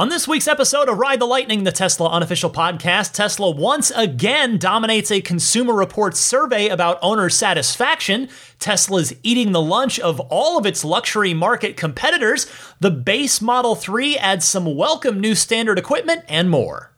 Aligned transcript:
On 0.00 0.08
this 0.08 0.26
week's 0.26 0.48
episode 0.48 0.88
of 0.88 0.96
Ride 0.96 1.20
the 1.20 1.26
Lightning, 1.26 1.64
the 1.64 1.72
Tesla 1.72 2.08
unofficial 2.08 2.48
podcast, 2.48 3.12
Tesla 3.12 3.50
once 3.50 3.90
again 3.90 4.56
dominates 4.56 5.10
a 5.10 5.20
Consumer 5.20 5.74
Reports 5.74 6.18
survey 6.18 6.68
about 6.68 6.98
owner 7.02 7.28
satisfaction. 7.28 8.30
Tesla's 8.58 9.12
eating 9.22 9.52
the 9.52 9.60
lunch 9.60 10.00
of 10.00 10.18
all 10.18 10.56
of 10.56 10.64
its 10.64 10.86
luxury 10.86 11.34
market 11.34 11.76
competitors. 11.76 12.50
The 12.80 12.90
base 12.90 13.42
Model 13.42 13.74
3 13.74 14.16
adds 14.16 14.46
some 14.46 14.74
welcome 14.74 15.20
new 15.20 15.34
standard 15.34 15.78
equipment 15.78 16.24
and 16.28 16.48
more. 16.48 16.89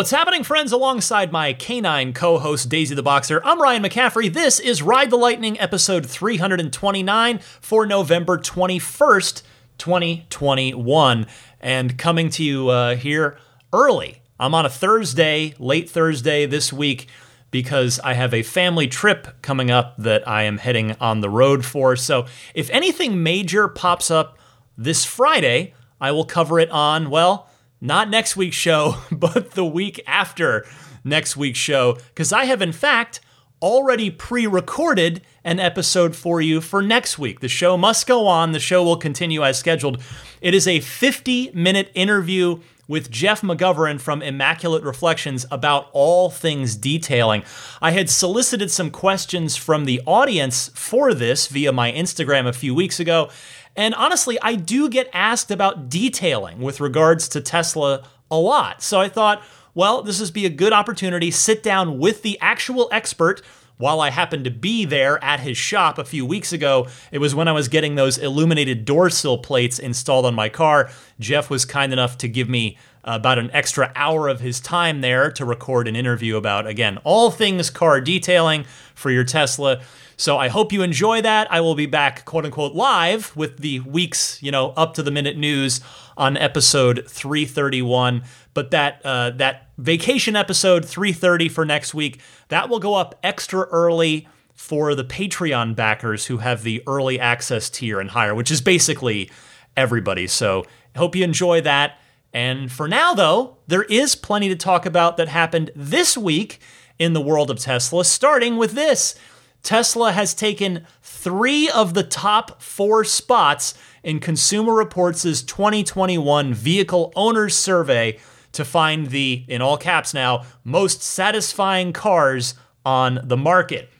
What's 0.00 0.12
happening, 0.12 0.44
friends? 0.44 0.72
Alongside 0.72 1.30
my 1.30 1.52
canine 1.52 2.14
co 2.14 2.38
host, 2.38 2.70
Daisy 2.70 2.94
the 2.94 3.02
Boxer, 3.02 3.42
I'm 3.44 3.60
Ryan 3.60 3.82
McCaffrey. 3.82 4.32
This 4.32 4.58
is 4.58 4.80
Ride 4.80 5.10
the 5.10 5.18
Lightning, 5.18 5.60
episode 5.60 6.06
329 6.06 7.38
for 7.60 7.84
November 7.84 8.38
21st, 8.38 9.42
2021. 9.76 11.26
And 11.60 11.98
coming 11.98 12.30
to 12.30 12.42
you 12.42 12.70
uh, 12.70 12.96
here 12.96 13.36
early. 13.74 14.22
I'm 14.38 14.54
on 14.54 14.64
a 14.64 14.70
Thursday, 14.70 15.54
late 15.58 15.90
Thursday 15.90 16.46
this 16.46 16.72
week, 16.72 17.06
because 17.50 18.00
I 18.02 18.14
have 18.14 18.32
a 18.32 18.42
family 18.42 18.88
trip 18.88 19.42
coming 19.42 19.70
up 19.70 19.98
that 19.98 20.26
I 20.26 20.44
am 20.44 20.56
heading 20.56 20.96
on 20.98 21.20
the 21.20 21.28
road 21.28 21.62
for. 21.62 21.94
So 21.94 22.24
if 22.54 22.70
anything 22.70 23.22
major 23.22 23.68
pops 23.68 24.10
up 24.10 24.38
this 24.78 25.04
Friday, 25.04 25.74
I 26.00 26.12
will 26.12 26.24
cover 26.24 26.58
it 26.58 26.70
on, 26.70 27.10
well, 27.10 27.49
not 27.80 28.10
next 28.10 28.36
week's 28.36 28.56
show, 28.56 28.96
but 29.12 29.52
the 29.52 29.64
week 29.64 30.00
after 30.06 30.66
next 31.04 31.36
week's 31.36 31.58
show, 31.58 31.98
because 32.08 32.32
I 32.32 32.44
have, 32.44 32.62
in 32.62 32.72
fact, 32.72 33.20
already 33.62 34.10
pre 34.10 34.46
recorded 34.46 35.22
an 35.44 35.58
episode 35.58 36.16
for 36.16 36.40
you 36.40 36.60
for 36.60 36.82
next 36.82 37.18
week. 37.18 37.40
The 37.40 37.48
show 37.48 37.76
must 37.76 38.06
go 38.06 38.26
on, 38.26 38.52
the 38.52 38.60
show 38.60 38.82
will 38.82 38.96
continue 38.96 39.44
as 39.44 39.58
scheduled. 39.58 40.02
It 40.40 40.54
is 40.54 40.66
a 40.66 40.80
50 40.80 41.50
minute 41.54 41.90
interview 41.94 42.60
with 42.90 43.08
Jeff 43.08 43.42
McGovern 43.42 44.00
from 44.00 44.20
Immaculate 44.20 44.82
Reflections 44.82 45.46
about 45.52 45.88
all 45.92 46.28
things 46.28 46.74
detailing. 46.74 47.44
I 47.80 47.92
had 47.92 48.10
solicited 48.10 48.68
some 48.68 48.90
questions 48.90 49.54
from 49.54 49.84
the 49.84 50.02
audience 50.06 50.72
for 50.74 51.14
this 51.14 51.46
via 51.46 51.70
my 51.70 51.92
Instagram 51.92 52.48
a 52.48 52.52
few 52.52 52.74
weeks 52.74 52.98
ago, 52.98 53.30
and 53.76 53.94
honestly, 53.94 54.38
I 54.42 54.54
do 54.54 54.88
get 54.88 55.08
asked 55.12 55.50
about 55.50 55.88
detailing 55.88 56.60
with 56.60 56.80
regards 56.80 57.28
to 57.30 57.40
Tesla 57.40 58.04
a 58.30 58.36
lot. 58.36 58.82
So 58.82 59.00
I 59.00 59.08
thought, 59.08 59.42
well, 59.74 60.02
this 60.02 60.20
would 60.20 60.32
be 60.32 60.46
a 60.46 60.50
good 60.50 60.72
opportunity. 60.72 61.30
Sit 61.30 61.62
down 61.62 61.98
with 61.98 62.22
the 62.22 62.38
actual 62.40 62.88
expert. 62.92 63.42
While 63.76 64.02
I 64.02 64.10
happened 64.10 64.44
to 64.44 64.50
be 64.50 64.84
there 64.84 65.22
at 65.24 65.40
his 65.40 65.56
shop 65.56 65.96
a 65.96 66.04
few 66.04 66.26
weeks 66.26 66.52
ago, 66.52 66.86
it 67.10 67.18
was 67.18 67.34
when 67.34 67.48
I 67.48 67.52
was 67.52 67.68
getting 67.68 67.94
those 67.94 68.18
illuminated 68.18 68.84
door 68.84 69.08
sill 69.08 69.38
plates 69.38 69.78
installed 69.78 70.26
on 70.26 70.34
my 70.34 70.50
car. 70.50 70.90
Jeff 71.18 71.48
was 71.48 71.64
kind 71.64 71.90
enough 71.90 72.18
to 72.18 72.28
give 72.28 72.46
me 72.46 72.76
about 73.04 73.38
an 73.38 73.50
extra 73.52 73.90
hour 73.96 74.28
of 74.28 74.40
his 74.40 74.60
time 74.60 75.00
there 75.00 75.30
to 75.30 75.46
record 75.46 75.88
an 75.88 75.96
interview 75.96 76.36
about, 76.36 76.66
again, 76.66 76.98
all 77.04 77.30
things 77.30 77.70
car 77.70 78.02
detailing 78.02 78.66
for 78.94 79.10
your 79.10 79.24
Tesla. 79.24 79.80
So 80.20 80.36
I 80.36 80.48
hope 80.48 80.70
you 80.70 80.82
enjoy 80.82 81.22
that. 81.22 81.50
I 81.50 81.62
will 81.62 81.74
be 81.74 81.86
back, 81.86 82.26
quote 82.26 82.44
unquote, 82.44 82.74
live 82.74 83.34
with 83.34 83.56
the 83.56 83.80
week's, 83.80 84.40
you 84.42 84.50
know, 84.50 84.74
up 84.76 84.92
to 84.94 85.02
the 85.02 85.10
minute 85.10 85.38
news 85.38 85.80
on 86.14 86.36
episode 86.36 87.06
331. 87.08 88.24
But 88.52 88.70
that 88.70 89.00
uh, 89.02 89.30
that 89.36 89.68
vacation 89.78 90.36
episode 90.36 90.84
330 90.84 91.48
for 91.48 91.64
next 91.64 91.94
week 91.94 92.20
that 92.48 92.68
will 92.68 92.80
go 92.80 92.96
up 92.96 93.18
extra 93.22 93.60
early 93.70 94.28
for 94.52 94.94
the 94.94 95.04
Patreon 95.04 95.74
backers 95.74 96.26
who 96.26 96.36
have 96.36 96.64
the 96.64 96.82
early 96.86 97.18
access 97.18 97.70
tier 97.70 97.98
and 97.98 98.10
higher, 98.10 98.34
which 98.34 98.50
is 98.50 98.60
basically 98.60 99.30
everybody. 99.74 100.26
So 100.26 100.66
hope 100.96 101.16
you 101.16 101.24
enjoy 101.24 101.62
that. 101.62 101.98
And 102.34 102.70
for 102.70 102.86
now, 102.86 103.14
though, 103.14 103.56
there 103.68 103.84
is 103.84 104.16
plenty 104.16 104.50
to 104.50 104.56
talk 104.56 104.84
about 104.84 105.16
that 105.16 105.28
happened 105.28 105.70
this 105.74 106.18
week 106.18 106.60
in 106.98 107.14
the 107.14 107.22
world 107.22 107.50
of 107.50 107.58
Tesla, 107.58 108.04
starting 108.04 108.58
with 108.58 108.72
this. 108.72 109.14
Tesla 109.62 110.12
has 110.12 110.34
taken 110.34 110.86
three 111.02 111.68
of 111.68 111.94
the 111.94 112.02
top 112.02 112.62
four 112.62 113.04
spots 113.04 113.74
in 114.02 114.20
Consumer 114.20 114.72
Reports' 114.72 115.42
2021 115.42 116.54
Vehicle 116.54 117.12
Owners 117.14 117.54
Survey 117.54 118.18
to 118.52 118.64
find 118.64 119.08
the, 119.08 119.44
in 119.48 119.62
all 119.62 119.76
caps 119.76 120.14
now, 120.14 120.44
most 120.64 121.02
satisfying 121.02 121.92
cars 121.92 122.54
on 122.84 123.20
the 123.22 123.36
market. 123.36 123.90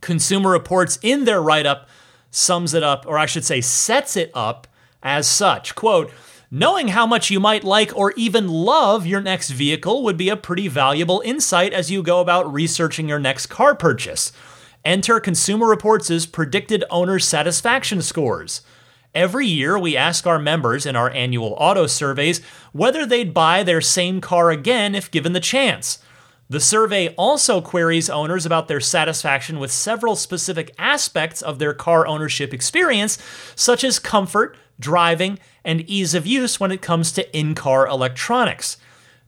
Consumer 0.00 0.50
Reports, 0.50 0.98
in 1.02 1.24
their 1.24 1.42
write 1.42 1.66
up, 1.66 1.88
sums 2.30 2.74
it 2.74 2.82
up, 2.82 3.04
or 3.06 3.18
I 3.18 3.26
should 3.26 3.44
say, 3.44 3.60
sets 3.60 4.16
it 4.16 4.30
up 4.34 4.66
as 5.02 5.26
such. 5.26 5.74
Quote, 5.74 6.12
Knowing 6.52 6.88
how 6.88 7.06
much 7.06 7.30
you 7.30 7.38
might 7.38 7.62
like 7.62 7.96
or 7.96 8.12
even 8.16 8.48
love 8.48 9.06
your 9.06 9.20
next 9.20 9.50
vehicle 9.50 10.02
would 10.02 10.16
be 10.16 10.28
a 10.28 10.36
pretty 10.36 10.66
valuable 10.66 11.22
insight 11.24 11.72
as 11.72 11.92
you 11.92 12.02
go 12.02 12.20
about 12.20 12.52
researching 12.52 13.08
your 13.08 13.20
next 13.20 13.46
car 13.46 13.72
purchase. 13.72 14.32
Enter 14.84 15.20
Consumer 15.20 15.66
Reports' 15.66 16.24
predicted 16.24 16.84
owner 16.88 17.18
satisfaction 17.18 18.00
scores. 18.00 18.62
Every 19.14 19.46
year, 19.46 19.78
we 19.78 19.94
ask 19.94 20.26
our 20.26 20.38
members 20.38 20.86
in 20.86 20.96
our 20.96 21.10
annual 21.10 21.54
auto 21.58 21.86
surveys 21.86 22.40
whether 22.72 23.04
they'd 23.04 23.34
buy 23.34 23.62
their 23.62 23.82
same 23.82 24.22
car 24.22 24.50
again 24.50 24.94
if 24.94 25.10
given 25.10 25.34
the 25.34 25.40
chance. 25.40 25.98
The 26.48 26.60
survey 26.60 27.08
also 27.16 27.60
queries 27.60 28.08
owners 28.08 28.46
about 28.46 28.68
their 28.68 28.80
satisfaction 28.80 29.58
with 29.58 29.70
several 29.70 30.16
specific 30.16 30.74
aspects 30.78 31.42
of 31.42 31.58
their 31.58 31.74
car 31.74 32.06
ownership 32.06 32.54
experience, 32.54 33.18
such 33.54 33.84
as 33.84 33.98
comfort, 33.98 34.56
driving, 34.78 35.38
and 35.62 35.82
ease 35.82 36.14
of 36.14 36.26
use 36.26 36.58
when 36.58 36.72
it 36.72 36.80
comes 36.80 37.12
to 37.12 37.36
in 37.36 37.54
car 37.54 37.86
electronics. 37.86 38.78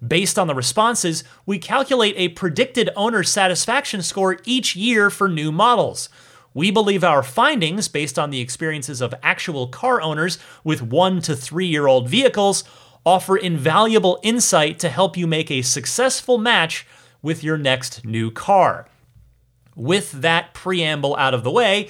Based 0.06 0.38
on 0.38 0.48
the 0.48 0.54
responses, 0.54 1.22
we 1.46 1.58
calculate 1.58 2.14
a 2.16 2.28
predicted 2.30 2.90
owner 2.96 3.22
satisfaction 3.22 4.02
score 4.02 4.38
each 4.44 4.74
year 4.74 5.10
for 5.10 5.28
new 5.28 5.52
models. 5.52 6.08
We 6.54 6.70
believe 6.70 7.04
our 7.04 7.22
findings, 7.22 7.88
based 7.88 8.18
on 8.18 8.30
the 8.30 8.40
experiences 8.40 9.00
of 9.00 9.14
actual 9.22 9.68
car 9.68 10.02
owners 10.02 10.38
with 10.64 10.82
one 10.82 11.22
to 11.22 11.36
three 11.36 11.66
year 11.66 11.86
old 11.86 12.08
vehicles, 12.08 12.64
offer 13.06 13.36
invaluable 13.36 14.18
insight 14.22 14.78
to 14.80 14.88
help 14.88 15.16
you 15.16 15.26
make 15.26 15.50
a 15.50 15.62
successful 15.62 16.36
match 16.36 16.86
with 17.22 17.44
your 17.44 17.56
next 17.56 18.04
new 18.04 18.30
car. 18.30 18.88
With 19.76 20.12
that 20.12 20.52
preamble 20.52 21.16
out 21.16 21.32
of 21.32 21.44
the 21.44 21.50
way, 21.50 21.88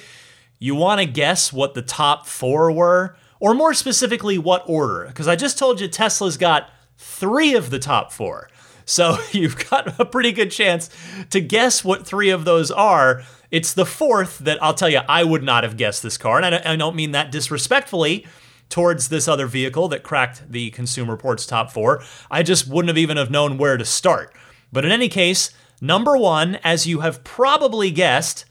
you 0.59 0.75
want 0.75 1.01
to 1.01 1.07
guess 1.07 1.53
what 1.53 1.75
the 1.75 1.83
top 1.83 2.27
four 2.27 2.71
were? 2.71 3.17
Or 3.41 3.55
more 3.55 3.75
specifically, 3.75 4.39
what 4.39 4.63
order? 4.67 5.07
Because 5.09 5.27
I 5.27 5.35
just 5.35 5.59
told 5.59 5.81
you 5.81 5.89
Tesla's 5.89 6.37
got 6.37 6.71
three 7.03 7.55
of 7.55 7.71
the 7.71 7.79
top 7.79 8.13
four. 8.13 8.49
So 8.85 9.19
you've 9.33 9.69
got 9.69 9.99
a 10.01 10.05
pretty 10.05 10.33
good 10.33 10.51
chance 10.51 10.89
to 11.31 11.41
guess 11.41 11.85
what 11.85 12.07
three 12.07 12.31
of 12.31 12.45
those 12.45 12.71
are. 12.71 13.23
It's 13.51 13.75
the 13.75 13.87
fourth 13.87 14.39
that 14.39 14.63
I'll 14.63 14.75
tell 14.75 14.89
you, 14.89 15.01
I 15.09 15.25
would 15.25 15.43
not 15.43 15.65
have 15.65 15.77
guessed 15.77 16.03
this 16.03 16.17
car. 16.17 16.41
And 16.41 16.55
I 16.55 16.77
don't 16.77 16.97
mean 16.97 17.13
that 17.13 17.31
disrespectfully 17.31 18.27
towards 18.71 19.09
this 19.09 19.29
other 19.29 19.47
vehicle 19.47 19.89
that 19.89 20.03
cracked 20.03 20.51
the 20.51 20.71
Consumer 20.71 21.13
Reports 21.13 21.45
top 21.45 21.71
four. 21.71 22.03
I 22.31 22.43
just 22.43 22.67
wouldn't 22.67 22.89
have 22.89 22.97
even 22.97 23.19
have 23.19 23.31
known 23.31 23.59
where 23.59 23.77
to 23.77 23.85
start. 23.85 24.35
But 24.73 24.87
in 24.87 24.91
any 24.91 25.11
case, 25.11 25.51
number 25.83 26.17
one, 26.17 26.59
as 26.65 26.87
you 26.87 27.01
have 27.01 27.23
probably 27.23 27.91
guessed, 27.91 28.47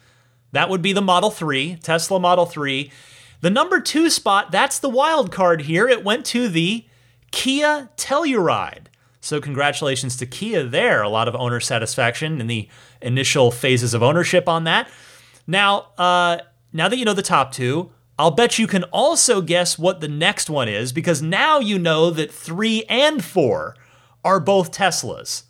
that 0.52 0.70
would 0.70 0.84
be 0.84 0.94
the 0.94 1.02
Model 1.02 1.32
3, 1.32 1.78
Tesla 1.78 2.20
Model 2.20 2.46
3. 2.46 2.92
The 3.40 3.50
number 3.50 3.80
two 3.80 4.12
spot, 4.12 4.52
that's 4.52 4.78
the 4.78 4.90
wild 4.90 5.32
card 5.32 5.62
here. 5.62 5.88
It 5.88 6.04
went 6.04 6.26
to 6.28 6.48
the 6.48 6.86
Kia 7.32 7.90
Telluride. 7.98 8.88
So, 9.22 9.40
congratulations 9.40 10.18
to 10.18 10.26
Kia 10.26 10.64
there. 10.64 11.04
A 11.04 11.10
lot 11.10 11.28
of 11.28 11.36
owner 11.36 11.60
satisfaction 11.60 12.42
in 12.42 12.48
the 12.48 12.68
initial 13.02 13.52
phases 13.52 13.94
of 13.94 14.02
ownership 14.02 14.50
on 14.50 14.64
that. 14.64 14.90
Now, 15.46 15.88
uh, 15.98 16.40
now 16.74 16.88
that 16.88 16.98
you 16.98 17.06
know 17.06 17.14
the 17.14 17.22
top 17.22 17.52
two, 17.52 17.92
I'll 18.18 18.32
bet 18.32 18.60
you 18.60 18.68
can 18.68 18.84
also 18.86 19.42
guess 19.42 19.78
what 19.78 20.00
the 20.00 20.08
next 20.08 20.50
one 20.50 20.68
is 20.68 20.92
because 20.92 21.22
now 21.22 21.60
you 21.60 21.78
know 21.78 22.10
that 22.12 22.32
three 22.32 22.84
and 22.90 23.24
four 23.24 23.76
are 24.24 24.40
both 24.40 24.72
Teslas. 24.72 25.44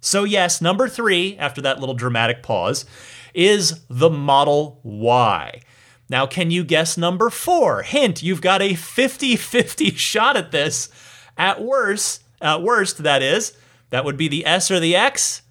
So, 0.00 0.24
yes, 0.24 0.60
number 0.60 0.88
three, 0.88 1.36
after 1.38 1.60
that 1.62 1.80
little 1.80 1.94
dramatic 1.94 2.42
pause, 2.42 2.84
is 3.32 3.80
the 3.88 4.10
Model 4.10 4.80
Y. 4.82 5.60
Now, 6.08 6.26
can 6.26 6.50
you 6.50 6.64
guess 6.64 6.96
number 6.96 7.30
four? 7.30 7.82
Hint, 7.82 8.22
you've 8.22 8.42
got 8.42 8.62
a 8.62 8.74
50 8.74 9.36
50 9.36 9.90
shot 9.94 10.36
at 10.36 10.50
this. 10.50 10.88
At 11.36 11.62
worst, 11.62 12.22
at 12.40 12.62
worst, 12.62 13.02
that 13.02 13.22
is, 13.22 13.56
that 13.90 14.04
would 14.04 14.16
be 14.16 14.28
the 14.28 14.46
S 14.46 14.70
or 14.70 14.78
the 14.78 14.94
X. 14.94 15.42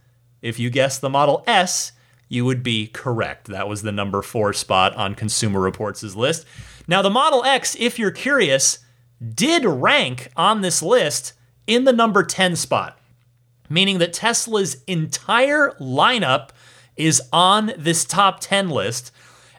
If 0.41 0.59
you 0.59 0.69
guess 0.69 0.99
the 0.99 1.09
Model 1.09 1.43
S, 1.47 1.91
you 2.29 2.45
would 2.45 2.63
be 2.63 2.87
correct. 2.87 3.47
That 3.47 3.67
was 3.67 3.81
the 3.81 3.91
number 3.91 4.21
four 4.21 4.53
spot 4.53 4.95
on 4.95 5.15
Consumer 5.15 5.59
Reports' 5.59 6.15
list. 6.15 6.45
Now, 6.87 7.01
the 7.01 7.09
Model 7.09 7.43
X, 7.43 7.75
if 7.79 7.97
you're 7.97 8.11
curious, 8.11 8.79
did 9.23 9.65
rank 9.65 10.29
on 10.35 10.61
this 10.61 10.81
list 10.81 11.33
in 11.67 11.85
the 11.85 11.93
number 11.93 12.23
10 12.23 12.55
spot, 12.55 12.99
meaning 13.69 13.99
that 13.99 14.13
Tesla's 14.13 14.83
entire 14.85 15.71
lineup 15.79 16.49
is 16.97 17.21
on 17.31 17.71
this 17.77 18.03
top 18.05 18.39
10 18.39 18.69
list, 18.69 19.11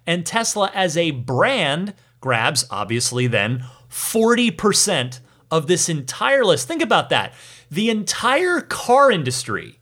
and 0.06 0.24
Tesla 0.24 0.70
as 0.74 0.96
a 0.96 1.12
brand 1.12 1.94
grabs, 2.20 2.64
obviously, 2.70 3.26
then 3.26 3.64
40% 3.90 5.20
of 5.50 5.66
this 5.66 5.88
entire 5.88 6.44
list. 6.44 6.66
Think 6.66 6.82
about 6.82 7.10
that. 7.10 7.32
The 7.70 7.90
entire 7.90 8.60
car 8.60 9.10
industry 9.10 9.78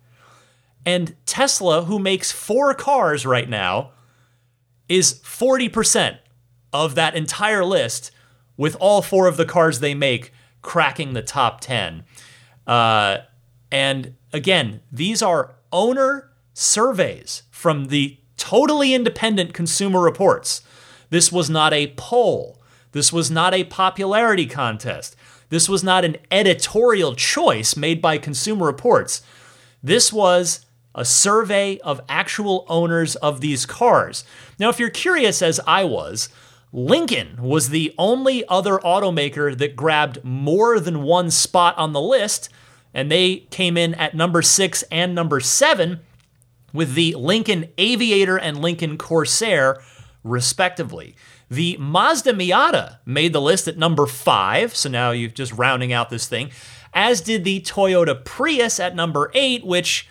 and 0.84 1.14
Tesla, 1.26 1.84
who 1.84 1.98
makes 1.98 2.32
four 2.32 2.74
cars 2.74 3.24
right 3.24 3.48
now, 3.48 3.92
is 4.88 5.14
40% 5.14 6.19
of 6.72 6.94
that 6.94 7.14
entire 7.14 7.64
list, 7.64 8.10
with 8.56 8.76
all 8.80 9.02
four 9.02 9.26
of 9.26 9.36
the 9.36 9.44
cars 9.44 9.80
they 9.80 9.94
make 9.94 10.32
cracking 10.60 11.12
the 11.12 11.22
top 11.22 11.60
10. 11.60 12.04
Uh, 12.66 13.18
and 13.70 14.14
again, 14.32 14.80
these 14.90 15.22
are 15.22 15.54
owner 15.72 16.30
surveys 16.52 17.44
from 17.50 17.86
the 17.86 18.18
totally 18.42 18.92
independent 18.92 19.54
consumer 19.54 20.00
reports. 20.00 20.62
This 21.10 21.30
was 21.30 21.48
not 21.48 21.72
a 21.72 21.94
poll. 21.96 22.60
This 22.90 23.12
was 23.12 23.30
not 23.30 23.54
a 23.54 23.62
popularity 23.62 24.46
contest. 24.46 25.14
This 25.48 25.68
was 25.68 25.84
not 25.84 26.04
an 26.04 26.16
editorial 26.28 27.14
choice 27.14 27.76
made 27.76 28.02
by 28.02 28.18
Consumer 28.18 28.66
Reports. 28.66 29.22
This 29.80 30.12
was 30.12 30.66
a 30.92 31.04
survey 31.04 31.78
of 31.84 32.00
actual 32.08 32.66
owners 32.68 33.14
of 33.16 33.40
these 33.40 33.64
cars. 33.64 34.24
Now, 34.58 34.70
if 34.70 34.80
you're 34.80 34.90
curious, 34.90 35.40
as 35.40 35.60
I 35.64 35.84
was, 35.84 36.28
Lincoln 36.72 37.36
was 37.40 37.68
the 37.68 37.94
only 37.96 38.44
other 38.48 38.78
automaker 38.78 39.56
that 39.56 39.76
grabbed 39.76 40.24
more 40.24 40.80
than 40.80 41.02
one 41.02 41.30
spot 41.30 41.78
on 41.78 41.92
the 41.92 42.00
list, 42.00 42.48
and 42.92 43.08
they 43.08 43.46
came 43.50 43.76
in 43.76 43.94
at 43.94 44.16
number 44.16 44.42
six 44.42 44.82
and 44.90 45.14
number 45.14 45.38
seven 45.38 46.00
with 46.72 46.94
the 46.94 47.14
Lincoln 47.14 47.69
Aviator 47.78 48.38
and 48.38 48.60
Lincoln 48.60 48.98
Corsair, 48.98 49.82
respectively. 50.24 51.16
The 51.50 51.76
Mazda 51.78 52.32
Miata 52.32 52.98
made 53.04 53.32
the 53.32 53.40
list 53.40 53.69
at 53.69 53.76
number 53.76 54.06
five, 54.06 54.74
so 54.74 54.88
now 54.88 55.10
you're 55.10 55.30
just 55.30 55.52
rounding 55.52 55.92
out 55.92 56.08
this 56.08 56.26
thing, 56.26 56.50
as 56.94 57.20
did 57.20 57.44
the 57.44 57.60
Toyota 57.60 58.24
Prius 58.24 58.80
at 58.80 58.96
number 58.96 59.30
eight, 59.34 59.64
which 59.64 60.08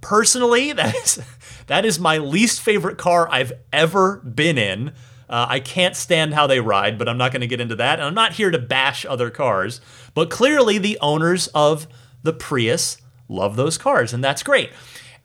personally, 0.00 0.72
that 0.74 0.94
is 0.94 1.22
that 1.66 1.84
is 1.84 1.98
my 1.98 2.18
least 2.18 2.60
favorite 2.60 2.98
car 2.98 3.28
I've 3.30 3.52
ever 3.72 4.18
been 4.18 4.58
in. 4.58 4.92
Uh, 5.28 5.46
I 5.48 5.58
can't 5.58 5.96
stand 5.96 6.34
how 6.34 6.46
they 6.46 6.60
ride, 6.60 6.98
but 6.98 7.08
I'm 7.08 7.18
not 7.18 7.32
going 7.32 7.40
to 7.40 7.48
get 7.48 7.60
into 7.60 7.74
that. 7.74 7.98
And 7.98 8.06
I'm 8.06 8.14
not 8.14 8.34
here 8.34 8.52
to 8.52 8.58
bash 8.58 9.04
other 9.04 9.28
cars, 9.28 9.80
but 10.14 10.30
clearly 10.30 10.78
the 10.78 10.98
owners 11.00 11.48
of 11.48 11.88
the 12.22 12.32
Prius 12.32 12.98
love 13.28 13.56
those 13.56 13.76
cars, 13.76 14.12
and 14.12 14.22
that's 14.22 14.44
great. 14.44 14.70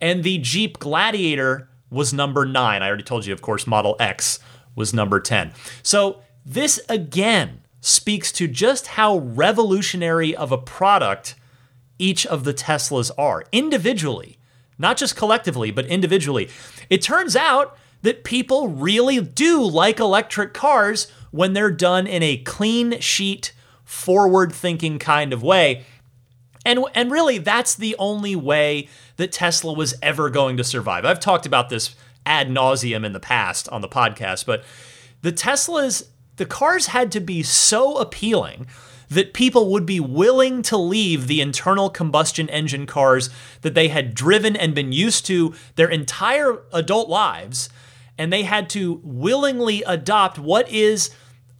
And 0.01 0.23
the 0.23 0.39
Jeep 0.39 0.79
Gladiator 0.79 1.69
was 1.89 2.13
number 2.13 2.45
nine. 2.45 2.81
I 2.81 2.87
already 2.87 3.03
told 3.03 3.25
you, 3.25 3.33
of 3.33 3.41
course, 3.41 3.67
Model 3.67 3.95
X 3.99 4.39
was 4.75 4.93
number 4.93 5.19
10. 5.19 5.53
So 5.83 6.21
this 6.45 6.79
again 6.89 7.61
speaks 7.79 8.31
to 8.33 8.47
just 8.47 8.87
how 8.87 9.19
revolutionary 9.19 10.35
of 10.35 10.51
a 10.51 10.57
product 10.57 11.35
each 11.99 12.25
of 12.25 12.43
the 12.43 12.53
Teslas 12.53 13.11
are 13.17 13.43
individually 13.51 14.37
not 14.81 14.97
just 14.97 15.15
collectively, 15.15 15.71
but 15.71 15.85
individually. 15.85 16.49
It 16.89 17.01
turns 17.01 17.35
out 17.35 17.77
that 18.01 18.23
people 18.23 18.67
really 18.67 19.21
do 19.21 19.63
like 19.63 19.99
electric 19.99 20.53
cars 20.53 21.09
when 21.29 21.53
they're 21.53 21.71
done 21.71 22.07
in 22.07 22.23
a 22.23 22.37
clean 22.37 22.99
sheet, 22.99 23.53
forward 23.85 24.51
thinking 24.51 24.97
kind 24.97 25.31
of 25.31 25.43
way. 25.43 25.85
And, 26.65 26.85
and 26.93 27.11
really, 27.11 27.37
that's 27.37 27.75
the 27.75 27.95
only 27.97 28.35
way 28.35 28.87
that 29.17 29.31
Tesla 29.31 29.73
was 29.73 29.95
ever 30.01 30.29
going 30.29 30.57
to 30.57 30.63
survive. 30.63 31.05
I've 31.05 31.19
talked 31.19 31.45
about 31.45 31.69
this 31.69 31.95
ad 32.25 32.49
nauseum 32.49 33.03
in 33.03 33.13
the 33.13 33.19
past 33.19 33.67
on 33.69 33.81
the 33.81 33.89
podcast, 33.89 34.45
but 34.45 34.63
the 35.21 35.31
Teslas, 35.31 36.07
the 36.37 36.45
cars 36.45 36.87
had 36.87 37.11
to 37.13 37.19
be 37.19 37.41
so 37.43 37.97
appealing 37.97 38.67
that 39.09 39.33
people 39.33 39.69
would 39.71 39.85
be 39.85 39.99
willing 39.99 40.61
to 40.61 40.77
leave 40.77 41.27
the 41.27 41.41
internal 41.41 41.89
combustion 41.89 42.47
engine 42.49 42.85
cars 42.85 43.29
that 43.61 43.73
they 43.73 43.89
had 43.89 44.15
driven 44.15 44.55
and 44.55 44.73
been 44.73 44.93
used 44.93 45.25
to 45.25 45.53
their 45.75 45.89
entire 45.89 46.59
adult 46.71 47.09
lives, 47.09 47.69
and 48.17 48.31
they 48.31 48.43
had 48.43 48.69
to 48.69 49.01
willingly 49.03 49.83
adopt 49.85 50.39
what 50.39 50.69
is 50.69 51.09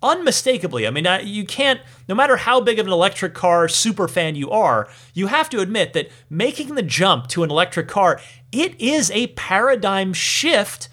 unmistakably, 0.04 0.88
I 0.88 0.90
mean, 0.90 1.08
you 1.24 1.46
can't, 1.46 1.82
no 2.08 2.16
matter 2.16 2.38
how 2.38 2.62
big 2.62 2.80
of 2.80 2.88
an 2.88 2.94
electric 2.94 3.34
car 3.34 3.68
super 3.68 4.08
fan 4.08 4.36
you 4.36 4.50
are, 4.50 4.88
you 5.14 5.28
have 5.28 5.50
to 5.52 5.60
admit 5.60 5.94
that 5.94 6.10
making 6.30 6.76
the 6.76 6.82
jump 6.82 7.28
to 7.30 7.44
an 7.44 7.52
electric 7.52 7.88
car, 7.88 8.20
it 8.52 8.80
is 8.80 9.12
a 9.12 9.28
paradigm 9.28 10.14
shift 10.14 10.90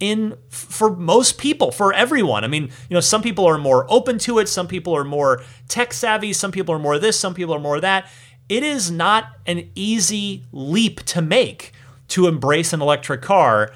in 0.00 0.34
for 0.48 0.96
most 0.96 1.38
people, 1.38 1.70
for 1.70 1.92
everyone. 1.92 2.42
I 2.42 2.48
mean, 2.48 2.64
you 2.88 2.94
know, 2.94 3.00
some 3.00 3.22
people 3.22 3.46
are 3.46 3.58
more 3.58 3.86
open 3.90 4.18
to 4.20 4.38
it, 4.38 4.48
some 4.48 4.66
people 4.66 4.96
are 4.96 5.04
more 5.04 5.42
tech 5.68 5.92
savvy, 5.92 6.32
some 6.32 6.50
people 6.50 6.74
are 6.74 6.78
more 6.78 6.98
this, 6.98 7.18
some 7.18 7.34
people 7.34 7.54
are 7.54 7.60
more 7.60 7.80
that. 7.80 8.08
It 8.48 8.64
is 8.64 8.90
not 8.90 9.36
an 9.46 9.70
easy 9.74 10.46
leap 10.52 11.04
to 11.04 11.22
make 11.22 11.72
to 12.08 12.26
embrace 12.26 12.72
an 12.72 12.82
electric 12.82 13.22
car. 13.22 13.72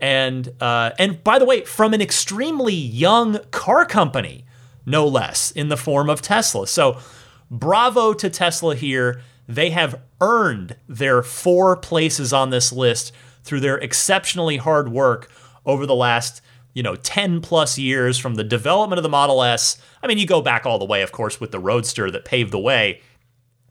And 0.00 0.52
uh, 0.60 0.92
and 0.98 1.22
by 1.24 1.38
the 1.38 1.44
way, 1.44 1.64
from 1.64 1.92
an 1.92 2.00
extremely 2.00 2.74
young 2.74 3.40
car 3.50 3.84
company, 3.84 4.44
no 4.86 5.06
less, 5.06 5.50
in 5.50 5.68
the 5.68 5.76
form 5.76 6.08
of 6.08 6.22
Tesla. 6.22 6.66
So, 6.66 6.98
bravo 7.50 8.12
to 8.14 8.30
Tesla 8.30 8.74
here. 8.74 9.22
They 9.50 9.70
have 9.70 10.02
earned 10.20 10.76
their 10.88 11.22
four 11.22 11.74
places 11.74 12.34
on 12.34 12.50
this 12.50 12.70
list 12.70 13.12
through 13.44 13.60
their 13.60 13.78
exceptionally 13.78 14.58
hard 14.58 14.90
work 14.90 15.30
over 15.64 15.86
the 15.86 15.94
last 15.94 16.42
you 16.74 16.82
know 16.82 16.94
10 16.96 17.40
plus 17.40 17.78
years 17.78 18.18
from 18.18 18.36
the 18.36 18.44
development 18.44 18.98
of 18.98 19.02
the 19.02 19.08
Model 19.08 19.42
S. 19.42 19.80
I 20.02 20.06
mean, 20.06 20.18
you 20.18 20.26
go 20.26 20.40
back 20.40 20.64
all 20.64 20.78
the 20.78 20.84
way, 20.84 21.02
of 21.02 21.12
course, 21.12 21.40
with 21.40 21.50
the 21.50 21.58
Roadster 21.58 22.10
that 22.10 22.24
paved 22.24 22.52
the 22.52 22.58
way, 22.58 23.00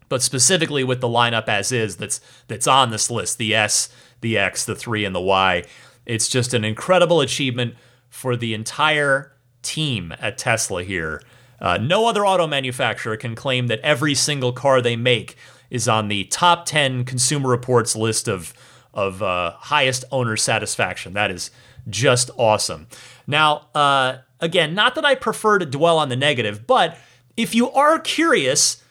but 0.08 0.22
specifically 0.22 0.84
with 0.84 1.00
the 1.00 1.08
lineup 1.08 1.48
as 1.48 1.72
is 1.72 1.96
that's 1.96 2.20
that's 2.48 2.66
on 2.66 2.90
this 2.90 3.10
list: 3.10 3.38
the 3.38 3.54
S, 3.54 3.88
the 4.20 4.36
X, 4.36 4.64
the 4.64 4.74
3, 4.74 5.04
and 5.04 5.14
the 5.14 5.20
Y. 5.20 5.64
It's 6.08 6.28
just 6.28 6.54
an 6.54 6.64
incredible 6.64 7.20
achievement 7.20 7.74
for 8.08 8.34
the 8.34 8.54
entire 8.54 9.32
team 9.62 10.12
at 10.18 10.38
Tesla 10.38 10.82
here. 10.82 11.22
Uh, 11.60 11.76
no 11.76 12.08
other 12.08 12.24
auto 12.26 12.46
manufacturer 12.46 13.16
can 13.16 13.34
claim 13.34 13.66
that 13.66 13.80
every 13.80 14.14
single 14.14 14.52
car 14.52 14.80
they 14.80 14.96
make 14.96 15.36
is 15.70 15.86
on 15.86 16.08
the 16.08 16.24
top 16.24 16.66
10 16.66 17.04
Consumer 17.04 17.50
Reports 17.50 17.94
list 17.94 18.28
of 18.28 18.54
of 18.94 19.22
uh, 19.22 19.52
highest 19.52 20.04
owner 20.10 20.36
satisfaction. 20.36 21.12
That 21.12 21.30
is 21.30 21.50
just 21.88 22.30
awesome. 22.36 22.88
Now, 23.26 23.68
uh, 23.74 24.18
again, 24.40 24.74
not 24.74 24.94
that 24.94 25.04
I 25.04 25.14
prefer 25.14 25.58
to 25.58 25.66
dwell 25.66 25.98
on 25.98 26.08
the 26.08 26.16
negative, 26.16 26.66
but 26.66 26.98
if 27.36 27.54
you 27.54 27.70
are 27.70 28.00
curious 28.00 28.82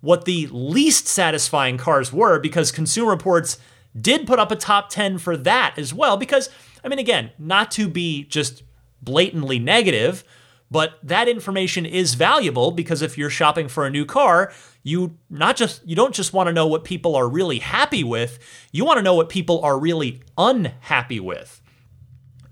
what 0.00 0.24
the 0.24 0.48
least 0.50 1.06
satisfying 1.06 1.78
cars 1.78 2.12
were, 2.12 2.38
because 2.38 2.70
Consumer 2.70 3.10
Reports 3.10 3.58
did 4.00 4.26
put 4.26 4.38
up 4.38 4.50
a 4.50 4.56
top 4.56 4.90
10 4.90 5.18
for 5.18 5.36
that 5.36 5.74
as 5.78 5.94
well, 5.94 6.16
because, 6.16 6.50
I 6.84 6.88
mean, 6.88 6.98
again, 6.98 7.30
not 7.38 7.70
to 7.72 7.88
be 7.88 8.24
just 8.24 8.62
blatantly 9.02 9.58
negative, 9.58 10.24
but 10.70 10.98
that 11.02 11.28
information 11.28 11.86
is 11.86 12.14
valuable 12.14 12.72
because 12.72 13.02
if 13.02 13.16
you're 13.16 13.30
shopping 13.30 13.68
for 13.68 13.86
a 13.86 13.90
new 13.90 14.04
car, 14.04 14.52
you 14.82 15.16
not 15.30 15.56
just 15.56 15.86
you 15.86 15.94
don't 15.94 16.14
just 16.14 16.32
want 16.32 16.48
to 16.48 16.52
know 16.52 16.66
what 16.66 16.84
people 16.84 17.14
are 17.14 17.28
really 17.28 17.60
happy 17.60 18.02
with, 18.02 18.38
you 18.72 18.84
want 18.84 18.98
to 18.98 19.02
know 19.02 19.14
what 19.14 19.28
people 19.28 19.60
are 19.62 19.78
really 19.78 20.22
unhappy 20.36 21.20
with. 21.20 21.60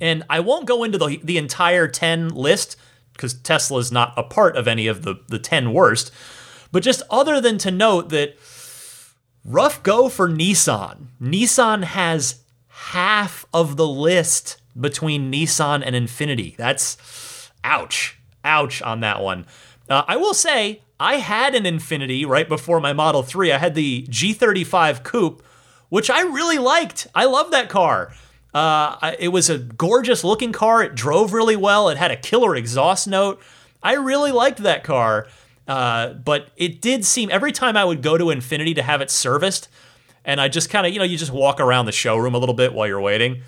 And 0.00 0.22
I 0.28 0.40
won't 0.40 0.66
go 0.66 0.84
into 0.84 0.98
the, 0.98 1.20
the 1.22 1.38
entire 1.38 1.88
10 1.88 2.28
list 2.28 2.76
because 3.12 3.34
Tesla 3.34 3.78
is 3.78 3.92
not 3.92 4.12
a 4.16 4.22
part 4.22 4.56
of 4.56 4.68
any 4.68 4.86
of 4.86 5.02
the, 5.02 5.16
the 5.28 5.38
10 5.38 5.72
worst, 5.72 6.12
but 6.72 6.82
just 6.82 7.02
other 7.10 7.40
than 7.40 7.58
to 7.58 7.70
note 7.70 8.10
that 8.10 8.36
rough 9.44 9.82
go 9.82 10.08
for 10.08 10.28
Nissan. 10.28 11.06
Nissan 11.20 11.84
has 11.84 12.42
half 12.68 13.46
of 13.52 13.76
the 13.76 13.86
list 13.86 14.60
between 14.78 15.32
Nissan 15.32 15.82
and 15.84 15.94
Infiniti. 15.94 16.56
That's 16.56 17.50
ouch, 17.62 18.18
ouch 18.44 18.82
on 18.82 19.00
that 19.00 19.22
one. 19.22 19.46
Uh, 19.88 20.02
I 20.08 20.16
will 20.16 20.34
say, 20.34 20.82
I 20.98 21.16
had 21.16 21.54
an 21.54 21.64
Infiniti 21.64 22.26
right 22.26 22.48
before 22.48 22.80
my 22.80 22.92
Model 22.92 23.22
3. 23.22 23.52
I 23.52 23.58
had 23.58 23.74
the 23.74 24.06
G35 24.08 25.02
Coupe, 25.02 25.42
which 25.88 26.10
I 26.10 26.22
really 26.22 26.58
liked. 26.58 27.06
I 27.14 27.26
love 27.26 27.50
that 27.50 27.68
car. 27.68 28.14
Uh, 28.52 29.12
it 29.18 29.28
was 29.28 29.50
a 29.50 29.58
gorgeous 29.58 30.22
looking 30.22 30.52
car. 30.52 30.82
It 30.82 30.94
drove 30.94 31.32
really 31.32 31.56
well. 31.56 31.88
It 31.88 31.98
had 31.98 32.12
a 32.12 32.16
killer 32.16 32.54
exhaust 32.54 33.08
note. 33.08 33.42
I 33.82 33.94
really 33.94 34.32
liked 34.32 34.62
that 34.62 34.84
car. 34.84 35.26
Uh, 35.66 36.12
but 36.12 36.49
it 36.56 36.80
did 36.80 37.04
seem 37.04 37.30
every 37.30 37.52
time 37.52 37.76
I 37.76 37.85
would 37.85 38.02
go 38.02 38.18
to 38.18 38.25
Infiniti 38.26 38.75
to 38.75 38.83
have 38.83 39.00
it 39.00 39.11
serviced, 39.11 39.68
and 40.25 40.40
I 40.40 40.49
just 40.49 40.71
kind 40.71 40.87
of, 40.87 40.92
you 40.92 40.99
know, 40.99 41.04
you 41.04 41.16
just 41.16 41.33
walk 41.33 41.61
around 41.61 41.87
the 41.87 41.92
showroom 41.92 42.35
a 42.35 42.38
little 42.38 42.54
bit 42.54 42.73
while 42.75 42.87
you're 42.87 43.00
waiting. 43.00 43.42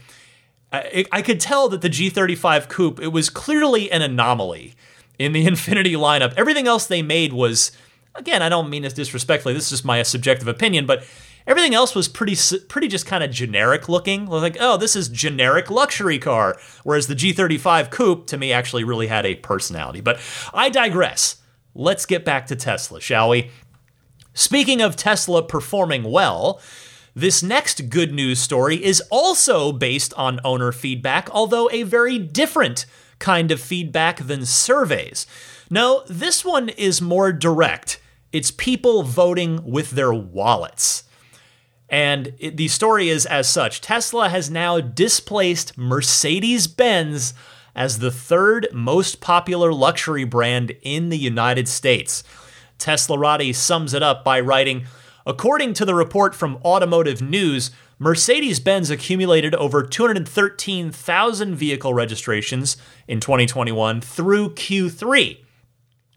I, 0.72 1.06
I 1.12 1.22
could 1.22 1.40
tell 1.40 1.68
that 1.68 1.80
the 1.80 1.88
G35 1.88 2.68
Coupe, 2.68 3.00
it 3.00 3.08
was 3.08 3.30
clearly 3.30 3.90
an 3.90 4.02
anomaly 4.02 4.74
in 5.18 5.32
the 5.32 5.46
Infiniti 5.46 5.94
lineup. 5.96 6.34
Everything 6.36 6.66
else 6.66 6.86
they 6.86 7.02
made 7.02 7.32
was, 7.32 7.72
again, 8.14 8.42
I 8.42 8.48
don't 8.48 8.70
mean 8.70 8.82
this 8.82 8.92
disrespectfully, 8.92 9.54
this 9.54 9.64
is 9.64 9.70
just 9.70 9.84
my 9.84 10.02
subjective 10.02 10.48
opinion, 10.48 10.86
but 10.86 11.04
everything 11.46 11.74
else 11.74 11.94
was 11.94 12.08
pretty 12.08 12.36
pretty 12.68 12.88
just 12.88 13.06
kind 13.06 13.22
of 13.22 13.30
generic 13.30 13.88
looking. 13.88 14.26
Like, 14.26 14.56
oh, 14.60 14.76
this 14.76 14.96
is 14.96 15.08
generic 15.08 15.70
luxury 15.70 16.18
car. 16.18 16.58
Whereas 16.82 17.06
the 17.06 17.14
G35 17.14 17.90
Coupe, 17.90 18.26
to 18.26 18.36
me, 18.36 18.52
actually 18.52 18.84
really 18.84 19.06
had 19.06 19.24
a 19.24 19.36
personality. 19.36 20.00
But 20.00 20.18
I 20.52 20.68
digress. 20.68 21.36
Let's 21.78 22.06
get 22.06 22.24
back 22.24 22.46
to 22.46 22.56
Tesla, 22.56 23.02
shall 23.02 23.28
we? 23.28 23.50
Speaking 24.32 24.80
of 24.80 24.96
Tesla 24.96 25.46
performing 25.46 26.04
well, 26.04 26.58
this 27.14 27.42
next 27.42 27.90
good 27.90 28.12
news 28.12 28.38
story 28.38 28.82
is 28.82 29.02
also 29.10 29.72
based 29.72 30.14
on 30.14 30.40
owner 30.42 30.72
feedback, 30.72 31.28
although 31.30 31.68
a 31.70 31.82
very 31.82 32.18
different 32.18 32.86
kind 33.18 33.50
of 33.50 33.60
feedback 33.60 34.26
than 34.26 34.46
surveys. 34.46 35.26
No, 35.70 36.02
this 36.08 36.44
one 36.44 36.70
is 36.70 37.02
more 37.02 37.30
direct. 37.30 38.00
It's 38.32 38.50
people 38.50 39.02
voting 39.02 39.60
with 39.70 39.90
their 39.90 40.14
wallets. 40.14 41.04
And 41.90 42.32
it, 42.38 42.56
the 42.56 42.68
story 42.68 43.10
is 43.10 43.26
as 43.26 43.48
such 43.48 43.82
Tesla 43.82 44.30
has 44.30 44.50
now 44.50 44.80
displaced 44.80 45.76
Mercedes 45.76 46.66
Benz 46.66 47.34
as 47.76 47.98
the 47.98 48.10
third 48.10 48.66
most 48.72 49.20
popular 49.20 49.72
luxury 49.72 50.24
brand 50.24 50.72
in 50.82 51.10
the 51.10 51.18
United 51.18 51.68
States. 51.68 52.24
Teslarati 52.78 53.54
sums 53.54 53.94
it 53.94 54.02
up 54.02 54.24
by 54.24 54.40
writing 54.40 54.86
According 55.26 55.74
to 55.74 55.84
the 55.84 55.94
report 55.94 56.34
from 56.34 56.58
Automotive 56.64 57.20
News, 57.20 57.72
Mercedes 57.98 58.60
Benz 58.60 58.90
accumulated 58.90 59.54
over 59.56 59.82
213,000 59.82 61.54
vehicle 61.54 61.94
registrations 61.94 62.76
in 63.08 63.20
2021 63.20 64.00
through 64.00 64.50
Q3. 64.50 65.38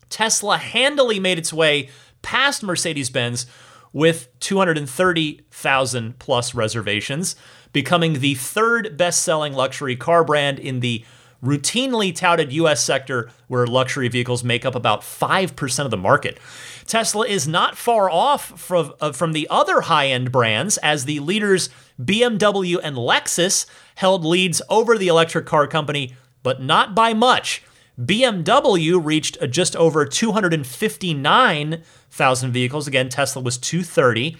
Tesla 0.10 0.58
handily 0.58 1.20
made 1.20 1.40
its 1.40 1.52
way 1.52 1.90
past 2.22 2.64
Mercedes 2.64 3.10
Benz 3.10 3.48
with 3.92 4.28
230,000 4.40 6.20
plus 6.20 6.54
reservations, 6.54 7.36
becoming 7.74 8.14
the 8.20 8.36
third 8.36 8.96
best 8.98 9.22
selling 9.24 9.54
luxury 9.54 9.96
car 9.96 10.24
brand 10.24 10.60
in 10.60 10.82
the 10.82 11.04
routinely 11.44 12.16
touted 12.16 12.54
US 12.54 12.84
sector 12.84 13.30
where 13.48 13.66
luxury 13.66 14.08
vehicles 14.08 14.44
make 14.44 14.66
up 14.66 14.76
about 14.76 15.02
5% 15.02 15.86
of 15.86 15.92
the 15.92 15.98
market. 15.98 16.40
Tesla 16.86 17.26
is 17.26 17.48
not 17.48 17.78
far 17.78 18.10
off 18.10 18.60
from, 18.60 18.94
uh, 19.00 19.12
from 19.12 19.34
the 19.34 19.48
other 19.50 19.82
high 19.82 20.08
end 20.08 20.32
brands, 20.32 20.78
as 20.80 21.06
the 21.06 21.20
leaders 21.20 21.70
BMW 22.02 22.80
and 22.82 22.96
Lexus 22.96 23.66
held 23.96 24.26
leads 24.26 24.62
over 24.70 24.98
the 24.98 25.08
electric 25.08 25.46
car 25.46 25.68
company, 25.68 26.16
but 26.44 26.62
not 26.62 26.96
by 26.96 27.14
much. 27.14 27.64
BMW 28.00 29.04
reached 29.04 29.38
uh, 29.42 29.48
just 29.48 29.76
over 29.76 30.06
259,000 30.06 32.52
vehicles. 32.52 32.88
Again, 32.88 33.10
Tesla 33.10 33.42
was 33.42 33.58
230. 33.58 34.38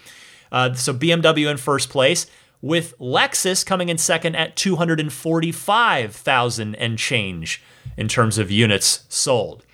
Uh, 0.52 0.74
so 0.74 0.94
BMW 0.94 1.52
in 1.52 1.58
first 1.58 1.90
place 1.90 2.26
with 2.62 2.94
Lexus 3.00 3.66
coming 3.66 3.90
in 3.90 3.98
second 3.98 4.36
at 4.36 4.56
245,000 4.56 6.76
and 6.76 6.98
change 6.98 7.64
in 7.98 8.08
terms 8.08 8.38
of 8.38 8.52
units 8.52 9.04
sold. 9.10 9.66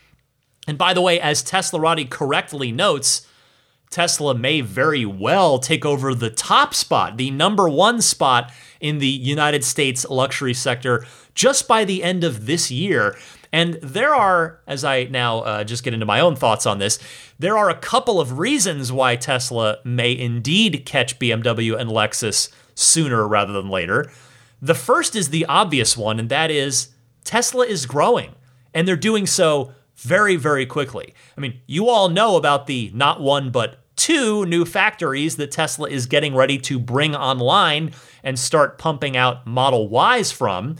And 0.67 0.77
by 0.77 0.93
the 0.93 1.01
way, 1.01 1.19
as 1.19 1.43
Tesla 1.43 1.79
Teslarati 1.79 2.09
correctly 2.09 2.71
notes, 2.71 3.27
Tesla 3.89 4.35
may 4.35 4.61
very 4.61 5.05
well 5.05 5.59
take 5.59 5.85
over 5.85 6.13
the 6.13 6.29
top 6.29 6.73
spot, 6.73 7.17
the 7.17 7.31
number 7.31 7.69
one 7.69 8.01
spot 8.01 8.51
in 8.81 8.97
the 8.97 9.07
United 9.07 9.63
States 9.63 10.05
luxury 10.09 10.53
sector 10.53 11.05
just 11.33 11.67
by 11.67 11.85
the 11.85 12.03
end 12.03 12.23
of 12.23 12.45
this 12.45 12.71
year. 12.71 13.15
And 13.53 13.75
there 13.75 14.13
are, 14.13 14.59
as 14.67 14.83
I 14.83 15.05
now 15.05 15.39
uh, 15.39 15.63
just 15.63 15.83
get 15.83 15.93
into 15.93 16.05
my 16.05 16.19
own 16.19 16.35
thoughts 16.35 16.65
on 16.65 16.79
this, 16.79 16.99
there 17.39 17.57
are 17.57 17.69
a 17.69 17.75
couple 17.75 18.19
of 18.19 18.37
reasons 18.37 18.91
why 18.91 19.15
Tesla 19.15 19.77
may 19.85 20.17
indeed 20.17 20.85
catch 20.85 21.19
BMW 21.19 21.79
and 21.79 21.89
Lexus 21.89 22.49
sooner 22.75 23.27
rather 23.27 23.53
than 23.53 23.69
later. 23.69 24.11
The 24.61 24.75
first 24.75 25.15
is 25.15 25.29
the 25.29 25.45
obvious 25.45 25.97
one, 25.97 26.19
and 26.19 26.29
that 26.29 26.51
is 26.51 26.89
Tesla 27.23 27.65
is 27.65 27.85
growing, 27.85 28.35
and 28.73 28.87
they're 28.87 28.95
doing 28.95 29.25
so 29.25 29.71
very, 29.95 30.35
very 30.35 30.65
quickly. 30.65 31.13
I 31.37 31.41
mean, 31.41 31.59
you 31.65 31.89
all 31.89 32.09
know 32.09 32.35
about 32.35 32.67
the 32.67 32.91
not 32.93 33.21
one, 33.21 33.49
but 33.49 33.79
two 33.95 34.45
new 34.45 34.65
factories 34.65 35.37
that 35.37 35.51
Tesla 35.51 35.89
is 35.89 36.05
getting 36.05 36.35
ready 36.35 36.57
to 36.59 36.77
bring 36.77 37.15
online 37.15 37.91
and 38.23 38.37
start 38.37 38.77
pumping 38.77 39.15
out 39.15 39.47
Model 39.47 39.89
Ys 39.89 40.31
from. 40.31 40.75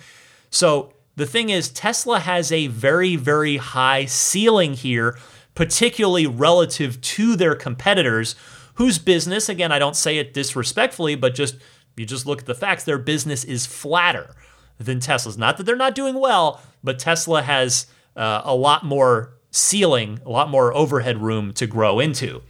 So 0.49 0.93
the 1.15 1.25
thing 1.25 1.49
is, 1.49 1.69
Tesla 1.69 2.19
has 2.19 2.51
a 2.51 2.67
very, 2.67 3.15
very 3.15 3.57
high 3.57 4.05
ceiling 4.05 4.73
here, 4.73 5.17
particularly 5.53 6.27
relative 6.27 6.99
to 7.01 7.35
their 7.35 7.55
competitors, 7.55 8.35
whose 8.75 8.99
business, 8.99 9.47
again, 9.47 9.71
I 9.71 9.79
don't 9.79 9.95
say 9.95 10.17
it 10.17 10.33
disrespectfully, 10.33 11.15
but 11.15 11.33
just 11.33 11.55
you 11.97 12.05
just 12.05 12.25
look 12.25 12.39
at 12.39 12.45
the 12.45 12.55
facts, 12.55 12.83
their 12.83 12.97
business 12.97 13.43
is 13.43 13.65
flatter 13.65 14.35
than 14.77 14.99
Tesla's. 14.99 15.37
Not 15.37 15.57
that 15.57 15.63
they're 15.63 15.75
not 15.75 15.95
doing 15.95 16.19
well, 16.19 16.61
but 16.83 16.99
Tesla 16.99 17.41
has 17.41 17.87
uh, 18.15 18.41
a 18.43 18.55
lot 18.55 18.83
more 18.83 19.33
ceiling, 19.51 20.19
a 20.25 20.29
lot 20.29 20.49
more 20.49 20.75
overhead 20.75 21.21
room 21.21 21.53
to 21.53 21.65
grow 21.67 21.99
into. 21.99 22.41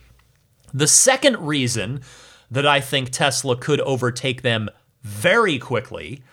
The 0.73 0.87
second 0.87 1.37
reason 1.39 2.01
that 2.49 2.65
I 2.65 2.81
think 2.81 3.09
Tesla 3.09 3.55
could 3.55 3.79
overtake 3.81 4.41
them 4.41 4.69
very 5.03 5.59
quickly, 5.59 6.23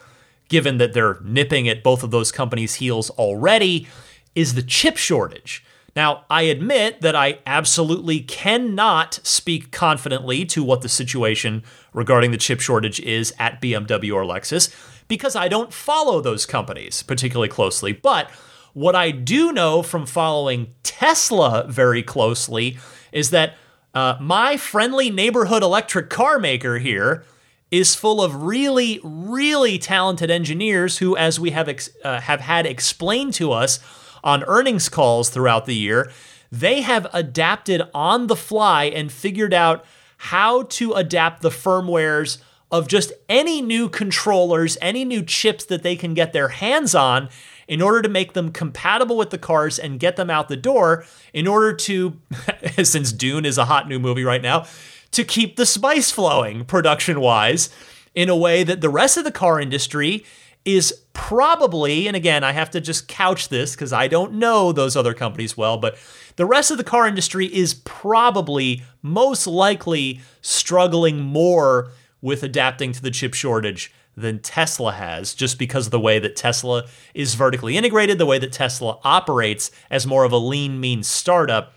given 0.48 0.78
that 0.78 0.94
they're 0.94 1.18
nipping 1.22 1.68
at 1.68 1.82
both 1.82 2.02
of 2.02 2.10
those 2.10 2.32
companies' 2.32 2.76
heels 2.76 3.10
already, 3.10 3.86
is 4.34 4.54
the 4.54 4.62
chip 4.62 4.96
shortage. 4.96 5.64
Now, 5.94 6.24
I 6.30 6.42
admit 6.42 7.02
that 7.02 7.14
I 7.14 7.40
absolutely 7.46 8.20
cannot 8.20 9.20
speak 9.22 9.70
confidently 9.70 10.46
to 10.46 10.64
what 10.64 10.80
the 10.80 10.88
situation 10.88 11.62
regarding 11.92 12.30
the 12.30 12.38
chip 12.38 12.60
shortage 12.60 13.00
is 13.00 13.34
at 13.38 13.60
BMW 13.60 14.14
or 14.14 14.24
Lexus 14.24 14.74
because 15.08 15.36
I 15.36 15.48
don't 15.48 15.72
follow 15.72 16.20
those 16.20 16.46
companies 16.46 17.02
particularly 17.02 17.48
closely. 17.48 17.92
But 17.92 18.30
what 18.72 18.94
I 18.94 19.10
do 19.10 19.52
know 19.52 19.82
from 19.82 20.06
following 20.06 20.74
Tesla 20.82 21.66
very 21.68 22.02
closely 22.02 22.78
is 23.12 23.30
that 23.30 23.54
uh, 23.94 24.16
my 24.20 24.56
friendly 24.56 25.10
neighborhood 25.10 25.62
electric 25.62 26.08
car 26.08 26.38
maker 26.38 26.78
here 26.78 27.24
is 27.70 27.94
full 27.94 28.22
of 28.22 28.42
really, 28.42 29.00
really 29.02 29.78
talented 29.78 30.30
engineers 30.30 30.98
who, 30.98 31.16
as 31.16 31.38
we 31.38 31.50
have 31.50 31.68
ex- 31.68 31.90
uh, 32.04 32.20
have 32.20 32.40
had 32.40 32.66
explained 32.66 33.34
to 33.34 33.52
us, 33.52 33.80
on 34.24 34.44
earnings 34.44 34.88
calls 34.88 35.30
throughout 35.30 35.66
the 35.66 35.74
year, 35.74 36.10
they 36.50 36.82
have 36.82 37.06
adapted 37.12 37.82
on 37.94 38.26
the 38.26 38.36
fly 38.36 38.84
and 38.84 39.10
figured 39.10 39.54
out 39.54 39.84
how 40.26 40.62
to 40.62 40.92
adapt 40.92 41.42
the 41.42 41.50
firmwares 41.50 42.38
of 42.70 42.86
just 42.86 43.12
any 43.28 43.60
new 43.60 43.88
controllers, 43.88 44.78
any 44.80 45.04
new 45.04 45.20
chips 45.20 45.64
that 45.64 45.82
they 45.82 45.96
can 45.96 46.14
get 46.14 46.32
their 46.32 46.46
hands 46.46 46.94
on 46.94 47.28
in 47.66 47.82
order 47.82 48.00
to 48.00 48.08
make 48.08 48.32
them 48.32 48.52
compatible 48.52 49.16
with 49.16 49.30
the 49.30 49.36
cars 49.36 49.80
and 49.80 49.98
get 49.98 50.14
them 50.14 50.30
out 50.30 50.46
the 50.46 50.56
door 50.56 51.04
in 51.32 51.48
order 51.48 51.74
to, 51.74 52.16
since 52.84 53.10
Dune 53.10 53.44
is 53.44 53.58
a 53.58 53.64
hot 53.64 53.88
new 53.88 53.98
movie 53.98 54.22
right 54.22 54.40
now, 54.40 54.64
to 55.10 55.24
keep 55.24 55.56
the 55.56 55.66
spice 55.66 56.12
flowing 56.12 56.64
production 56.66 57.20
wise 57.20 57.68
in 58.14 58.28
a 58.28 58.36
way 58.36 58.62
that 58.62 58.80
the 58.80 58.88
rest 58.88 59.16
of 59.16 59.24
the 59.24 59.32
car 59.32 59.60
industry 59.60 60.24
is 60.64 61.02
probably, 61.14 62.06
and 62.06 62.16
again, 62.16 62.44
I 62.44 62.52
have 62.52 62.70
to 62.70 62.80
just 62.80 63.08
couch 63.08 63.48
this 63.48 63.74
because 63.74 63.92
I 63.92 64.06
don't 64.06 64.34
know 64.34 64.70
those 64.70 64.94
other 64.94 65.14
companies 65.14 65.56
well, 65.56 65.78
but 65.78 65.96
the 66.36 66.46
rest 66.46 66.70
of 66.70 66.78
the 66.78 66.84
car 66.84 67.06
industry 67.06 67.46
is 67.46 67.74
probably 67.74 68.82
most 69.02 69.46
likely 69.46 70.20
struggling 70.40 71.20
more 71.20 71.90
with 72.20 72.42
adapting 72.42 72.92
to 72.92 73.02
the 73.02 73.10
chip 73.10 73.34
shortage 73.34 73.92
than 74.16 74.38
Tesla 74.38 74.92
has, 74.92 75.34
just 75.34 75.58
because 75.58 75.86
of 75.86 75.90
the 75.90 76.00
way 76.00 76.18
that 76.18 76.36
Tesla 76.36 76.84
is 77.14 77.34
vertically 77.34 77.76
integrated, 77.76 78.18
the 78.18 78.26
way 78.26 78.38
that 78.38 78.52
Tesla 78.52 78.98
operates 79.04 79.70
as 79.90 80.06
more 80.06 80.24
of 80.24 80.32
a 80.32 80.38
lean, 80.38 80.78
mean 80.80 81.02
startup 81.02 81.72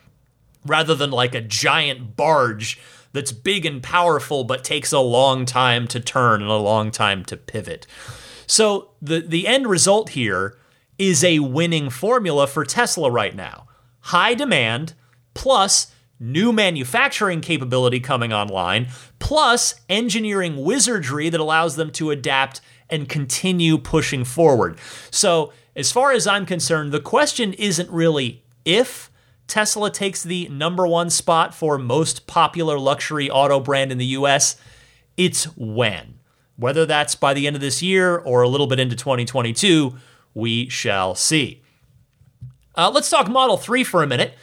rather 0.66 0.96
than 0.96 1.12
like 1.12 1.36
a 1.36 1.42
giant 1.42 2.16
barge 2.16 2.80
that's 3.14 3.32
big 3.32 3.66
and 3.66 3.82
powerful 3.82 4.44
but 4.44 4.64
takes 4.64 4.92
a 4.92 5.00
long 5.00 5.46
time 5.46 5.88
to 5.88 6.00
turn 6.00 6.42
and 6.42 6.52
a 6.52 6.58
long 6.58 6.92
time 6.92 7.24
to 7.24 7.38
pivot. 7.38 7.88
So 8.48 8.90
the 9.02 9.22
the 9.22 9.48
end 9.48 9.68
result 9.68 10.10
here 10.10 10.58
is 10.98 11.24
a 11.24 11.40
winning 11.40 11.90
formula 11.90 12.48
for 12.48 12.66
Tesla 12.66 13.10
right 13.10 13.36
now. 13.36 13.68
High 14.06 14.36
demand 14.36 14.94
plus 15.34 15.92
new 16.20 16.54
manufacturing 16.54 17.42
capability 17.42 18.00
coming 18.00 18.32
online, 18.32 18.88
plus 19.18 19.76
engineering 19.90 20.64
wizardry 20.64 21.30
that 21.30 21.40
allows 21.40 21.76
them 21.76 21.92
to 21.92 22.12
adapt 22.12 22.62
and 22.90 23.10
continue 23.10 23.78
pushing 23.80 24.24
forward. 24.24 24.78
So, 25.10 25.54
as 25.76 25.92
far 25.92 26.12
as 26.12 26.28
I'm 26.28 26.46
concerned, 26.46 26.92
the 26.92 27.00
question 27.00 27.54
isn't 27.54 27.90
really 27.90 28.44
if 28.64 29.10
Tesla 29.48 29.90
takes 29.90 30.22
the 30.24 30.48
number 30.50 30.88
one 30.88 31.10
spot 31.10 31.56
for 31.56 31.78
most 31.78 32.28
popular 32.28 32.80
luxury 32.80 33.30
auto 33.30 33.60
brand 33.60 33.92
in 33.92 33.98
the 33.98 34.06
US, 34.06 34.56
it's 35.18 35.46
when. 35.58 36.20
Whether 36.58 36.86
that's 36.86 37.16
by 37.16 37.34
the 37.34 37.48
end 37.48 37.56
of 37.56 37.62
this 37.62 37.82
year 37.82 38.18
or 38.18 38.44
a 38.44 38.48
little 38.48 38.68
bit 38.68 38.80
into 38.80 38.96
2022, 38.96 39.96
we 40.34 40.70
shall 40.70 41.16
see. 41.16 41.64
Uh, 42.78 42.92
let's 42.94 43.10
talk 43.10 43.30
Model 43.30 43.58
3 43.58 43.84
for 43.84 44.04
a 44.04 44.08
minute. 44.08 44.34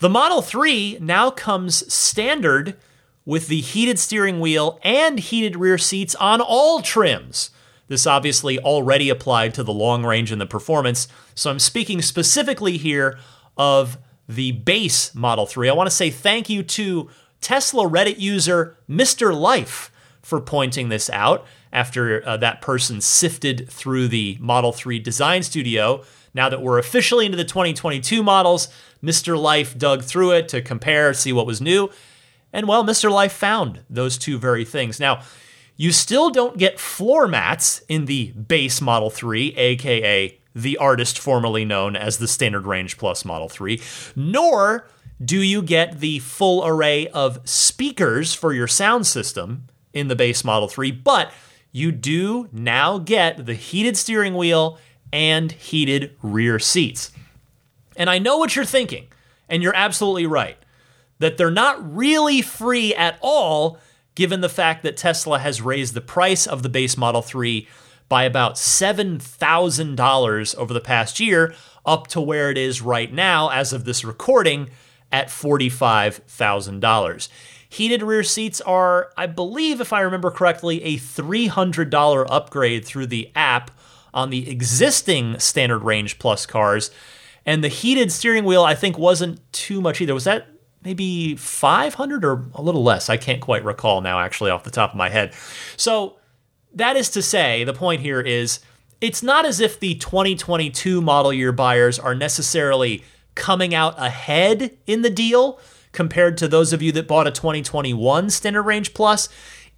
The 0.00 0.10
Model 0.10 0.42
3 0.42 0.98
now 1.00 1.30
comes 1.30 1.92
standard 1.92 2.76
with 3.24 3.48
the 3.48 3.60
heated 3.60 3.98
steering 3.98 4.40
wheel 4.40 4.78
and 4.82 5.18
heated 5.18 5.56
rear 5.56 5.78
seats 5.78 6.14
on 6.16 6.40
all 6.40 6.82
trims. 6.82 7.50
This 7.88 8.06
obviously 8.06 8.58
already 8.58 9.08
applied 9.08 9.54
to 9.54 9.62
the 9.62 9.72
long 9.72 10.04
range 10.04 10.30
and 10.30 10.40
the 10.40 10.46
performance, 10.46 11.08
so 11.34 11.50
I'm 11.50 11.58
speaking 11.58 12.02
specifically 12.02 12.76
here 12.76 13.18
of 13.56 13.98
the 14.28 14.52
base 14.52 15.14
Model 15.14 15.46
3. 15.46 15.68
I 15.68 15.72
want 15.72 15.88
to 15.88 15.94
say 15.94 16.10
thank 16.10 16.48
you 16.48 16.62
to 16.62 17.10
Tesla 17.40 17.84
Reddit 17.88 18.18
user 18.18 18.76
Mr. 18.88 19.34
Life 19.38 19.90
for 20.22 20.40
pointing 20.40 20.88
this 20.88 21.10
out 21.10 21.46
after 21.72 22.26
uh, 22.26 22.36
that 22.36 22.60
person 22.60 23.00
sifted 23.00 23.68
through 23.68 24.08
the 24.08 24.36
Model 24.40 24.72
3 24.72 24.98
design 24.98 25.42
studio. 25.42 26.04
Now 26.34 26.48
that 26.48 26.62
we're 26.62 26.78
officially 26.78 27.26
into 27.26 27.36
the 27.36 27.44
2022 27.44 28.22
models, 28.22 28.68
Mr. 29.02 29.40
Life 29.40 29.76
dug 29.76 30.02
through 30.02 30.32
it 30.32 30.48
to 30.48 30.62
compare, 30.62 31.12
see 31.14 31.32
what 31.32 31.46
was 31.46 31.60
new. 31.60 31.90
And 32.52 32.66
well, 32.66 32.84
Mr. 32.84 33.10
Life 33.10 33.32
found 33.32 33.80
those 33.88 34.18
two 34.18 34.38
very 34.38 34.64
things. 34.64 35.00
Now, 35.00 35.22
you 35.76 35.92
still 35.92 36.30
don't 36.30 36.58
get 36.58 36.78
floor 36.78 37.26
mats 37.26 37.82
in 37.88 38.04
the 38.04 38.32
base 38.32 38.80
Model 38.80 39.08
3, 39.08 39.54
aka 39.56 40.38
the 40.54 40.76
artist 40.76 41.18
formerly 41.18 41.64
known 41.64 41.96
as 41.96 42.18
the 42.18 42.28
Standard 42.28 42.66
Range 42.66 42.98
Plus 42.98 43.24
Model 43.24 43.48
3, 43.48 43.80
nor 44.16 44.88
do 45.24 45.40
you 45.40 45.62
get 45.62 46.00
the 46.00 46.18
full 46.18 46.66
array 46.66 47.06
of 47.08 47.40
speakers 47.48 48.34
for 48.34 48.52
your 48.52 48.66
sound 48.66 49.06
system 49.06 49.68
in 49.92 50.08
the 50.08 50.16
base 50.16 50.44
Model 50.44 50.68
3, 50.68 50.90
but 50.90 51.32
you 51.72 51.92
do 51.92 52.48
now 52.52 52.98
get 52.98 53.46
the 53.46 53.54
heated 53.54 53.96
steering 53.96 54.34
wheel 54.34 54.78
and 55.12 55.52
heated 55.52 56.16
rear 56.22 56.58
seats. 56.58 57.12
And 57.96 58.08
I 58.08 58.18
know 58.18 58.38
what 58.38 58.56
you're 58.56 58.64
thinking, 58.64 59.08
and 59.48 59.62
you're 59.62 59.76
absolutely 59.76 60.26
right, 60.26 60.56
that 61.18 61.36
they're 61.36 61.50
not 61.50 61.96
really 61.96 62.42
free 62.42 62.94
at 62.94 63.18
all, 63.20 63.78
given 64.14 64.40
the 64.40 64.48
fact 64.48 64.82
that 64.82 64.96
Tesla 64.96 65.38
has 65.38 65.62
raised 65.62 65.94
the 65.94 66.00
price 66.00 66.46
of 66.46 66.62
the 66.62 66.68
base 66.68 66.96
Model 66.96 67.22
3 67.22 67.68
by 68.08 68.24
about 68.24 68.54
$7,000 68.54 70.54
over 70.56 70.74
the 70.74 70.80
past 70.80 71.20
year, 71.20 71.54
up 71.86 72.08
to 72.08 72.20
where 72.20 72.50
it 72.50 72.58
is 72.58 72.82
right 72.82 73.12
now, 73.12 73.50
as 73.50 73.72
of 73.72 73.84
this 73.84 74.04
recording, 74.04 74.68
at 75.12 75.28
$45,000. 75.28 77.28
Heated 77.68 78.02
rear 78.02 78.24
seats 78.24 78.60
are, 78.62 79.12
I 79.16 79.26
believe, 79.26 79.80
if 79.80 79.92
I 79.92 80.00
remember 80.00 80.32
correctly, 80.32 80.82
a 80.82 80.96
$300 80.96 82.26
upgrade 82.28 82.84
through 82.84 83.06
the 83.06 83.30
app 83.36 83.70
on 84.12 84.30
the 84.30 84.50
existing 84.50 85.38
standard 85.38 85.80
range 85.80 86.18
plus 86.18 86.46
cars. 86.46 86.90
And 87.46 87.64
the 87.64 87.68
heated 87.68 88.12
steering 88.12 88.44
wheel, 88.44 88.62
I 88.62 88.74
think, 88.74 88.98
wasn't 88.98 89.40
too 89.52 89.80
much 89.80 90.00
either. 90.00 90.14
Was 90.14 90.24
that 90.24 90.46
maybe 90.82 91.36
500 91.36 92.24
or 92.24 92.46
a 92.54 92.62
little 92.62 92.82
less? 92.82 93.08
I 93.08 93.16
can't 93.16 93.40
quite 93.40 93.64
recall 93.64 94.00
now, 94.00 94.20
actually, 94.20 94.50
off 94.50 94.64
the 94.64 94.70
top 94.70 94.90
of 94.90 94.96
my 94.96 95.08
head. 95.08 95.32
So, 95.76 96.16
that 96.72 96.96
is 96.96 97.10
to 97.10 97.22
say, 97.22 97.64
the 97.64 97.72
point 97.72 98.00
here 98.00 98.20
is 98.20 98.60
it's 99.00 99.22
not 99.22 99.44
as 99.44 99.60
if 99.60 99.80
the 99.80 99.94
2022 99.96 101.00
model 101.00 101.32
year 101.32 101.52
buyers 101.52 101.98
are 101.98 102.14
necessarily 102.14 103.02
coming 103.34 103.74
out 103.74 103.94
ahead 103.98 104.76
in 104.86 105.02
the 105.02 105.10
deal 105.10 105.58
compared 105.92 106.36
to 106.38 106.46
those 106.46 106.72
of 106.72 106.82
you 106.82 106.92
that 106.92 107.08
bought 107.08 107.26
a 107.26 107.30
2021 107.30 108.30
Standard 108.30 108.62
Range 108.62 108.92
Plus, 108.94 109.28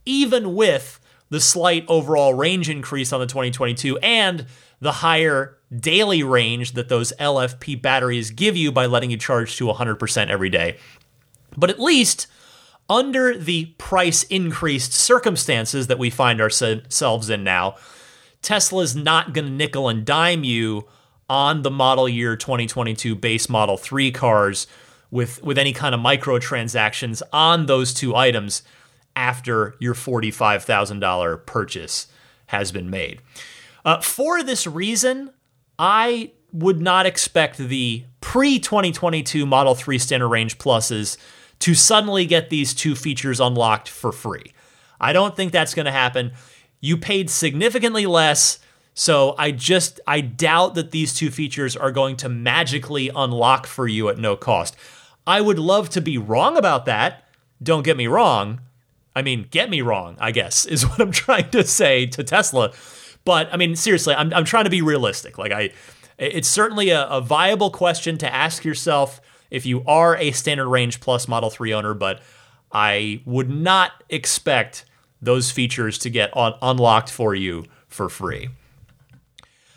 even 0.04 0.54
with 0.54 1.00
the 1.32 1.40
slight 1.40 1.82
overall 1.88 2.34
range 2.34 2.68
increase 2.68 3.10
on 3.10 3.18
the 3.18 3.26
2022 3.26 3.96
and 4.00 4.44
the 4.80 4.92
higher 4.92 5.56
daily 5.74 6.22
range 6.22 6.72
that 6.72 6.90
those 6.90 7.10
LFP 7.18 7.80
batteries 7.80 8.30
give 8.30 8.54
you 8.54 8.70
by 8.70 8.84
letting 8.84 9.10
you 9.10 9.16
charge 9.16 9.56
to 9.56 9.64
100% 9.64 10.28
every 10.28 10.50
day. 10.50 10.76
But 11.56 11.70
at 11.70 11.80
least 11.80 12.26
under 12.86 13.34
the 13.34 13.64
price 13.78 14.24
increased 14.24 14.92
circumstances 14.92 15.86
that 15.86 15.98
we 15.98 16.10
find 16.10 16.38
ourselves 16.38 17.30
in 17.30 17.42
now, 17.42 17.76
Tesla's 18.42 18.94
not 18.94 19.32
going 19.32 19.46
to 19.46 19.52
nickel 19.52 19.88
and 19.88 20.04
dime 20.04 20.44
you 20.44 20.86
on 21.30 21.62
the 21.62 21.70
model 21.70 22.10
year 22.10 22.36
2022 22.36 23.14
base 23.14 23.48
model 23.48 23.78
3 23.78 24.10
cars 24.12 24.66
with 25.10 25.42
with 25.42 25.56
any 25.56 25.72
kind 25.72 25.94
of 25.94 26.00
microtransactions 26.02 27.22
on 27.32 27.64
those 27.64 27.94
two 27.94 28.14
items 28.14 28.62
after 29.16 29.74
your 29.78 29.94
$45,000 29.94 31.46
purchase 31.46 32.06
has 32.46 32.72
been 32.72 32.90
made. 32.90 33.20
Uh, 33.84 34.00
for 34.00 34.42
this 34.42 34.66
reason, 34.66 35.30
I 35.78 36.32
would 36.52 36.80
not 36.80 37.06
expect 37.06 37.58
the 37.58 38.04
pre 38.20 38.58
2022 38.58 39.46
Model 39.46 39.74
3 39.74 39.98
Standard 39.98 40.28
Range 40.28 40.56
Pluses 40.58 41.16
to 41.60 41.74
suddenly 41.74 42.26
get 42.26 42.50
these 42.50 42.74
two 42.74 42.94
features 42.94 43.40
unlocked 43.40 43.88
for 43.88 44.12
free. 44.12 44.52
I 45.00 45.12
don't 45.12 45.34
think 45.34 45.52
that's 45.52 45.74
going 45.74 45.86
to 45.86 45.92
happen. 45.92 46.32
You 46.80 46.96
paid 46.96 47.30
significantly 47.30 48.06
less, 48.06 48.58
so 48.94 49.34
I 49.38 49.50
just 49.50 50.00
I 50.06 50.20
doubt 50.20 50.74
that 50.74 50.90
these 50.90 51.14
two 51.14 51.30
features 51.30 51.76
are 51.76 51.92
going 51.92 52.16
to 52.16 52.28
magically 52.28 53.10
unlock 53.14 53.66
for 53.66 53.86
you 53.86 54.08
at 54.08 54.18
no 54.18 54.36
cost. 54.36 54.76
I 55.26 55.40
would 55.40 55.58
love 55.58 55.88
to 55.90 56.00
be 56.00 56.18
wrong 56.18 56.56
about 56.56 56.84
that. 56.86 57.28
Don't 57.62 57.84
get 57.84 57.96
me 57.96 58.06
wrong. 58.06 58.60
I 59.14 59.22
mean, 59.22 59.46
get 59.50 59.70
me 59.70 59.82
wrong, 59.82 60.16
I 60.20 60.30
guess, 60.30 60.64
is 60.66 60.86
what 60.86 61.00
I'm 61.00 61.12
trying 61.12 61.50
to 61.50 61.64
say 61.64 62.06
to 62.06 62.24
Tesla. 62.24 62.72
But 63.24 63.52
I 63.52 63.56
mean, 63.56 63.76
seriously, 63.76 64.14
I'm, 64.14 64.32
I'm 64.34 64.44
trying 64.44 64.64
to 64.64 64.70
be 64.70 64.82
realistic. 64.82 65.38
Like, 65.38 65.52
I, 65.52 65.70
it's 66.18 66.48
certainly 66.48 66.90
a, 66.90 67.06
a 67.06 67.20
viable 67.20 67.70
question 67.70 68.18
to 68.18 68.32
ask 68.32 68.64
yourself 68.64 69.20
if 69.50 69.66
you 69.66 69.84
are 69.86 70.16
a 70.16 70.32
standard 70.32 70.68
range 70.68 71.00
plus 71.00 71.28
Model 71.28 71.50
3 71.50 71.74
owner, 71.74 71.94
but 71.94 72.22
I 72.72 73.22
would 73.26 73.50
not 73.50 73.92
expect 74.08 74.84
those 75.20 75.50
features 75.50 75.98
to 75.98 76.10
get 76.10 76.36
un- 76.36 76.54
unlocked 76.62 77.10
for 77.10 77.34
you 77.34 77.66
for 77.86 78.08
free. 78.08 78.48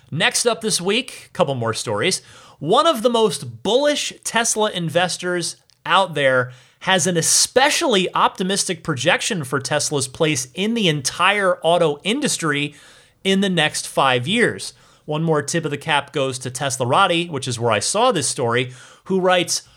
Next 0.10 0.46
up 0.46 0.62
this 0.62 0.80
week, 0.80 1.28
a 1.28 1.34
couple 1.34 1.56
more 1.56 1.74
stories. 1.74 2.22
One 2.60 2.88
of 2.88 3.02
the 3.04 3.10
most 3.10 3.64
bullish 3.64 4.14
Tesla 4.24 4.72
investors 4.72 5.58
out 5.86 6.14
there 6.14 6.52
has 6.86 7.08
an 7.08 7.18
especially 7.18 8.08
optimistic 8.14 8.84
projection 8.84 9.44
for 9.44 9.60
Tesla's 9.60 10.08
place 10.08 10.50
in 10.54 10.76
the 10.76 10.88
entire 10.88 11.58
auto 11.64 11.98
industry 12.04 12.76
in 13.24 13.42
the 13.42 13.50
next 13.50 13.88
five 13.88 14.28
years. 14.28 14.74
One 15.06 15.24
more 15.24 15.42
tip 15.42 15.66
of 15.66 15.72
the 15.72 15.80
cap 15.80 16.14
goes 16.14 16.38
to 16.38 16.52
Teslarati, 16.52 17.28
which 17.28 17.48
is 17.48 17.60
where 17.60 17.72
I 17.72 17.80
saw 17.80 18.12
this 18.12 18.28
story, 18.28 18.72
who 19.06 19.20
writes 19.20 19.68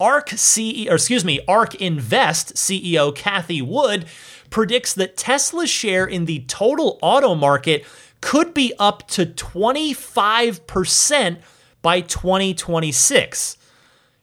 ARC 0.00 0.30
CEO, 0.30 0.90
excuse 0.90 1.24
me, 1.24 1.38
ARK 1.46 1.76
Invest 1.76 2.56
CEO 2.56 3.14
Cathie 3.14 3.62
Wood 3.62 4.06
predicts 4.50 4.92
that 4.94 5.16
Tesla's 5.16 5.70
share 5.70 6.04
in 6.04 6.24
the 6.24 6.40
total 6.48 6.98
auto 7.00 7.36
market 7.36 7.84
could 8.20 8.52
be 8.52 8.72
up 8.80 9.06
to 9.10 9.24
25% 9.24 11.38
by 11.80 12.00
2026. 12.00 13.56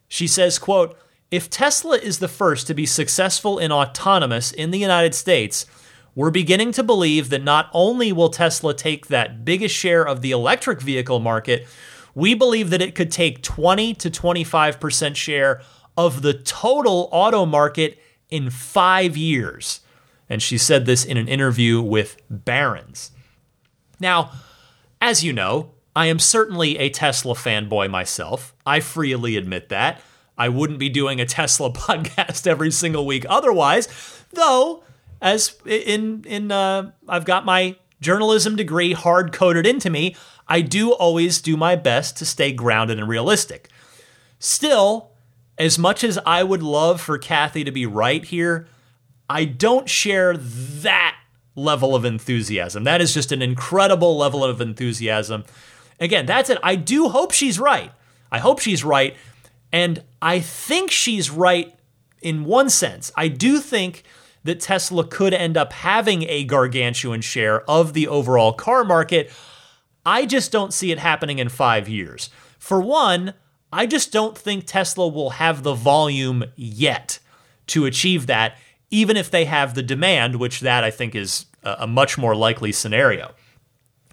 She 0.09 0.27
says, 0.27 0.59
quote, 0.59 0.97
if 1.33 1.49
Tesla 1.49 1.97
is 1.97 2.19
the 2.19 2.27
first 2.27 2.67
to 2.67 2.75
be 2.75 2.85
successful 2.85 3.57
in 3.57 3.71
autonomous 3.71 4.51
in 4.51 4.69
the 4.69 4.77
United 4.77 5.15
States, 5.15 5.65
we're 6.13 6.29
beginning 6.29 6.71
to 6.73 6.83
believe 6.83 7.29
that 7.29 7.43
not 7.43 7.71
only 7.73 8.11
will 8.11 8.29
Tesla 8.29 8.71
take 8.75 9.07
that 9.07 9.43
biggest 9.43 9.73
share 9.73 10.07
of 10.07 10.21
the 10.21 10.29
electric 10.29 10.79
vehicle 10.79 11.19
market, 11.19 11.65
we 12.13 12.35
believe 12.35 12.69
that 12.69 12.83
it 12.83 12.93
could 12.93 13.09
take 13.09 13.41
20 13.41 13.95
to 13.95 14.11
25% 14.11 15.15
share 15.15 15.63
of 15.97 16.21
the 16.21 16.35
total 16.35 17.09
auto 17.11 17.47
market 17.47 17.99
in 18.29 18.51
five 18.51 19.17
years. 19.17 19.81
And 20.29 20.39
she 20.39 20.59
said 20.59 20.85
this 20.85 21.03
in 21.03 21.17
an 21.17 21.27
interview 21.27 21.81
with 21.81 22.15
Barron's. 22.29 23.09
Now, 23.99 24.29
as 25.01 25.23
you 25.23 25.33
know, 25.33 25.71
I 25.95 26.05
am 26.05 26.19
certainly 26.19 26.77
a 26.77 26.91
Tesla 26.91 27.33
fanboy 27.33 27.89
myself. 27.89 28.53
I 28.67 28.81
freely 28.81 29.35
admit 29.35 29.69
that. 29.69 29.99
I 30.37 30.49
wouldn't 30.49 30.79
be 30.79 30.89
doing 30.89 31.19
a 31.19 31.25
Tesla 31.25 31.71
podcast 31.73 32.47
every 32.47 32.71
single 32.71 33.05
week 33.05 33.25
otherwise, 33.29 33.87
though 34.31 34.83
as 35.21 35.55
in 35.65 36.23
in 36.27 36.51
uh, 36.51 36.91
I've 37.07 37.25
got 37.25 37.45
my 37.45 37.77
journalism 38.01 38.55
degree 38.55 38.93
hard 38.93 39.31
coded 39.31 39.65
into 39.65 39.89
me, 39.89 40.15
I 40.47 40.61
do 40.61 40.91
always 40.91 41.41
do 41.41 41.57
my 41.57 41.75
best 41.75 42.17
to 42.17 42.25
stay 42.25 42.51
grounded 42.51 42.99
and 42.99 43.07
realistic. 43.07 43.69
Still, 44.37 45.11
as 45.57 45.79
much 45.79 46.03
as 46.03 46.19
I 46.25 46.43
would 46.43 46.61
love 46.61 46.99
for 46.99 47.17
Cathie 47.17 47.63
to 47.63 47.71
be 47.71 47.85
right 47.85 48.23
here, 48.23 48.67
I 49.29 49.45
don't 49.45 49.89
share 49.89 50.35
that 50.35 51.15
level 51.55 51.95
of 51.95 52.03
enthusiasm. 52.03 52.83
That 52.83 53.01
is 53.01 53.13
just 53.13 53.31
an 53.31 53.41
incredible 53.41 54.17
level 54.17 54.43
of 54.43 54.59
enthusiasm. 54.59 55.45
Again, 55.99 56.25
that's 56.25 56.49
it. 56.49 56.57
I 56.61 56.75
do 56.75 57.07
hope 57.07 57.31
she's 57.31 57.59
right. 57.59 57.91
I 58.31 58.39
hope 58.39 58.59
she's 58.59 58.83
right. 58.83 59.15
And 59.71 60.03
I 60.23 60.39
think 60.39 60.89
she's 60.89 61.29
right 61.29 61.75
in 62.21 62.45
one 62.45 62.69
sense. 62.69 63.11
I 63.17 63.27
do 63.27 63.59
think 63.59 64.03
that 64.45 64.61
Tesla 64.61 65.05
could 65.05 65.33
end 65.33 65.57
up 65.57 65.73
having 65.73 66.23
a 66.23 66.45
gargantuan 66.45 67.19
share 67.19 67.69
of 67.69 67.91
the 67.91 68.07
overall 68.07 68.53
car 68.53 68.85
market. 68.85 69.29
I 70.05 70.25
just 70.25 70.49
don't 70.49 70.73
see 70.73 70.93
it 70.93 70.97
happening 70.97 71.39
in 71.39 71.49
five 71.49 71.89
years. 71.89 72.29
For 72.57 72.79
one, 72.79 73.33
I 73.73 73.85
just 73.85 74.13
don't 74.13 74.37
think 74.37 74.65
Tesla 74.65 75.09
will 75.09 75.31
have 75.31 75.63
the 75.63 75.73
volume 75.73 76.45
yet 76.55 77.19
to 77.67 77.85
achieve 77.85 78.27
that, 78.27 78.57
even 78.89 79.17
if 79.17 79.29
they 79.29 79.43
have 79.43 79.75
the 79.75 79.83
demand, 79.83 80.37
which 80.37 80.61
that 80.61 80.85
I 80.85 80.91
think 80.91 81.15
is 81.15 81.47
a 81.63 81.87
much 81.87 82.17
more 82.17 82.35
likely 82.35 82.71
scenario. 82.71 83.33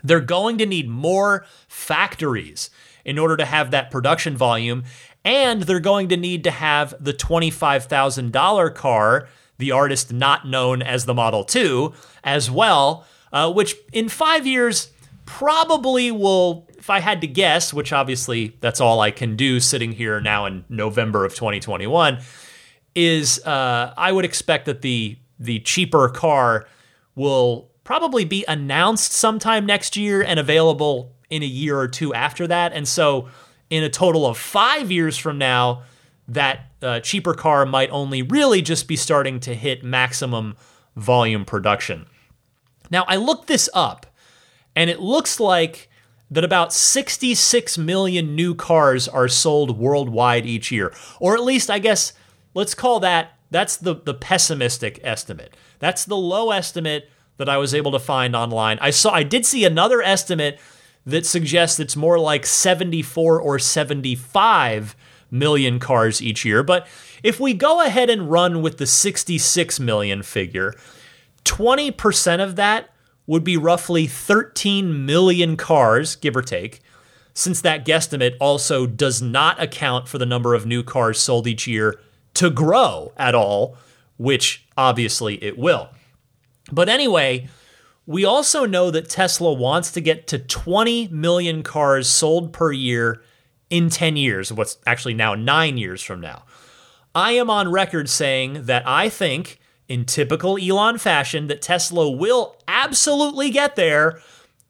They're 0.02 0.20
going 0.20 0.58
to 0.58 0.66
need 0.66 0.88
more 0.88 1.46
factories 1.68 2.70
in 3.04 3.18
order 3.18 3.36
to 3.36 3.44
have 3.44 3.70
that 3.70 3.90
production 3.90 4.36
volume, 4.36 4.84
and 5.24 5.62
they're 5.62 5.80
going 5.80 6.08
to 6.08 6.16
need 6.16 6.44
to 6.44 6.50
have 6.50 6.94
the 7.00 7.12
$25,000 7.12 8.74
car, 8.74 9.28
the 9.58 9.72
artist 9.72 10.12
not 10.12 10.46
known 10.46 10.82
as 10.82 11.04
the 11.04 11.14
Model 11.14 11.44
2, 11.44 11.92
as 12.24 12.50
well, 12.50 13.06
uh, 13.32 13.52
which 13.52 13.76
in 13.92 14.08
five 14.08 14.46
years 14.46 14.90
probably 15.26 16.10
will, 16.10 16.68
if 16.78 16.90
I 16.90 17.00
had 17.00 17.20
to 17.20 17.26
guess, 17.26 17.72
which 17.72 17.92
obviously 17.92 18.56
that's 18.60 18.80
all 18.80 19.00
I 19.00 19.10
can 19.10 19.36
do 19.36 19.60
sitting 19.60 19.92
here 19.92 20.20
now 20.20 20.46
in 20.46 20.64
November 20.68 21.24
of 21.24 21.34
2021, 21.34 22.18
is 22.94 23.44
uh, 23.46 23.94
I 23.96 24.10
would 24.12 24.24
expect 24.24 24.66
that 24.66 24.82
the 24.82 25.16
the 25.38 25.60
cheaper 25.60 26.08
car 26.10 26.66
will 27.14 27.70
probably 27.84 28.24
be 28.24 28.44
announced 28.46 29.12
sometime 29.12 29.64
next 29.64 29.96
year 29.96 30.22
and 30.22 30.38
available 30.38 31.12
in 31.30 31.42
a 31.42 31.46
year 31.46 31.78
or 31.78 31.88
two 31.88 32.12
after 32.12 32.46
that. 32.46 32.72
And 32.72 32.86
so, 32.86 33.28
in 33.70 33.82
a 33.82 33.88
total 33.88 34.26
of 34.26 34.36
five 34.36 34.90
years 34.90 35.16
from 35.16 35.38
now, 35.38 35.84
that 36.28 36.66
uh, 36.82 37.00
cheaper 37.00 37.34
car 37.34 37.64
might 37.66 37.90
only 37.90 38.22
really 38.22 38.62
just 38.62 38.86
be 38.86 38.96
starting 38.96 39.40
to 39.40 39.54
hit 39.54 39.82
maximum 39.82 40.56
volume 40.96 41.44
production. 41.44 42.06
Now, 42.90 43.04
I 43.08 43.16
looked 43.16 43.46
this 43.46 43.68
up, 43.72 44.06
and 44.76 44.90
it 44.90 45.00
looks 45.00 45.40
like 45.40 45.88
that 46.30 46.44
about 46.44 46.72
66 46.72 47.78
million 47.78 48.36
new 48.36 48.54
cars 48.54 49.08
are 49.08 49.28
sold 49.28 49.78
worldwide 49.78 50.46
each 50.46 50.70
year. 50.70 50.92
Or 51.18 51.34
at 51.34 51.42
least, 51.42 51.70
I 51.70 51.78
guess, 51.78 52.12
let's 52.54 52.74
call 52.74 53.00
that 53.00 53.32
that's 53.50 53.76
the, 53.76 53.94
the 53.94 54.14
pessimistic 54.14 55.00
estimate. 55.02 55.56
That's 55.80 56.04
the 56.04 56.16
low 56.16 56.50
estimate 56.50 57.10
that 57.36 57.48
I 57.48 57.58
was 57.58 57.74
able 57.74 57.92
to 57.92 57.98
find 57.98 58.36
online. 58.36 58.78
I 58.80 58.90
saw 58.90 59.12
I 59.12 59.22
did 59.22 59.44
see 59.44 59.64
another 59.64 60.02
estimate 60.02 60.60
that 61.06 61.26
suggests 61.26 61.80
it's 61.80 61.96
more 61.96 62.18
like 62.18 62.46
74 62.46 63.40
or 63.40 63.58
75 63.58 64.96
million 65.30 65.78
cars 65.78 66.20
each 66.20 66.44
year. 66.44 66.62
But 66.62 66.86
if 67.22 67.40
we 67.40 67.54
go 67.54 67.84
ahead 67.84 68.10
and 68.10 68.30
run 68.30 68.62
with 68.62 68.78
the 68.78 68.86
66 68.86 69.80
million 69.80 70.22
figure, 70.22 70.74
20% 71.44 72.42
of 72.42 72.56
that 72.56 72.90
would 73.26 73.44
be 73.44 73.56
roughly 73.56 74.06
13 74.06 75.06
million 75.06 75.56
cars, 75.56 76.16
give 76.16 76.36
or 76.36 76.42
take, 76.42 76.80
since 77.32 77.60
that 77.60 77.86
guesstimate 77.86 78.36
also 78.40 78.86
does 78.86 79.22
not 79.22 79.62
account 79.62 80.08
for 80.08 80.18
the 80.18 80.26
number 80.26 80.54
of 80.54 80.66
new 80.66 80.82
cars 80.82 81.20
sold 81.20 81.46
each 81.46 81.66
year 81.66 82.00
to 82.34 82.50
grow 82.50 83.12
at 83.16 83.34
all, 83.34 83.76
which 84.16 84.66
obviously 84.76 85.42
it 85.42 85.56
will. 85.56 85.88
But 86.72 86.88
anyway, 86.88 87.48
we 88.10 88.24
also 88.24 88.66
know 88.66 88.90
that 88.90 89.08
Tesla 89.08 89.52
wants 89.52 89.92
to 89.92 90.00
get 90.00 90.26
to 90.26 90.36
20 90.36 91.06
million 91.12 91.62
cars 91.62 92.08
sold 92.08 92.52
per 92.52 92.72
year 92.72 93.22
in 93.70 93.88
10 93.88 94.16
years, 94.16 94.52
what's 94.52 94.78
actually 94.84 95.14
now 95.14 95.36
nine 95.36 95.78
years 95.78 96.02
from 96.02 96.20
now. 96.20 96.42
I 97.14 97.32
am 97.34 97.48
on 97.48 97.70
record 97.70 98.08
saying 98.08 98.64
that 98.64 98.82
I 98.84 99.08
think, 99.10 99.60
in 99.86 100.06
typical 100.06 100.58
Elon 100.58 100.98
fashion, 100.98 101.46
that 101.46 101.62
Tesla 101.62 102.10
will 102.10 102.56
absolutely 102.66 103.48
get 103.48 103.76
there, 103.76 104.20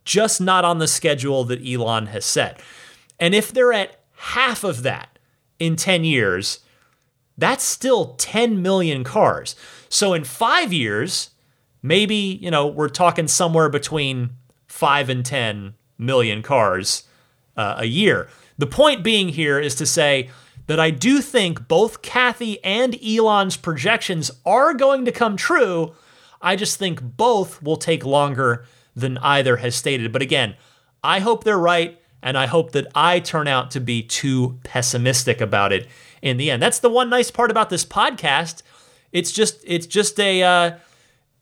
just 0.04 0.42
not 0.42 0.66
on 0.66 0.76
the 0.76 0.86
schedule 0.86 1.42
that 1.44 1.66
Elon 1.66 2.08
has 2.08 2.26
set. 2.26 2.60
And 3.18 3.34
if 3.34 3.50
they're 3.50 3.72
at 3.72 4.00
half 4.16 4.64
of 4.64 4.82
that 4.82 5.18
in 5.58 5.76
10 5.76 6.04
years, 6.04 6.60
that's 7.38 7.64
still 7.64 8.16
10 8.16 8.60
million 8.60 9.02
cars. 9.02 9.56
So 9.88 10.12
in 10.12 10.24
five 10.24 10.74
years, 10.74 11.30
maybe, 11.82 12.38
you 12.40 12.50
know, 12.50 12.66
we're 12.66 12.88
talking 12.88 13.28
somewhere 13.28 13.68
between 13.68 14.30
5 14.68 15.08
and 15.08 15.24
10 15.24 15.74
million 15.98 16.42
cars 16.42 17.04
uh, 17.56 17.76
a 17.78 17.86
year. 17.86 18.28
The 18.58 18.66
point 18.66 19.02
being 19.02 19.30
here 19.30 19.58
is 19.58 19.74
to 19.76 19.86
say 19.86 20.30
that 20.66 20.78
I 20.78 20.90
do 20.90 21.20
think 21.20 21.66
both 21.66 22.02
Cathie 22.02 22.58
and 22.62 22.96
Elon's 23.04 23.56
projections 23.56 24.30
are 24.46 24.72
going 24.74 25.04
to 25.04 25.12
come 25.12 25.36
true. 25.36 25.94
I 26.40 26.56
just 26.56 26.78
think 26.78 27.02
both 27.02 27.62
will 27.62 27.76
take 27.76 28.04
longer 28.04 28.66
than 28.94 29.18
either 29.18 29.56
has 29.56 29.74
stated. 29.74 30.12
But 30.12 30.22
again, 30.22 30.56
I 31.02 31.20
hope 31.20 31.44
they're 31.44 31.58
right, 31.58 32.00
and 32.22 32.36
I 32.36 32.46
hope 32.46 32.72
that 32.72 32.86
I 32.94 33.20
turn 33.20 33.48
out 33.48 33.70
to 33.72 33.80
be 33.80 34.02
too 34.02 34.58
pessimistic 34.62 35.40
about 35.40 35.72
it 35.72 35.88
in 36.22 36.36
the 36.36 36.50
end. 36.50 36.62
That's 36.62 36.78
the 36.78 36.90
one 36.90 37.10
nice 37.10 37.30
part 37.30 37.50
about 37.50 37.70
this 37.70 37.84
podcast. 37.84 38.62
It's 39.12 39.32
just 39.32 39.58
it's 39.64 39.86
just 39.86 40.20
a 40.20 40.42
uh, 40.42 40.76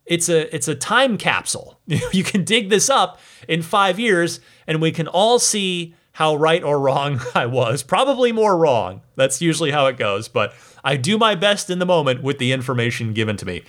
it's 0.08 0.28
a 0.28 0.54
it's 0.54 0.68
a 0.68 0.74
time 0.74 1.18
capsule. 1.18 1.78
you 1.86 2.24
can 2.24 2.44
dig 2.44 2.70
this 2.70 2.90
up 2.90 3.20
in 3.46 3.62
five 3.62 4.00
years, 4.00 4.40
and 4.66 4.80
we 4.80 4.90
can 4.90 5.06
all 5.06 5.38
see 5.38 5.94
how 6.12 6.34
right 6.34 6.64
or 6.64 6.80
wrong 6.80 7.20
I 7.34 7.46
was. 7.46 7.82
Probably 7.82 8.32
more 8.32 8.56
wrong. 8.56 9.02
That's 9.14 9.40
usually 9.40 9.70
how 9.70 9.86
it 9.86 9.96
goes, 9.96 10.26
but 10.26 10.54
I 10.82 10.96
do 10.96 11.18
my 11.18 11.34
best 11.34 11.70
in 11.70 11.78
the 11.78 11.86
moment 11.86 12.22
with 12.22 12.38
the 12.38 12.52
information 12.52 13.12
given 13.12 13.36
to 13.36 13.46
me. 13.46 13.62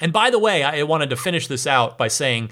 And 0.00 0.12
by 0.12 0.30
the 0.30 0.38
way, 0.38 0.62
I 0.62 0.82
wanted 0.82 1.10
to 1.10 1.16
finish 1.16 1.46
this 1.46 1.66
out 1.66 1.96
by 1.96 2.08
saying 2.08 2.50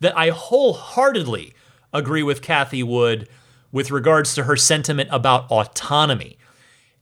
that 0.00 0.16
I 0.16 0.30
wholeheartedly 0.30 1.54
agree 1.92 2.22
with 2.22 2.40
Cathie 2.40 2.82
Wood 2.82 3.28
with 3.72 3.90
regards 3.90 4.34
to 4.34 4.44
her 4.44 4.56
sentiment 4.56 5.08
about 5.12 5.50
autonomy. 5.50 6.38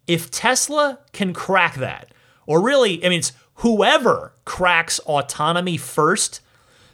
If 0.07 0.31
Tesla 0.31 1.01
can 1.13 1.35
crack 1.35 1.75
that, 1.77 2.13
or 2.47 2.63
really, 2.63 3.05
I 3.05 3.09
mean, 3.09 3.21
it's 3.21 3.33
whoever 3.63 4.33
cracks 4.45 4.99
autonomy 5.01 5.77
first 5.77 6.41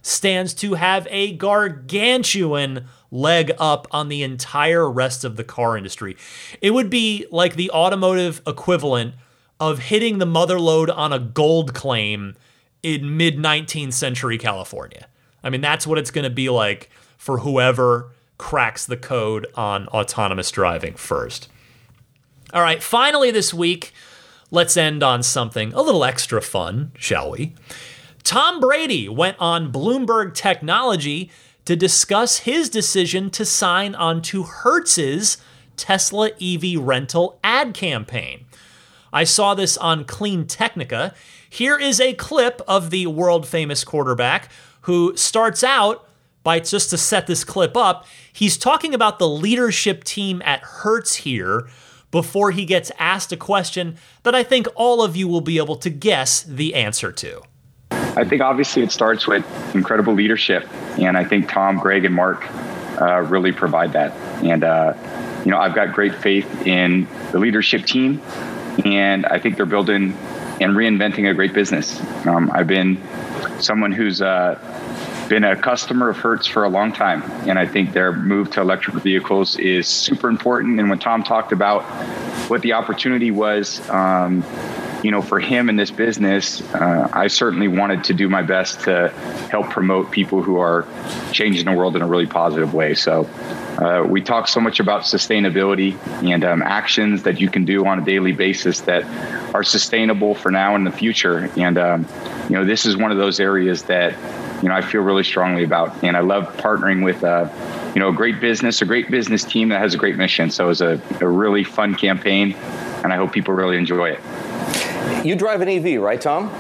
stands 0.03 0.53
to 0.53 0.75
have 0.75 1.09
a 1.11 1.33
gargantuan 1.33 2.87
leg 3.11 3.51
up 3.59 3.87
on 3.91 4.09
the 4.09 4.23
entire 4.23 4.91
rest 4.91 5.25
of 5.25 5.37
the 5.37 5.45
car 5.45 5.79
industry. 5.79 6.15
It 6.61 6.73
would 6.73 6.91
be 6.91 7.27
like 7.31 7.57
the 7.57 7.71
automotive 7.71 8.43
equivalent 8.47 9.15
of 9.59 9.79
hitting 9.79 10.19
the 10.19 10.27
mother 10.27 10.61
lode 10.61 10.91
on 10.91 11.11
a 11.11 11.19
gold 11.19 11.73
claim 11.73 12.37
in 12.83 13.17
mid 13.17 13.39
19th 13.39 13.95
century 13.95 14.37
California. 14.37 15.09
I 15.43 15.49
mean, 15.49 15.63
that's 15.63 15.87
what 15.87 15.97
it's 15.97 16.11
going 16.11 16.25
to 16.25 16.31
be 16.31 16.51
like 16.51 16.91
for 17.17 17.39
whoever 17.39 18.13
cracks 18.37 18.85
the 18.85 18.97
code 18.99 19.47
on 19.55 19.89
autonomous 19.89 20.51
driving 20.51 20.95
first. 20.95 21.49
All 22.53 22.63
right, 22.63 22.83
finally 22.83 23.31
this 23.31 23.55
week, 23.55 23.95
let's 24.51 24.77
end 24.77 25.03
on 25.03 25.23
something 25.23 25.73
a 25.73 25.83
little 25.83 26.05
extra 26.05 26.41
fun, 26.41 26.93
shall 26.97 27.31
we? 27.31 27.55
Tom 28.23 28.61
Brady 28.61 29.09
went 29.09 29.37
on 29.39 29.73
Bloomberg 29.73 30.35
Technology 30.35 31.31
to 31.65 31.77
discuss 31.77 32.41
his 32.41 32.69
decision 32.69 33.31
to 33.31 33.45
sign 33.45 33.95
on 33.95 34.23
to 34.23 34.43
Hertz's 34.45 35.39
Tesla 35.77 36.31
EV 36.41 36.79
rental 36.79 37.39
ad 37.45 37.75
campaign. 37.75 38.47
I 39.13 39.25
saw 39.25 39.55
this 39.55 39.77
on 39.77 40.05
Clean 40.05 40.47
Technica. 40.47 41.15
Here 41.49 41.79
is 41.79 42.01
a 42.01 42.15
clip 42.15 42.61
of 42.69 42.91
the 42.91 43.07
world 43.07 43.47
famous 43.47 43.85
quarterback 43.85 44.51
who 44.83 45.17
starts 45.17 45.65
out 45.65 46.09
by 46.43 46.61
just 46.61 46.89
to 46.91 46.97
set 46.97 47.27
this 47.27 47.45
clip 47.45 47.77
up, 47.77 48.07
he's 48.33 48.57
talking 48.57 48.95
about 48.95 49.19
the 49.19 49.29
leadership 49.29 50.03
team 50.05 50.41
at 50.47 50.61
Hertz 50.63 51.17
here 51.17 51.69
before 52.11 52.51
he 52.51 52.65
gets 52.65 52.91
asked 52.99 53.33
a 53.33 53.37
question 53.37 53.97
that 54.23 54.35
I 54.35 54.43
think 54.43 54.67
all 54.75 55.03
of 55.03 55.17
you 55.17 55.29
will 55.29 55.41
be 55.41 55.59
able 55.59 55.77
to 55.77 55.91
guess 55.91 56.43
the 56.43 56.75
answer 56.75 57.13
to. 57.13 57.43
I 57.91 58.25
think 58.25 58.43
obviously 58.43 58.83
it 58.83 58.91
starts 58.91 59.27
with 59.27 59.45
incredible 59.75 60.13
leadership, 60.13 60.67
and 60.99 61.17
I 61.17 61.25
think 61.25 61.49
Tom, 61.49 61.79
Greg, 61.79 62.05
and 62.05 62.15
Mark 62.15 62.45
uh, 63.01 63.21
really 63.23 63.53
provide 63.53 63.93
that. 63.93 64.13
And 64.43 64.65
uh, 64.65 64.95
you 65.45 65.51
know, 65.51 65.59
I've 65.59 65.75
got 65.75 65.93
great 65.93 66.15
faith 66.15 66.67
in 66.67 67.07
the 67.31 67.39
leadership 67.39 67.85
team, 67.85 68.21
and 68.85 69.25
I 69.27 69.39
think 69.39 69.57
they're 69.57 69.67
building 69.67 70.17
and 70.61 70.73
reinventing 70.73 71.31
a 71.31 71.35
great 71.35 71.53
business. 71.53 72.01
Um, 72.27 72.51
I've 72.53 72.67
been 72.67 73.01
someone 73.61 73.93
who's 73.93 74.21
uh, 74.21 74.59
been 75.29 75.45
a 75.45 75.55
customer 75.55 76.09
of 76.09 76.17
Hertz 76.17 76.47
for 76.47 76.65
a 76.65 76.69
long 76.69 76.93
time, 76.93 77.23
and 77.49 77.59
I 77.59 77.67
think 77.67 77.93
their 77.93 78.13
move 78.13 78.51
to 78.53 78.61
electric 78.61 78.97
vehicles 78.97 79.57
is 79.59 79.87
super 79.87 80.29
important. 80.29 80.81
And 80.81 80.89
when 80.89 80.99
Tom 80.99 81.23
talked 81.23 81.53
about 81.53 81.83
what 82.49 82.63
the 82.63 82.73
opportunity 82.73 83.31
was, 83.31 83.89
um, 83.91 84.45
you 85.03 85.11
know, 85.11 85.23
for 85.23 85.39
him 85.39 85.69
in 85.69 85.77
this 85.77 85.91
business, 85.91 86.61
uh, 86.75 87.09
I 87.13 87.29
certainly 87.29 87.69
wanted 87.69 88.05
to 88.05 88.15
do 88.15 88.29
my 88.29 88.43
best 88.43 88.81
to 88.81 89.11
help 89.51 89.71
promote 89.71 90.11
people 90.11 90.43
who 90.43 90.59
are 90.59 90.87
changing 91.31 91.67
the 91.67 91.73
world 91.73 91.95
in 91.95 92.03
a 92.03 92.07
really 92.07 92.27
positive 92.27 92.75
way. 92.75 92.95
So 92.95 93.29
uh, 93.79 94.05
we 94.09 94.21
talk 94.21 94.49
so 94.49 94.61
much 94.61 94.81
about 94.81 95.03
sustainability 95.03 95.97
and 96.25 96.45
um, 96.45 96.63
actions 96.63 97.23
that 97.23 97.41
you 97.41 97.49
can 97.49 97.65
do 97.65 97.87
on 97.87 98.01
a 98.01 98.05
daily 98.05 98.33
basis 98.33 98.81
that 98.83 99.05
are 99.55 99.63
sustainable 99.63 100.35
for 100.35 100.51
now 100.51 100.75
and 100.75 100.85
the 100.85 100.91
future. 100.91 101.49
And 101.57 101.79
um, 101.79 102.07
you 102.49 102.57
know, 102.57 102.65
this 102.65 102.87
is 102.87 102.97
one 102.97 103.13
of 103.13 103.19
those 103.19 103.39
areas 103.39 103.85
that 103.85 104.15
you 104.63 104.69
know 104.69 104.75
I 104.75 104.81
feel 104.81 105.03
really 105.03 105.25
strongly 105.25 105.65
about, 105.65 106.03
and 106.03 106.17
I 106.17 106.21
love 106.21 106.57
partnering 106.57 107.05
with. 107.05 107.23
Uh, 107.25 107.49
you 107.95 108.01
know, 108.01 108.11
a 108.11 108.13
great 108.13 108.39
business, 108.39 108.83
a 108.83 108.85
great 108.85 109.11
business 109.11 109.45
team 109.45 109.71
that 109.71 109.81
has 109.81 109.95
a 109.95 109.97
great 109.97 110.17
mission. 110.17 110.51
So 110.51 110.67
it 110.67 110.69
was 110.69 110.81
a, 110.83 111.01
a 111.21 111.27
really 111.27 111.65
fun 111.65 111.95
campaign, 111.95 112.53
and 113.03 113.13
I 113.13 113.17
hope 113.17 113.33
people 113.33 113.55
really 113.55 113.77
enjoy 113.77 114.11
it. 114.11 114.21
You 115.25 115.35
drive 115.35 115.63
an 115.63 115.69
EV, 115.69 116.01
right, 116.01 116.21
Tom? 116.21 116.51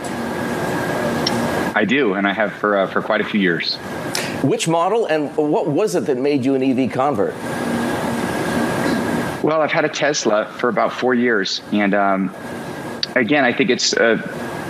I 1.76 1.84
do, 1.84 2.14
and 2.14 2.26
I 2.26 2.32
have 2.32 2.52
for 2.54 2.76
uh, 2.76 2.86
for 2.88 3.02
quite 3.02 3.20
a 3.20 3.24
few 3.24 3.40
years. 3.40 3.76
Which 4.42 4.66
model 4.66 5.06
and 5.06 5.36
what 5.36 5.68
was 5.68 5.94
it 5.94 6.06
that 6.06 6.16
made 6.16 6.44
you 6.44 6.54
an 6.56 6.62
EV 6.62 6.90
convert? 6.90 7.34
Well, 9.44 9.60
I've 9.60 9.70
had 9.70 9.84
a 9.84 9.88
Tesla 9.88 10.46
for 10.58 10.68
about 10.68 10.92
four 10.92 11.14
years, 11.14 11.60
and 11.72 11.94
um, 11.94 12.34
again, 13.14 13.44
I 13.44 13.52
think 13.52 13.70
it's 13.70 13.92
uh, 13.92 14.16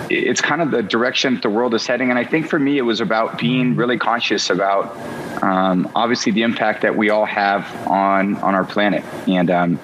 it's 0.09 0.41
kind 0.41 0.61
of 0.61 0.71
the 0.71 0.81
direction 0.81 1.35
that 1.35 1.43
the 1.43 1.49
world 1.49 1.73
is 1.73 1.85
heading. 1.85 2.09
And 2.09 2.17
I 2.17 2.23
think 2.23 2.47
for 2.47 2.59
me, 2.59 2.77
it 2.77 2.81
was 2.81 3.01
about 3.01 3.37
being 3.37 3.75
really 3.75 3.97
conscious 3.97 4.49
about 4.49 4.95
um, 5.43 5.89
obviously 5.95 6.31
the 6.31 6.41
impact 6.41 6.81
that 6.81 6.95
we 6.95 7.09
all 7.09 7.25
have 7.25 7.87
on 7.87 8.35
on 8.37 8.55
our 8.55 8.65
planet, 8.65 9.03
and 9.27 9.49
um, 9.49 9.79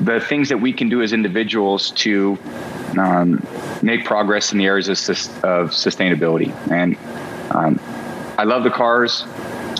the 0.00 0.20
things 0.20 0.48
that 0.48 0.58
we 0.58 0.72
can 0.72 0.88
do 0.88 1.02
as 1.02 1.12
individuals 1.12 1.90
to 1.92 2.38
um, 2.98 3.44
make 3.82 4.04
progress 4.04 4.52
in 4.52 4.58
the 4.58 4.66
areas 4.66 4.88
of, 4.88 4.94
of 5.44 5.70
sustainability. 5.70 6.50
And 6.70 6.96
um, 7.54 7.80
I 8.38 8.44
love 8.44 8.64
the 8.64 8.70
cars. 8.70 9.24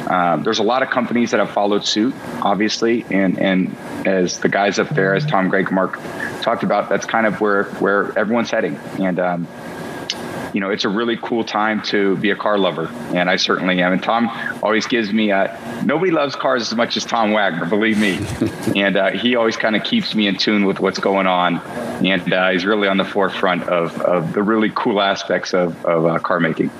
Uh, 0.06 0.36
there's 0.38 0.58
a 0.58 0.62
lot 0.62 0.82
of 0.82 0.90
companies 0.90 1.30
that 1.30 1.40
have 1.40 1.50
followed 1.50 1.84
suit, 1.86 2.14
obviously, 2.42 3.04
and 3.10 3.38
and 3.38 3.76
as 4.06 4.40
the 4.40 4.48
guys 4.48 4.78
up 4.78 4.88
there, 4.90 5.14
as 5.14 5.24
Tom, 5.26 5.48
Greg, 5.48 5.70
Mark 5.70 5.98
talked 6.40 6.62
about, 6.62 6.88
that's 6.88 7.06
kind 7.06 7.26
of 7.26 7.40
where 7.40 7.64
where 7.74 8.16
everyone's 8.18 8.50
heading, 8.50 8.76
and 8.98 9.18
um, 9.18 9.48
you 10.52 10.60
know, 10.60 10.70
it's 10.70 10.84
a 10.84 10.88
really 10.88 11.16
cool 11.16 11.44
time 11.44 11.82
to 11.82 12.16
be 12.16 12.30
a 12.30 12.36
car 12.36 12.58
lover, 12.58 12.88
and 13.14 13.30
I 13.30 13.36
certainly 13.36 13.80
am. 13.82 13.92
And 13.92 14.02
Tom 14.02 14.28
always 14.62 14.86
gives 14.86 15.12
me 15.12 15.30
a, 15.30 15.82
nobody 15.84 16.10
loves 16.10 16.36
cars 16.36 16.62
as 16.62 16.76
much 16.76 16.96
as 16.96 17.04
Tom 17.04 17.32
Wagner, 17.32 17.66
believe 17.66 17.98
me, 17.98 18.18
and 18.80 18.96
uh, 18.96 19.10
he 19.10 19.36
always 19.36 19.56
kind 19.56 19.76
of 19.76 19.84
keeps 19.84 20.14
me 20.14 20.26
in 20.26 20.36
tune 20.36 20.64
with 20.64 20.80
what's 20.80 20.98
going 20.98 21.26
on, 21.26 21.58
and 22.04 22.32
uh, 22.32 22.50
he's 22.50 22.64
really 22.64 22.88
on 22.88 22.96
the 22.96 23.04
forefront 23.04 23.62
of, 23.64 24.00
of 24.00 24.32
the 24.32 24.42
really 24.42 24.70
cool 24.74 25.00
aspects 25.00 25.54
of, 25.54 25.84
of 25.84 26.06
uh, 26.06 26.18
car 26.18 26.40
making. 26.40 26.70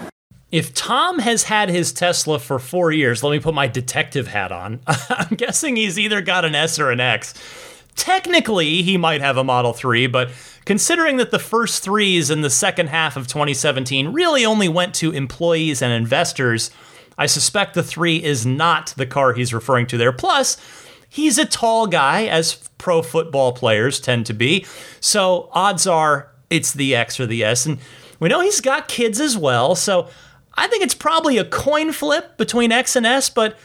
If 0.51 0.75
Tom 0.75 1.21
has 1.21 1.45
had 1.45 1.69
his 1.69 1.93
Tesla 1.93 2.41
for 2.41 2.59
four 2.59 2.91
years, 2.91 3.23
let 3.23 3.31
me 3.31 3.39
put 3.39 3.55
my 3.55 3.69
detective 3.69 4.27
hat 4.27 4.51
on. 4.51 4.81
I'm 4.87 5.37
guessing 5.37 5.77
he's 5.77 5.97
either 5.97 6.21
got 6.21 6.45
an 6.45 6.57
S 6.57 6.81
or 6.81 6.91
an 6.91 6.99
X. 6.99 7.35
Technically, 7.97 8.83
he 8.83 8.97
might 8.97 9.21
have 9.21 9.37
a 9.37 9.45
Model 9.45 9.73
3, 9.73 10.07
but 10.07 10.31
considering 10.65 11.17
that 11.19 11.31
the 11.31 11.39
first 11.39 11.83
threes 11.83 12.31
in 12.31 12.41
the 12.41 12.51
second 12.51 12.89
half 12.89 13.17
of 13.17 13.27
2017 13.27 14.13
really 14.13 14.45
only 14.45 14.69
went 14.69 14.95
to 14.97 15.13
employees 15.13 15.83
and 15.83 15.93
investors, 15.93 16.71
I 17.19 17.27
suspect 17.27 17.75
the 17.75 17.83
3 17.83 18.23
is 18.23 18.47
not 18.47 18.95
the 18.97 19.07
car 19.07 19.33
he's 19.33 19.53
referring 19.53 19.87
to 19.89 19.99
there. 19.99 20.13
Plus, 20.13 20.57
he's 21.09 21.37
a 21.39 21.45
tall 21.45 21.87
guy, 21.87 22.25
as 22.25 22.55
pro 22.79 23.03
football 23.03 23.53
players 23.53 24.01
tend 24.01 24.27
to 24.27 24.33
be, 24.33 24.65
so 25.01 25.51
odds 25.53 25.87
are 25.87 26.31
it's 26.49 26.73
the 26.73 26.95
X 26.95 27.21
or 27.21 27.27
the 27.27 27.45
S. 27.45 27.67
And 27.67 27.79
we 28.19 28.29
know 28.29 28.41
he's 28.41 28.61
got 28.61 28.89
kids 28.89 29.21
as 29.21 29.37
well, 29.37 29.75
so 29.75 30.09
I 30.55 30.67
think 30.67 30.83
it's 30.83 30.95
probably 30.95 31.39
a 31.39 31.45
coin 31.45 31.93
flip 31.93 32.37
between 32.37 32.73
X 32.73 32.97
and 32.97 33.07
S, 33.07 33.31
but 33.31 33.59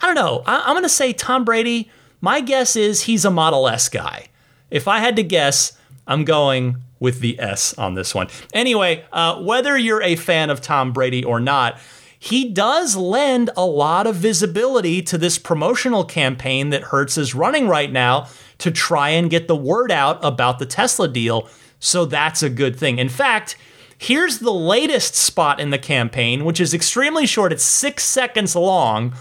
I 0.00 0.06
don't 0.06 0.14
know. 0.14 0.42
I- 0.46 0.68
am 0.68 0.74
going 0.74 0.82
to 0.82 0.88
say 0.88 1.12
Tom 1.12 1.44
Brady. 1.44 1.90
My 2.20 2.40
guess 2.40 2.76
is 2.76 3.02
he's 3.02 3.24
a 3.24 3.30
Model 3.30 3.68
S 3.68 3.88
guy. 3.88 4.26
If 4.70 4.86
I 4.86 4.98
had 4.98 5.16
to 5.16 5.22
guess, 5.22 5.72
I'm 6.06 6.24
going 6.24 6.76
with 6.98 7.20
the 7.20 7.40
S 7.40 7.72
on 7.78 7.94
this 7.94 8.14
one. 8.14 8.28
Anyway, 8.52 9.04
uh, 9.12 9.40
whether 9.42 9.76
you're 9.76 10.02
a 10.02 10.16
fan 10.16 10.50
of 10.50 10.60
Tom 10.60 10.92
Brady 10.92 11.24
or 11.24 11.40
not, 11.40 11.78
he 12.18 12.50
does 12.50 12.96
lend 12.96 13.48
a 13.56 13.64
lot 13.64 14.06
of 14.06 14.16
visibility 14.16 15.00
to 15.02 15.16
this 15.16 15.38
promotional 15.38 16.04
campaign 16.04 16.68
that 16.70 16.84
Hertz 16.84 17.16
is 17.16 17.34
running 17.34 17.66
right 17.66 17.90
now 17.90 18.28
to 18.58 18.70
try 18.70 19.08
and 19.10 19.30
get 19.30 19.48
the 19.48 19.56
word 19.56 19.90
out 19.90 20.22
about 20.22 20.58
the 20.58 20.66
Tesla 20.66 21.08
deal. 21.08 21.48
So 21.78 22.04
that's 22.04 22.42
a 22.42 22.50
good 22.50 22.76
thing. 22.76 22.98
In 22.98 23.08
fact, 23.08 23.56
Here's 24.02 24.38
the 24.38 24.50
latest 24.50 25.14
spot 25.14 25.60
in 25.60 25.68
the 25.68 25.78
campaign, 25.78 26.46
which 26.46 26.58
is 26.58 26.72
extremely 26.72 27.26
short. 27.26 27.52
It's 27.52 27.62
six 27.62 28.02
seconds 28.02 28.56
long, 28.56 29.12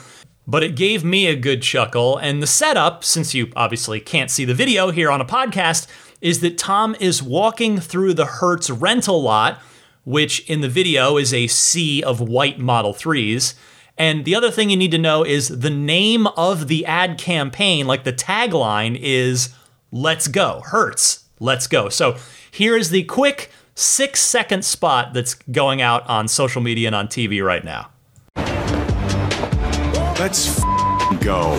but 0.50 0.64
it 0.64 0.76
gave 0.76 1.04
me 1.04 1.28
a 1.28 1.36
good 1.36 1.62
chuckle. 1.62 2.18
And 2.18 2.42
the 2.42 2.48
setup, 2.48 3.04
since 3.04 3.36
you 3.36 3.52
obviously 3.56 4.00
can't 4.00 4.32
see 4.32 4.46
the 4.46 4.56
video 4.56 4.90
here 4.90 5.12
on 5.12 5.22
a 5.22 5.26
podcast, 5.26 5.86
is 6.22 6.40
that 6.40 6.58
Tom 6.58 6.96
is 7.00 7.22
walking 7.22 7.80
through 7.80 8.16
the 8.16 8.26
Hertz 8.26 8.72
rental 8.72 9.22
lot, 9.22 9.62
which 10.06 10.40
in 10.50 10.62
the 10.62 10.68
video 10.68 11.18
is 11.18 11.36
a 11.36 11.46
sea 11.46 12.02
of 12.02 12.20
white 12.20 12.58
Model 12.58 12.96
3s. 12.96 13.54
And 13.96 14.26
the 14.26 14.34
other 14.34 14.50
thing 14.50 14.72
you 14.72 14.78
need 14.78 14.92
to 14.92 14.98
know 14.98 15.24
is 15.24 15.50
the 15.50 15.70
name 15.70 16.26
of 16.26 16.68
the 16.68 16.84
ad 16.84 17.20
campaign, 17.20 17.86
like 17.86 18.04
the 18.04 18.14
tagline, 18.14 18.98
is 19.00 19.54
Let's 19.92 20.28
Go, 20.28 20.64
Hertz, 20.66 21.26
Let's 21.40 21.68
Go. 21.68 21.90
So 21.90 22.18
here 22.50 22.76
is 22.76 22.90
the 22.90 23.04
quick 23.04 23.52
six 23.76 24.20
second 24.20 24.66
spot 24.66 25.14
that's 25.14 25.36
going 25.36 25.80
out 25.80 26.08
on 26.10 26.28
social 26.28 26.62
media 26.62 26.88
and 26.88 26.96
on 26.96 27.08
TV 27.08 27.46
right 27.46 27.64
now. 27.64 27.92
Let's 30.20 30.60
f- 30.60 31.22
go. 31.22 31.52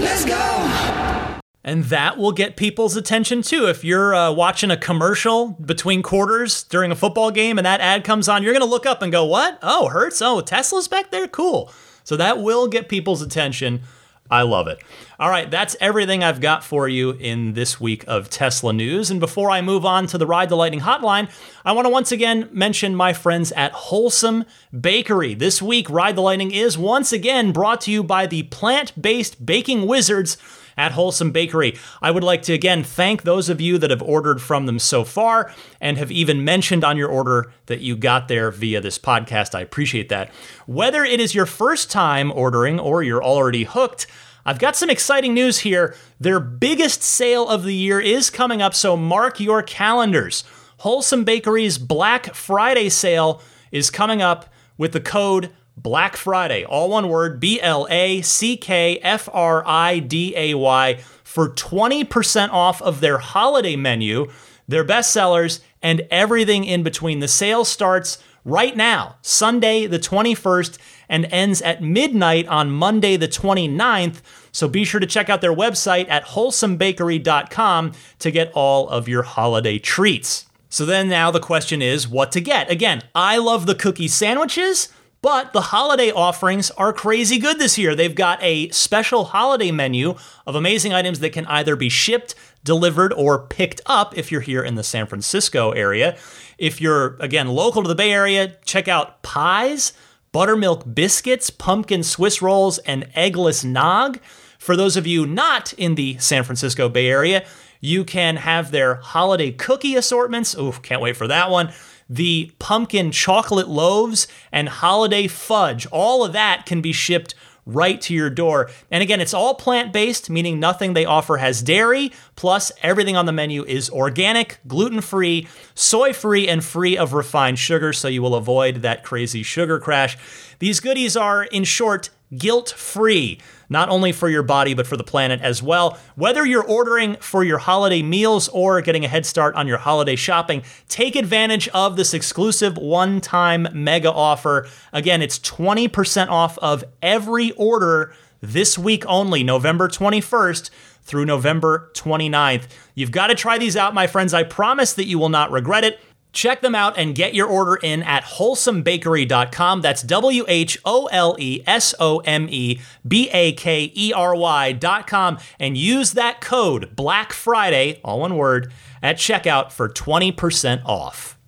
Let's 0.00 0.24
go. 0.24 1.38
And 1.62 1.84
that 1.84 2.18
will 2.18 2.32
get 2.32 2.56
people's 2.56 2.96
attention 2.96 3.42
too. 3.42 3.68
If 3.68 3.84
you're 3.84 4.12
uh, 4.12 4.32
watching 4.32 4.72
a 4.72 4.76
commercial 4.76 5.50
between 5.64 6.02
quarters 6.02 6.64
during 6.64 6.90
a 6.90 6.96
football 6.96 7.30
game 7.30 7.56
and 7.56 7.64
that 7.64 7.80
ad 7.80 8.02
comes 8.02 8.28
on, 8.28 8.42
you're 8.42 8.52
going 8.52 8.64
to 8.64 8.68
look 8.68 8.84
up 8.84 9.00
and 9.00 9.12
go, 9.12 9.24
What? 9.24 9.60
Oh, 9.62 9.90
Hertz? 9.90 10.20
Oh, 10.20 10.40
Tesla's 10.40 10.88
back 10.88 11.12
there? 11.12 11.28
Cool. 11.28 11.70
So 12.02 12.16
that 12.16 12.38
will 12.42 12.66
get 12.66 12.88
people's 12.88 13.22
attention. 13.22 13.82
I 14.30 14.42
love 14.42 14.68
it. 14.68 14.80
All 15.18 15.28
right, 15.28 15.50
that's 15.50 15.76
everything 15.80 16.22
I've 16.22 16.40
got 16.40 16.62
for 16.62 16.88
you 16.88 17.10
in 17.10 17.54
this 17.54 17.80
week 17.80 18.04
of 18.06 18.30
Tesla 18.30 18.72
news. 18.72 19.10
And 19.10 19.18
before 19.18 19.50
I 19.50 19.60
move 19.60 19.84
on 19.84 20.06
to 20.08 20.18
the 20.18 20.26
Ride 20.26 20.48
the 20.48 20.56
Lightning 20.56 20.80
hotline, 20.80 21.30
I 21.64 21.72
want 21.72 21.86
to 21.86 21.90
once 21.90 22.12
again 22.12 22.48
mention 22.52 22.94
my 22.94 23.12
friends 23.12 23.50
at 23.52 23.72
Wholesome 23.72 24.44
Bakery. 24.78 25.34
This 25.34 25.60
week, 25.60 25.90
Ride 25.90 26.16
the 26.16 26.22
Lightning 26.22 26.52
is 26.52 26.78
once 26.78 27.12
again 27.12 27.52
brought 27.52 27.80
to 27.82 27.90
you 27.90 28.02
by 28.02 28.26
the 28.26 28.44
plant 28.44 29.00
based 29.00 29.44
baking 29.44 29.86
wizards 29.86 30.36
at 30.76 30.92
Wholesome 30.92 31.30
Bakery. 31.30 31.76
I 32.00 32.10
would 32.10 32.24
like 32.24 32.42
to 32.42 32.52
again 32.52 32.84
thank 32.84 33.22
those 33.22 33.48
of 33.48 33.60
you 33.60 33.78
that 33.78 33.90
have 33.90 34.02
ordered 34.02 34.40
from 34.40 34.66
them 34.66 34.78
so 34.78 35.04
far 35.04 35.52
and 35.80 35.98
have 35.98 36.10
even 36.10 36.44
mentioned 36.44 36.84
on 36.84 36.96
your 36.96 37.08
order 37.08 37.52
that 37.66 37.80
you 37.80 37.96
got 37.96 38.28
there 38.28 38.50
via 38.50 38.80
this 38.80 38.98
podcast. 38.98 39.54
I 39.54 39.60
appreciate 39.60 40.08
that. 40.08 40.30
Whether 40.66 41.04
it 41.04 41.20
is 41.20 41.34
your 41.34 41.46
first 41.46 41.90
time 41.90 42.32
ordering 42.32 42.78
or 42.78 43.02
you're 43.02 43.24
already 43.24 43.64
hooked, 43.64 44.06
I've 44.44 44.58
got 44.58 44.76
some 44.76 44.90
exciting 44.90 45.34
news 45.34 45.58
here. 45.58 45.94
Their 46.18 46.40
biggest 46.40 47.02
sale 47.02 47.48
of 47.48 47.64
the 47.64 47.74
year 47.74 48.00
is 48.00 48.30
coming 48.30 48.62
up, 48.62 48.74
so 48.74 48.96
mark 48.96 49.38
your 49.38 49.62
calendars. 49.62 50.44
Wholesome 50.78 51.24
Bakery's 51.24 51.76
Black 51.76 52.34
Friday 52.34 52.88
sale 52.88 53.42
is 53.70 53.90
coming 53.90 54.22
up 54.22 54.46
with 54.78 54.92
the 54.92 55.00
code 55.00 55.50
Black 55.82 56.16
Friday, 56.16 56.64
all 56.64 56.90
one 56.90 57.08
word, 57.08 57.40
B 57.40 57.60
L 57.60 57.86
A 57.90 58.20
C 58.20 58.56
K 58.56 58.98
F 59.02 59.28
R 59.32 59.62
I 59.66 59.98
D 59.98 60.34
A 60.36 60.54
Y, 60.54 60.94
for 61.24 61.48
20% 61.48 62.50
off 62.50 62.82
of 62.82 63.00
their 63.00 63.18
holiday 63.18 63.76
menu, 63.76 64.30
their 64.68 64.84
best 64.84 65.10
sellers, 65.10 65.60
and 65.82 66.06
everything 66.10 66.64
in 66.64 66.82
between. 66.82 67.20
The 67.20 67.28
sale 67.28 67.64
starts 67.64 68.22
right 68.44 68.76
now, 68.76 69.16
Sunday 69.22 69.86
the 69.86 69.98
21st, 69.98 70.78
and 71.08 71.26
ends 71.26 71.62
at 71.62 71.82
midnight 71.82 72.46
on 72.48 72.70
Monday 72.70 73.16
the 73.16 73.28
29th. 73.28 74.20
So 74.52 74.68
be 74.68 74.84
sure 74.84 75.00
to 75.00 75.06
check 75.06 75.30
out 75.30 75.40
their 75.40 75.54
website 75.54 76.08
at 76.10 76.26
wholesomebakery.com 76.26 77.92
to 78.18 78.30
get 78.30 78.52
all 78.52 78.88
of 78.88 79.08
your 79.08 79.22
holiday 79.22 79.78
treats. 79.78 80.46
So 80.68 80.84
then 80.84 81.08
now 81.08 81.30
the 81.30 81.40
question 81.40 81.80
is 81.80 82.06
what 82.06 82.32
to 82.32 82.40
get. 82.40 82.70
Again, 82.70 83.02
I 83.14 83.38
love 83.38 83.66
the 83.66 83.74
cookie 83.74 84.08
sandwiches. 84.08 84.88
But 85.22 85.52
the 85.52 85.60
holiday 85.60 86.10
offerings 86.10 86.70
are 86.72 86.94
crazy 86.94 87.38
good 87.38 87.58
this 87.58 87.76
year. 87.76 87.94
They've 87.94 88.14
got 88.14 88.42
a 88.42 88.70
special 88.70 89.24
holiday 89.26 89.70
menu 89.70 90.14
of 90.46 90.54
amazing 90.54 90.94
items 90.94 91.18
that 91.18 91.34
can 91.34 91.44
either 91.46 91.76
be 91.76 91.90
shipped, 91.90 92.34
delivered, 92.64 93.12
or 93.12 93.46
picked 93.46 93.82
up 93.84 94.16
if 94.16 94.32
you're 94.32 94.40
here 94.40 94.62
in 94.62 94.76
the 94.76 94.82
San 94.82 95.06
Francisco 95.06 95.72
area. 95.72 96.16
If 96.56 96.80
you're, 96.80 97.16
again, 97.20 97.48
local 97.48 97.82
to 97.82 97.88
the 97.88 97.94
Bay 97.94 98.12
Area, 98.12 98.56
check 98.64 98.88
out 98.88 99.22
pies, 99.22 99.92
buttermilk 100.32 100.84
biscuits, 100.94 101.50
pumpkin 101.50 102.02
Swiss 102.02 102.40
rolls, 102.40 102.78
and 102.78 103.04
eggless 103.14 103.62
nog. 103.62 104.20
For 104.58 104.74
those 104.74 104.96
of 104.96 105.06
you 105.06 105.26
not 105.26 105.74
in 105.74 105.96
the 105.96 106.16
San 106.18 106.44
Francisco 106.44 106.88
Bay 106.88 107.08
Area, 107.08 107.44
You 107.80 108.04
can 108.04 108.36
have 108.36 108.70
their 108.70 108.96
holiday 108.96 109.50
cookie 109.52 109.96
assortments. 109.96 110.54
Ooh, 110.56 110.72
can't 110.72 111.00
wait 111.00 111.16
for 111.16 111.26
that 111.26 111.50
one. 111.50 111.72
The 112.10 112.50
pumpkin 112.58 113.12
chocolate 113.12 113.68
loaves 113.68 114.26
and 114.50 114.68
holiday 114.68 115.28
fudge. 115.28 115.86
All 115.86 116.24
of 116.24 116.32
that 116.32 116.66
can 116.66 116.80
be 116.80 116.92
shipped 116.92 117.36
right 117.66 118.00
to 118.00 118.12
your 118.12 118.30
door. 118.30 118.68
And 118.90 119.02
again, 119.02 119.20
it's 119.20 119.34
all 119.34 119.54
plant 119.54 119.92
based, 119.92 120.28
meaning 120.28 120.58
nothing 120.58 120.92
they 120.92 121.04
offer 121.04 121.36
has 121.36 121.62
dairy, 121.62 122.10
plus 122.34 122.72
everything 122.82 123.16
on 123.16 123.26
the 123.26 123.32
menu 123.32 123.64
is 123.64 123.88
organic, 123.90 124.58
gluten 124.66 125.00
free, 125.00 125.46
soy 125.74 126.12
free, 126.12 126.48
and 126.48 126.64
free 126.64 126.98
of 126.98 127.12
refined 127.12 127.60
sugar, 127.60 127.92
so 127.92 128.08
you 128.08 128.22
will 128.22 128.34
avoid 128.34 128.76
that 128.76 129.04
crazy 129.04 129.44
sugar 129.44 129.78
crash. 129.78 130.18
These 130.58 130.80
goodies 130.80 131.16
are, 131.16 131.44
in 131.44 131.62
short, 131.62 132.10
guilt 132.36 132.70
free 132.70 133.40
not 133.70 133.88
only 133.88 134.10
for 134.12 134.28
your 134.28 134.42
body, 134.42 134.74
but 134.74 134.86
for 134.86 134.96
the 134.96 135.04
planet 135.04 135.40
as 135.40 135.62
well. 135.62 135.96
Whether 136.16 136.44
you're 136.44 136.64
ordering 136.64 137.14
for 137.16 137.44
your 137.44 137.58
holiday 137.58 138.02
meals 138.02 138.48
or 138.48 138.82
getting 138.82 139.04
a 139.04 139.08
head 139.08 139.24
start 139.24 139.54
on 139.54 139.68
your 139.68 139.78
holiday 139.78 140.16
shopping, 140.16 140.62
take 140.88 141.14
advantage 141.14 141.68
of 141.68 141.96
this 141.96 142.12
exclusive 142.12 142.76
one 142.76 143.20
time 143.20 143.68
mega 143.72 144.12
offer. 144.12 144.66
Again, 144.92 145.22
it's 145.22 145.38
20% 145.38 146.28
off 146.28 146.58
of 146.58 146.84
every 147.00 147.52
order 147.52 148.12
this 148.40 148.76
week 148.76 149.04
only, 149.06 149.44
November 149.44 149.88
21st 149.88 150.70
through 151.02 151.24
November 151.24 151.90
29th. 151.94 152.68
You've 152.94 153.10
got 153.10 153.28
to 153.28 153.34
try 153.34 153.58
these 153.58 153.76
out, 153.76 153.94
my 153.94 154.06
friends. 154.06 154.34
I 154.34 154.42
promise 154.42 154.94
that 154.94 155.06
you 155.06 155.18
will 155.18 155.28
not 155.28 155.50
regret 155.50 155.84
it. 155.84 156.00
Check 156.32 156.60
them 156.60 156.74
out 156.74 156.96
and 156.96 157.14
get 157.14 157.34
your 157.34 157.46
order 157.46 157.76
in 157.76 158.02
at 158.02 158.24
wholesomebakery.com. 158.24 159.80
That's 159.80 160.02
W 160.02 160.44
H 160.48 160.78
O 160.84 161.06
L 161.06 161.36
E 161.38 161.62
S 161.66 161.94
O 161.98 162.18
M 162.20 162.46
E 162.50 162.80
B 163.06 163.28
A 163.30 163.52
K 163.52 163.92
E 163.94 164.12
R 164.12 164.34
Y.com 164.36 165.38
and 165.58 165.76
use 165.76 166.12
that 166.12 166.40
code 166.40 166.94
Black 166.94 167.32
Friday, 167.32 168.00
all 168.04 168.20
one 168.20 168.36
word, 168.36 168.72
at 169.02 169.16
checkout 169.16 169.72
for 169.72 169.88
20% 169.88 170.84
off. 170.84 171.39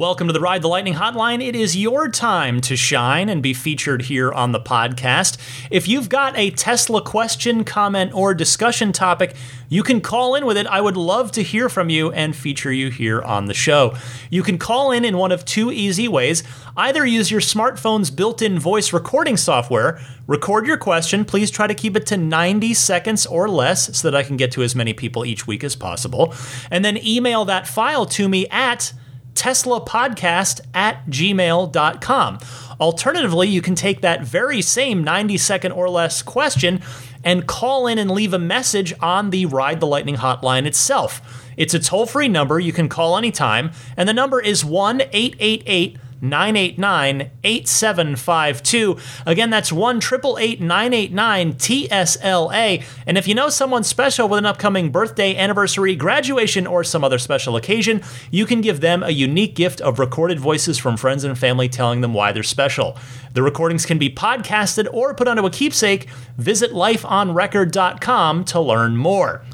Welcome 0.00 0.28
to 0.28 0.32
the 0.32 0.40
Ride 0.40 0.62
the 0.62 0.68
Lightning 0.68 0.94
Hotline. 0.94 1.46
It 1.46 1.54
is 1.54 1.76
your 1.76 2.08
time 2.08 2.62
to 2.62 2.74
shine 2.74 3.28
and 3.28 3.42
be 3.42 3.52
featured 3.52 4.00
here 4.00 4.32
on 4.32 4.52
the 4.52 4.58
podcast. 4.58 5.36
If 5.70 5.88
you've 5.88 6.08
got 6.08 6.38
a 6.38 6.52
Tesla 6.52 7.02
question, 7.02 7.64
comment, 7.64 8.14
or 8.14 8.32
discussion 8.32 8.92
topic, 8.92 9.36
you 9.68 9.82
can 9.82 10.00
call 10.00 10.36
in 10.36 10.46
with 10.46 10.56
it. 10.56 10.66
I 10.68 10.80
would 10.80 10.96
love 10.96 11.32
to 11.32 11.42
hear 11.42 11.68
from 11.68 11.90
you 11.90 12.10
and 12.12 12.34
feature 12.34 12.72
you 12.72 12.88
here 12.90 13.20
on 13.20 13.44
the 13.44 13.52
show. 13.52 13.94
You 14.30 14.42
can 14.42 14.56
call 14.56 14.90
in 14.90 15.04
in 15.04 15.18
one 15.18 15.32
of 15.32 15.44
two 15.44 15.70
easy 15.70 16.08
ways. 16.08 16.44
Either 16.78 17.04
use 17.04 17.30
your 17.30 17.42
smartphone's 17.42 18.10
built 18.10 18.40
in 18.40 18.58
voice 18.58 18.94
recording 18.94 19.36
software, 19.36 20.00
record 20.26 20.66
your 20.66 20.78
question. 20.78 21.26
Please 21.26 21.50
try 21.50 21.66
to 21.66 21.74
keep 21.74 21.94
it 21.94 22.06
to 22.06 22.16
90 22.16 22.72
seconds 22.72 23.26
or 23.26 23.50
less 23.50 23.94
so 23.98 24.10
that 24.10 24.16
I 24.16 24.22
can 24.22 24.38
get 24.38 24.50
to 24.52 24.62
as 24.62 24.74
many 24.74 24.94
people 24.94 25.26
each 25.26 25.46
week 25.46 25.62
as 25.62 25.76
possible. 25.76 26.32
And 26.70 26.82
then 26.82 26.96
email 27.06 27.44
that 27.44 27.66
file 27.66 28.06
to 28.06 28.30
me 28.30 28.48
at 28.48 28.94
teslapodcast 29.40 30.60
at 30.74 31.06
gmail.com. 31.06 32.38
Alternatively, 32.78 33.48
you 33.48 33.62
can 33.62 33.74
take 33.74 34.02
that 34.02 34.22
very 34.22 34.60
same 34.60 35.02
90 35.02 35.38
second 35.38 35.72
or 35.72 35.88
less 35.88 36.20
question 36.20 36.82
and 37.24 37.46
call 37.46 37.86
in 37.86 37.98
and 37.98 38.10
leave 38.10 38.34
a 38.34 38.38
message 38.38 38.92
on 39.00 39.30
the 39.30 39.46
Ride 39.46 39.80
the 39.80 39.86
Lightning 39.86 40.16
hotline 40.16 40.66
itself. 40.66 41.52
It's 41.56 41.72
a 41.72 41.78
toll 41.78 42.04
free 42.04 42.28
number 42.28 42.60
you 42.60 42.72
can 42.72 42.88
call 42.88 43.16
anytime, 43.16 43.70
and 43.96 44.06
the 44.08 44.14
number 44.14 44.40
is 44.40 44.64
1 44.64 45.02
888 45.12 45.96
989 46.20 47.30
8752. 47.44 48.96
Again, 49.26 49.50
that's 49.50 49.72
1 49.72 50.00
989 50.00 51.54
TSLA. 51.54 52.84
And 53.06 53.18
if 53.18 53.26
you 53.28 53.34
know 53.34 53.48
someone 53.48 53.84
special 53.84 54.28
with 54.28 54.38
an 54.38 54.46
upcoming 54.46 54.90
birthday, 54.90 55.36
anniversary, 55.36 55.96
graduation, 55.96 56.66
or 56.66 56.84
some 56.84 57.04
other 57.04 57.18
special 57.18 57.56
occasion, 57.56 58.02
you 58.30 58.46
can 58.46 58.60
give 58.60 58.80
them 58.80 59.02
a 59.02 59.10
unique 59.10 59.54
gift 59.54 59.80
of 59.80 59.98
recorded 59.98 60.38
voices 60.38 60.78
from 60.78 60.96
friends 60.96 61.24
and 61.24 61.38
family 61.38 61.68
telling 61.68 62.00
them 62.00 62.14
why 62.14 62.32
they're 62.32 62.42
special. 62.42 62.96
The 63.32 63.42
recordings 63.42 63.86
can 63.86 63.98
be 63.98 64.10
podcasted 64.10 64.88
or 64.92 65.14
put 65.14 65.28
onto 65.28 65.46
a 65.46 65.50
keepsake. 65.50 66.08
Visit 66.36 66.72
lifeonrecord.com 66.72 68.44
to 68.44 68.60
learn 68.60 68.96
more. 68.96 69.44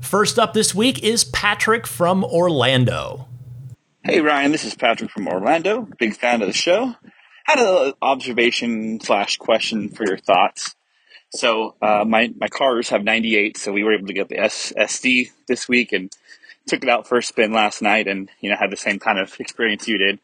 First 0.00 0.38
up 0.38 0.54
this 0.54 0.74
week 0.74 1.02
is 1.02 1.24
Patrick 1.24 1.86
from 1.86 2.24
Orlando. 2.24 3.29
Hey 4.02 4.22
Ryan, 4.22 4.50
this 4.50 4.64
is 4.64 4.74
Patrick 4.74 5.10
from 5.10 5.28
Orlando. 5.28 5.86
Big 5.98 6.16
fan 6.16 6.40
of 6.40 6.48
the 6.48 6.54
show. 6.54 6.94
Had 7.44 7.58
an 7.58 7.92
observation 8.00 8.98
slash 8.98 9.36
question 9.36 9.90
for 9.90 10.06
your 10.06 10.16
thoughts. 10.16 10.74
So 11.34 11.74
uh, 11.82 12.06
my 12.06 12.32
my 12.40 12.48
cars 12.48 12.88
have 12.88 13.04
98, 13.04 13.58
so 13.58 13.72
we 13.72 13.84
were 13.84 13.92
able 13.92 14.06
to 14.06 14.14
get 14.14 14.30
the 14.30 14.36
FSD 14.36 15.32
this 15.48 15.68
week 15.68 15.92
and 15.92 16.10
took 16.66 16.82
it 16.82 16.88
out 16.88 17.06
for 17.06 17.18
a 17.18 17.22
spin 17.22 17.52
last 17.52 17.82
night, 17.82 18.08
and 18.08 18.30
you 18.40 18.48
know 18.48 18.56
had 18.56 18.70
the 18.70 18.76
same 18.78 18.98
kind 18.98 19.18
of 19.18 19.38
experience 19.38 19.86
you 19.86 19.98
did. 19.98 20.18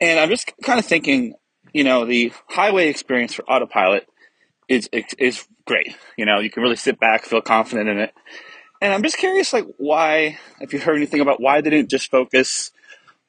And 0.00 0.18
I'm 0.18 0.30
just 0.30 0.50
kind 0.62 0.78
of 0.78 0.86
thinking, 0.86 1.34
you 1.74 1.84
know, 1.84 2.06
the 2.06 2.32
highway 2.48 2.88
experience 2.88 3.34
for 3.34 3.44
autopilot 3.44 4.08
is 4.68 4.88
is 5.18 5.46
great. 5.66 5.94
You 6.16 6.24
know, 6.24 6.40
you 6.40 6.48
can 6.48 6.62
really 6.62 6.76
sit 6.76 6.98
back, 6.98 7.24
feel 7.24 7.42
confident 7.42 7.90
in 7.90 7.98
it. 7.98 8.14
And 8.80 8.90
I'm 8.90 9.02
just 9.02 9.18
curious, 9.18 9.52
like, 9.52 9.66
why? 9.76 10.38
If 10.60 10.72
you 10.72 10.78
heard 10.78 10.96
anything 10.96 11.20
about 11.20 11.42
why 11.42 11.60
they 11.60 11.68
didn't 11.68 11.90
just 11.90 12.10
focus 12.10 12.72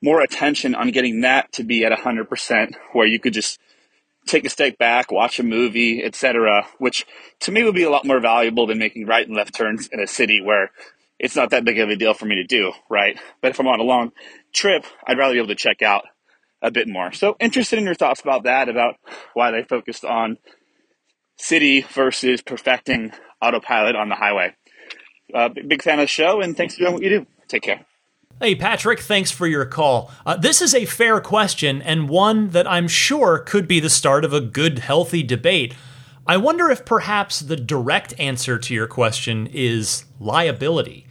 more 0.04 0.22
attention 0.22 0.76
on 0.76 0.92
getting 0.92 1.22
that 1.22 1.52
to 1.54 1.64
be 1.64 1.86
at 1.86 1.98
100% 1.98 2.76
where 2.92 3.08
you 3.08 3.20
could 3.20 3.34
just 3.34 3.58
take 4.28 4.46
a 4.46 4.50
step 4.50 4.78
back, 4.78 5.12
watch 5.12 5.40
a 5.40 5.44
movie, 5.44 6.04
etc., 6.04 6.68
which 6.78 7.06
to 7.40 7.52
me 7.52 7.64
would 7.64 7.74
be 7.74 7.84
a 7.84 7.90
lot 7.90 8.06
more 8.06 8.20
valuable 8.20 8.68
than 8.68 8.78
making 8.78 9.06
right 9.06 9.26
and 9.26 9.36
left 9.36 9.56
turns 9.56 9.88
in 9.88 10.02
a 10.02 10.08
city 10.08 10.42
where 10.42 10.72
it's 11.20 11.38
not 11.38 11.52
that 11.52 11.64
big 11.64 11.80
of 11.80 11.90
a 11.90 11.96
deal 11.96 12.14
for 12.14 12.26
me 12.26 12.36
to 12.36 12.44
do, 12.44 12.74
right? 12.90 13.18
But 13.42 13.52
if 13.52 13.60
I'm 13.60 13.68
on 13.68 13.80
a 13.80 13.84
long 13.84 14.12
trip, 14.54 14.86
I'd 15.08 15.18
rather 15.18 15.34
be 15.34 15.40
able 15.40 15.48
to 15.48 15.56
check 15.56 15.82
out 15.82 16.04
a 16.62 16.70
bit 16.70 16.88
more. 16.88 17.14
So 17.14 17.38
interested 17.40 17.80
in 17.80 17.86
your 17.86 17.96
thoughts 17.96 18.20
about 18.20 18.44
that, 18.44 18.68
about 18.68 18.96
why 19.34 19.52
they 19.52 19.64
focused 19.64 20.04
on 20.04 20.38
city 21.38 21.82
versus 21.82 22.42
perfecting 22.42 23.14
autopilot 23.42 23.96
on 23.96 24.10
the 24.10 24.16
highway. 24.16 24.54
Uh, 25.34 25.50
big 25.50 25.82
fan 25.82 26.00
of 26.00 26.04
the 26.04 26.08
show, 26.08 26.42
and 26.42 26.58
thanks 26.58 26.76
for 26.76 26.82
doing 26.82 26.94
what 26.94 27.04
you 27.04 27.10
do. 27.10 27.26
Take 27.48 27.64
care. 27.64 27.86
Hey, 28.42 28.56
Patrick, 28.56 29.00
thanks 29.00 29.32
for 29.32 29.48
your 29.48 29.64
call. 29.64 30.12
Uh, 30.26 30.36
this 30.36 30.62
is 30.62 30.74
a 30.74 30.86
fair 30.86 31.22
question 31.22 31.82
and 31.82 32.10
one 32.10 32.50
that 32.50 32.70
I'm 32.70 32.88
sure 32.88 33.38
could 33.38 33.68
be 33.68 33.80
the 33.80 33.92
start 33.92 34.26
of 34.26 34.34
a 34.34 34.42
good, 34.42 34.80
healthy 34.80 35.22
debate. 35.22 35.76
I 36.26 36.38
wonder 36.38 36.70
if 36.70 36.84
perhaps 36.84 37.40
the 37.40 37.56
direct 37.56 38.20
answer 38.20 38.58
to 38.58 38.74
your 38.74 38.88
question 38.88 39.48
is 39.54 40.06
liability. 40.20 41.06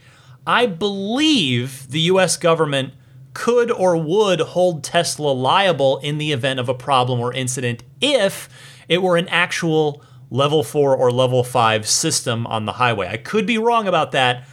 I 0.45 0.65
believe 0.65 1.89
the 1.89 2.01
US 2.01 2.35
government 2.35 2.93
could 3.33 3.71
or 3.71 3.95
would 3.95 4.41
hold 4.41 4.83
Tesla 4.83 5.31
liable 5.31 5.99
in 5.99 6.17
the 6.17 6.33
event 6.33 6.59
of 6.59 6.67
a 6.67 6.73
problem 6.73 7.19
or 7.19 7.33
incident 7.33 7.83
if 8.01 8.49
it 8.89 9.01
were 9.01 9.17
an 9.17 9.29
actual 9.29 10.03
level 10.29 10.61
4 10.61 10.95
or 10.95 11.09
level 11.09 11.43
5 11.43 11.87
system 11.87 12.45
on 12.47 12.65
the 12.65 12.73
highway. 12.73 13.07
I 13.07 13.17
could 13.17 13.45
be 13.45 13.57
wrong 13.57 13.87
about 13.87 14.11
that, 14.11 14.45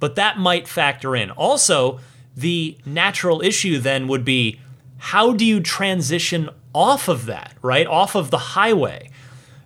but 0.00 0.14
that 0.14 0.38
might 0.38 0.68
factor 0.68 1.14
in. 1.16 1.30
Also, 1.32 2.00
the 2.36 2.78
natural 2.86 3.42
issue 3.42 3.78
then 3.78 4.08
would 4.08 4.24
be 4.24 4.60
how 4.98 5.32
do 5.32 5.44
you 5.44 5.60
transition 5.60 6.48
off 6.74 7.08
of 7.08 7.26
that, 7.26 7.54
right? 7.62 7.86
Off 7.86 8.14
of 8.14 8.30
the 8.30 8.38
highway. 8.38 9.10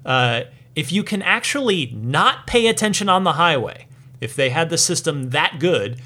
Uh, 0.04 0.42
if 0.74 0.90
you 0.92 1.02
can 1.02 1.22
actually 1.22 1.92
not 1.94 2.46
pay 2.46 2.66
attention 2.66 3.08
on 3.08 3.24
the 3.24 3.34
highway, 3.34 3.86
if 4.20 4.34
they 4.34 4.50
had 4.50 4.70
the 4.70 4.78
system 4.78 5.30
that 5.30 5.58
good, 5.58 6.00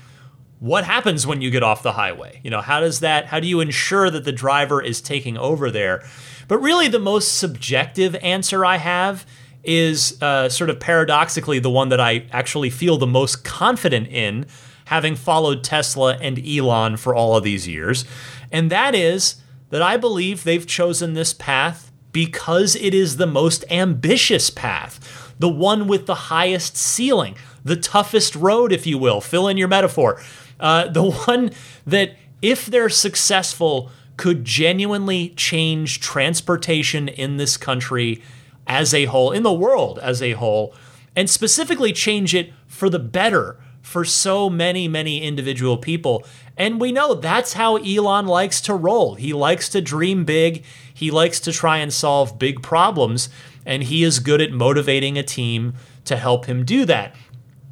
what 0.59 0.85
happens 0.85 1.27
when 1.27 1.41
you 1.41 1.51
get 1.51 1.63
off 1.63 1.83
the 1.83 1.93
highway? 1.93 2.41
You 2.43 2.51
know, 2.51 2.63
how 2.63 2.81
does 2.81 3.01
that, 3.01 3.27
how 3.27 3.41
do 3.41 3.47
you 3.47 3.61
ensure 3.61 4.11
that 4.11 4.25
the 4.25 4.33
driver 4.33 4.83
is 4.83 5.01
taking 5.01 5.37
over 5.37 5.71
there? 5.71 6.05
But 6.49 6.59
really, 6.59 6.89
the 6.89 6.99
most 6.99 7.37
subjective 7.37 8.15
answer 8.17 8.65
I 8.65 8.79
have 8.79 9.27
is 9.67 10.21
uh, 10.23 10.49
sort 10.49 10.71
of 10.71 10.81
paradoxically 10.81 11.59
the 11.59 11.71
one 11.71 11.89
that 11.89 12.01
I 12.01 12.27
actually 12.31 12.71
feel 12.71 12.97
the 12.97 13.07
most 13.07 13.45
confident 13.45 14.09
in, 14.09 14.47
having 14.87 15.17
followed 15.17 15.65
Tesla 15.65 16.17
and 16.17 16.39
Elon 16.47 16.97
for 16.97 17.15
all 17.15 17.37
of 17.37 17.45
these 17.45 17.67
years. 17.67 18.05
And 18.53 18.71
that 18.71 18.95
is 18.95 19.37
that 19.71 19.83
I 19.83 19.97
believe 19.97 20.45
they've 20.45 20.67
chosen 20.67 21.15
this 21.15 21.35
path 21.35 21.91
because 22.13 22.77
it 22.77 22.95
is 22.95 23.17
the 23.17 23.27
most 23.27 23.65
ambitious 23.71 24.49
path, 24.49 25.35
the 25.39 25.49
one 25.49 25.87
with 25.87 26.07
the 26.07 26.15
highest 26.15 26.77
ceiling, 26.77 27.37
the 27.65 27.77
toughest 27.77 28.35
road, 28.37 28.73
if 28.73 28.87
you 28.87 28.97
will. 28.97 29.21
Fill 29.21 29.49
in 29.49 29.57
your 29.57 29.69
metaphor. 29.69 30.23
Uh, 30.59 30.89
the 30.89 31.11
one 31.27 31.51
that, 31.87 32.17
if 32.41 32.67
they're 32.67 32.89
successful, 32.89 33.91
could 34.17 34.45
genuinely 34.45 35.31
change 35.31 36.01
transportation 36.01 37.09
in 37.09 37.37
this 37.37 37.57
country 37.57 38.23
as 38.67 38.93
a 38.93 39.07
whole, 39.07 39.33
in 39.33 39.43
the 39.43 39.53
world 39.53 39.99
as 40.01 40.23
a 40.23 40.33
whole, 40.33 40.75
and 41.15 41.31
specifically 41.31 41.93
change 41.93 42.35
it 42.35 42.53
for 42.67 42.91
the 42.91 42.99
better 42.99 43.59
for 43.81 44.05
so 44.05 44.51
many, 44.51 44.89
many 44.89 45.23
individual 45.23 45.77
people. 45.77 46.25
And 46.57 46.81
we 46.81 46.91
know 46.91 47.15
that's 47.15 47.53
how 47.53 47.77
Elon 47.77 48.27
likes 48.27 48.61
to 48.63 48.75
roll. 48.75 49.15
He 49.15 49.33
likes 49.33 49.69
to 49.71 49.81
dream 49.81 50.25
big, 50.25 50.65
he 50.93 51.11
likes 51.11 51.39
to 51.41 51.53
try 51.53 51.79
and 51.79 51.93
solve 51.93 52.39
big 52.39 52.63
problems, 52.63 53.29
and 53.65 53.85
he 53.85 54.03
is 54.03 54.19
good 54.19 54.41
at 54.41 54.53
motivating 54.53 55.17
a 55.17 55.23
team 55.23 55.75
to 56.05 56.17
help 56.17 56.47
him 56.47 56.65
do 56.65 56.85
that. 56.87 57.15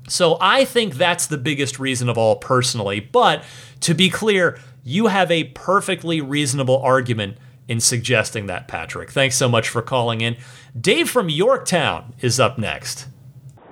So 0.08 0.36
I 0.40 0.64
think 0.64 0.94
that's 0.94 1.26
the 1.26 1.38
biggest 1.38 1.78
reason 1.78 2.08
of 2.08 2.18
all 2.18 2.36
personally. 2.36 3.00
But 3.00 3.42
to 3.80 3.94
be 3.94 4.10
clear, 4.10 4.58
you 4.84 5.06
have 5.06 5.30
a 5.30 5.44
perfectly 5.44 6.20
reasonable 6.20 6.78
argument 6.78 7.38
in 7.68 7.80
suggesting 7.80 8.46
that, 8.46 8.68
Patrick. 8.68 9.10
Thanks 9.10 9.36
so 9.36 9.48
much 9.48 9.68
for 9.68 9.82
calling 9.82 10.20
in. 10.20 10.36
Dave 10.78 11.08
from 11.08 11.28
Yorktown 11.28 12.14
is 12.20 12.38
up 12.38 12.58
next. 12.58 13.06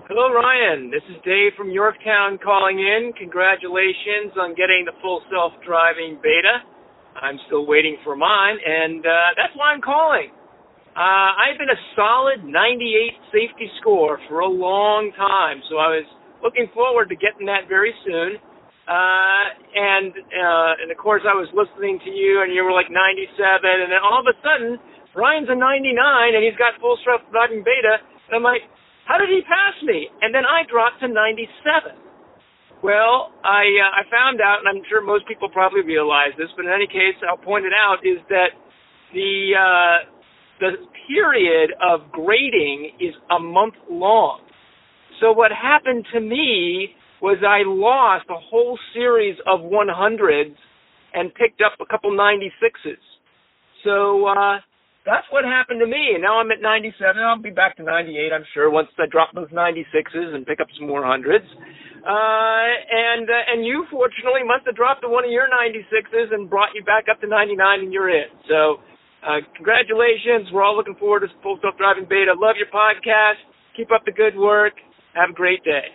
Hello, 0.08 0.32
Ryan. 0.32 0.90
This 0.90 1.02
is 1.08 1.16
Dave 1.24 1.52
from 1.56 1.70
Yorktown 1.70 2.38
calling 2.42 2.78
in. 2.78 3.12
Congratulations 3.16 4.36
on 4.38 4.54
getting 4.54 4.84
the 4.84 4.92
full 5.00 5.22
self 5.32 5.52
driving 5.64 6.18
beta. 6.22 6.60
I'm 7.16 7.38
still 7.46 7.66
waiting 7.66 7.96
for 8.04 8.16
mine, 8.16 8.56
and 8.60 9.04
uh, 9.04 9.32
that's 9.36 9.56
why 9.56 9.72
I'm 9.72 9.80
calling. 9.80 10.28
Uh, 10.92 11.32
I've 11.32 11.56
been 11.56 11.72
a 11.72 11.80
solid 11.96 12.44
98 12.44 13.16
safety 13.32 13.70
score 13.80 14.20
for 14.28 14.40
a 14.40 14.48
long 14.48 15.12
time, 15.16 15.62
so 15.70 15.76
I 15.80 15.88
was 15.88 16.04
looking 16.42 16.68
forward 16.74 17.08
to 17.08 17.16
getting 17.16 17.46
that 17.46 17.64
very 17.68 17.94
soon. 18.04 18.36
Uh, 18.82 19.46
and 19.78 20.10
uh, 20.10 20.82
and 20.82 20.90
of 20.90 20.98
course, 20.98 21.22
I 21.22 21.38
was 21.38 21.46
listening 21.54 22.02
to 22.02 22.10
you, 22.10 22.42
and 22.42 22.50
you 22.50 22.66
were 22.66 22.74
like 22.74 22.90
97, 22.90 23.38
and 23.62 23.90
then 23.94 24.02
all 24.02 24.18
of 24.18 24.26
a 24.26 24.34
sudden, 24.42 24.74
Ryan's 25.14 25.46
a 25.46 25.54
99, 25.54 25.94
and 26.34 26.42
he's 26.42 26.58
got 26.58 26.74
full 26.82 26.98
self-driving 27.06 27.62
beta, 27.62 28.02
and 28.02 28.32
I'm 28.34 28.42
like, 28.42 28.66
how 29.06 29.22
did 29.22 29.30
he 29.30 29.42
pass 29.46 29.78
me? 29.86 30.10
And 30.18 30.34
then 30.34 30.42
I 30.42 30.66
dropped 30.66 30.98
to 31.06 31.08
97. 31.08 31.94
Well, 32.82 33.30
I 33.46 33.70
uh, 33.70 33.90
I 33.94 34.02
found 34.10 34.42
out, 34.42 34.58
and 34.58 34.66
I'm 34.66 34.82
sure 34.90 34.98
most 34.98 35.30
people 35.30 35.46
probably 35.46 35.86
realize 35.86 36.34
this, 36.34 36.50
but 36.58 36.66
in 36.66 36.74
any 36.74 36.90
case, 36.90 37.14
I'll 37.22 37.38
point 37.38 37.62
it 37.62 37.74
out 37.74 38.02
is 38.02 38.18
that 38.34 38.50
the 39.14 39.54
uh, 39.54 39.98
the 40.58 40.70
period 41.06 41.70
of 41.78 42.10
grading 42.10 42.98
is 42.98 43.14
a 43.30 43.38
month 43.38 43.74
long. 43.86 44.42
So 45.20 45.30
what 45.30 45.52
happened 45.54 46.06
to 46.14 46.20
me 46.20 46.98
was 47.22 47.38
I 47.46 47.62
lost 47.62 48.26
a 48.28 48.36
whole 48.50 48.76
series 48.92 49.38
of 49.46 49.60
100s 49.60 50.58
and 51.14 51.32
picked 51.34 51.62
up 51.62 51.78
a 51.78 51.86
couple 51.86 52.10
96s. 52.10 52.98
So 53.84 54.26
uh, 54.26 54.58
that's 55.06 55.26
what 55.30 55.44
happened 55.44 55.78
to 55.80 55.86
me. 55.86 56.18
And 56.18 56.22
now 56.22 56.42
I'm 56.42 56.50
at 56.50 56.60
97. 56.60 56.98
I'll 57.22 57.38
be 57.38 57.54
back 57.54 57.78
to 57.78 57.86
98, 57.86 58.34
I'm 58.34 58.44
sure, 58.52 58.70
once 58.70 58.88
I 58.98 59.06
drop 59.06 59.30
those 59.34 59.50
96s 59.50 60.34
and 60.34 60.44
pick 60.44 60.58
up 60.58 60.66
some 60.76 60.88
more 60.90 61.06
hundreds. 61.06 61.46
Uh, 62.02 62.66
and 62.90 63.30
uh, 63.30 63.52
and 63.54 63.62
you 63.64 63.86
fortunately 63.86 64.42
must 64.42 64.66
have 64.66 64.74
dropped 64.74 65.06
one 65.06 65.22
of 65.22 65.30
your 65.30 65.46
96s 65.46 66.34
and 66.34 66.50
brought 66.50 66.74
you 66.74 66.82
back 66.82 67.06
up 67.06 67.20
to 67.20 67.28
99, 67.28 67.54
and 67.78 67.92
you're 67.92 68.10
in. 68.10 68.26
So 68.50 68.82
uh, 69.22 69.38
congratulations. 69.54 70.50
We're 70.50 70.64
all 70.66 70.74
looking 70.74 70.98
forward 70.98 71.20
to 71.20 71.30
Full 71.46 71.62
Self 71.62 71.78
Driving 71.78 72.10
Beta. 72.10 72.34
Love 72.34 72.58
your 72.58 72.66
podcast. 72.74 73.38
Keep 73.76 73.92
up 73.94 74.02
the 74.04 74.10
good 74.10 74.34
work. 74.34 74.74
Have 75.14 75.30
a 75.30 75.32
great 75.32 75.62
day. 75.62 75.94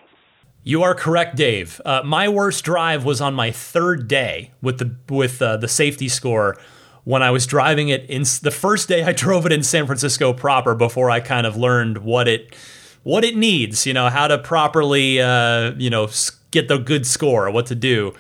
You 0.68 0.84
are 0.84 0.94
correct, 0.94 1.38
Dave. 1.38 1.80
Uh, 1.86 2.02
my 2.04 2.28
worst 2.28 2.66
drive 2.66 3.06
was 3.06 3.22
on 3.22 3.34
my 3.34 3.52
third 3.52 4.10
day 4.10 4.52
with 4.62 4.80
the 4.80 4.98
with 5.08 5.42
uh, 5.42 5.56
the 5.56 5.70
safety 5.70 6.10
score 6.10 6.58
when 7.06 7.24
I 7.24 7.32
was 7.32 7.46
driving 7.46 7.88
it 7.88 8.04
in 8.10 8.24
the 8.42 8.52
first 8.52 8.90
day 8.90 9.02
I 9.06 9.14
drove 9.14 9.46
it 9.46 9.54
in 9.54 9.64
San 9.64 9.86
Francisco 9.86 10.34
proper 10.34 10.76
before 10.76 11.10
I 11.10 11.22
kind 11.22 11.48
of 11.48 11.56
learned 11.56 12.00
what 12.00 12.28
it 12.28 12.54
what 13.04 13.24
it 13.24 13.38
needs, 13.38 13.86
you 13.86 13.94
know, 13.94 14.10
how 14.10 14.28
to 14.28 14.38
properly 14.38 15.22
uh, 15.22 15.72
you 15.78 15.90
know 15.90 16.10
get 16.52 16.68
the 16.68 16.80
good 16.80 17.08
score, 17.08 17.50
what 17.50 17.68
to 17.68 17.76
do. 17.76 18.14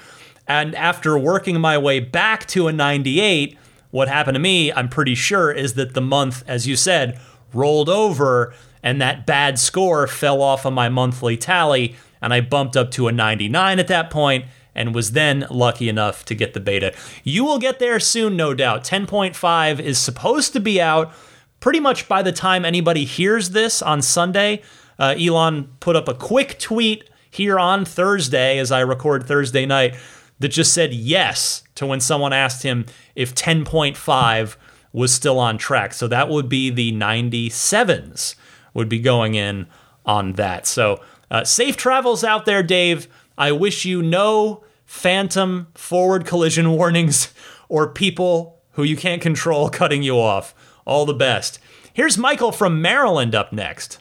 And 0.47 0.73
after 0.73 1.17
working 1.17 1.59
my 1.59 1.77
way 1.77 1.99
back 1.99 2.47
to 2.47 2.69
a 2.69 2.71
98, 2.71 3.57
what 3.91 4.07
happened 4.07 4.35
to 4.35 4.39
me, 4.39 4.71
I'm 4.71 4.87
pretty 4.87 5.15
sure, 5.15 5.51
is 5.51 5.73
that 5.73 5.95
the 5.95 6.01
month, 6.01 6.45
as 6.47 6.65
you 6.65 6.77
said, 6.77 7.19
rolled 7.53 7.89
over 7.89 8.53
and 8.81 9.01
that 9.01 9.25
bad 9.25 9.59
score 9.59 10.07
fell 10.07 10.41
off 10.41 10.63
of 10.63 10.71
my 10.71 10.87
monthly 10.87 11.35
tally, 11.35 11.97
and 12.21 12.33
I 12.33 12.41
bumped 12.41 12.75
up 12.75 12.91
to 12.91 13.07
a 13.07 13.11
99 13.11 13.79
at 13.79 13.87
that 13.87 14.09
point 14.09 14.45
and 14.75 14.93
was 14.93 15.11
then 15.11 15.45
lucky 15.49 15.89
enough 15.89 16.23
to 16.25 16.35
get 16.35 16.53
the 16.53 16.59
beta. 16.59 16.93
You 17.23 17.43
will 17.43 17.59
get 17.59 17.79
there 17.79 17.99
soon, 17.99 18.37
no 18.37 18.53
doubt. 18.53 18.83
10.5 18.83 19.79
is 19.79 19.97
supposed 19.97 20.53
to 20.53 20.59
be 20.59 20.79
out 20.79 21.11
pretty 21.59 21.79
much 21.79 22.07
by 22.07 22.21
the 22.21 22.31
time 22.31 22.63
anybody 22.63 23.03
hears 23.03 23.49
this 23.49 23.81
on 23.81 24.01
Sunday. 24.01 24.61
Uh, 24.99 25.15
Elon 25.19 25.69
put 25.79 25.95
up 25.95 26.07
a 26.07 26.13
quick 26.13 26.59
tweet 26.59 27.09
here 27.29 27.59
on 27.59 27.85
Thursday 27.85 28.59
as 28.59 28.71
I 28.71 28.81
record 28.81 29.25
Thursday 29.25 29.65
night 29.65 29.95
that 30.39 30.49
just 30.49 30.73
said 30.73 30.93
yes 30.93 31.63
to 31.75 31.85
when 31.85 31.99
someone 31.99 32.33
asked 32.33 32.63
him 32.63 32.85
if 33.15 33.33
10.5 33.33 34.55
was 34.93 35.13
still 35.13 35.39
on 35.39 35.57
track. 35.57 35.93
So 35.93 36.07
that 36.07 36.29
would 36.29 36.49
be 36.49 36.69
the 36.69 36.91
97s 36.91 38.35
would 38.73 38.89
be 38.89 38.99
going 38.99 39.35
in 39.35 39.67
on 40.05 40.33
that. 40.33 40.65
So 40.67 41.01
uh, 41.29 41.43
safe 41.43 41.77
travels 41.77 42.23
out 42.23 42.45
there, 42.45 42.63
Dave. 42.63 43.07
I 43.37 43.51
wish 43.51 43.85
you 43.85 44.01
no 44.01 44.63
phantom 44.85 45.67
forward 45.75 46.25
collision 46.25 46.71
warnings 46.75 47.33
or 47.69 47.89
people 47.89 48.59
who 48.71 48.83
you 48.83 48.95
can't 48.95 49.21
control 49.21 49.69
cutting 49.71 50.03
you 50.03 50.19
off. 50.19 50.53
All 50.85 51.05
the 51.05 51.13
best. 51.13 51.59
Here's 51.93 52.17
Michael 52.17 52.51
from 52.51 52.81
Maryland 52.81 53.35
up 53.35 53.51
next. 53.51 53.99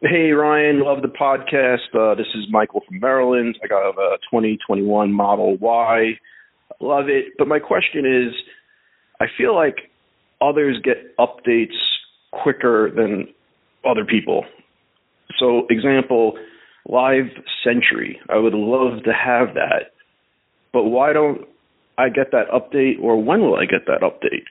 Hey 0.00 0.30
Ryan, 0.30 0.80
love 0.80 1.02
the 1.02 1.08
podcast. 1.08 1.94
Uh, 1.94 2.14
this 2.14 2.26
is 2.34 2.44
Michael 2.50 2.82
from 2.86 3.00
Maryland. 3.00 3.58
I 3.64 3.66
got 3.66 3.88
a 3.88 4.18
2021 4.30 5.10
Model 5.10 5.56
Y. 5.56 6.18
Love 6.80 7.08
it. 7.08 7.32
But 7.38 7.48
my 7.48 7.58
question 7.58 8.04
is 8.04 8.34
I 9.20 9.26
feel 9.36 9.54
like 9.54 9.90
others 10.40 10.76
get 10.84 11.16
updates 11.18 11.74
quicker 12.30 12.90
than 12.90 13.28
other 13.84 14.04
people. 14.04 14.44
So, 15.38 15.66
example, 15.70 16.38
Live 16.88 17.26
Sentry. 17.64 18.20
I 18.28 18.36
would 18.36 18.54
love 18.54 19.02
to 19.04 19.12
have 19.12 19.54
that, 19.54 19.92
but 20.72 20.84
why 20.84 21.12
don't 21.12 21.46
I 21.98 22.08
get 22.08 22.30
that 22.32 22.48
update, 22.50 23.00
or 23.00 23.22
when 23.22 23.40
will 23.40 23.56
I 23.56 23.66
get 23.66 23.86
that 23.86 24.02
update? 24.02 24.44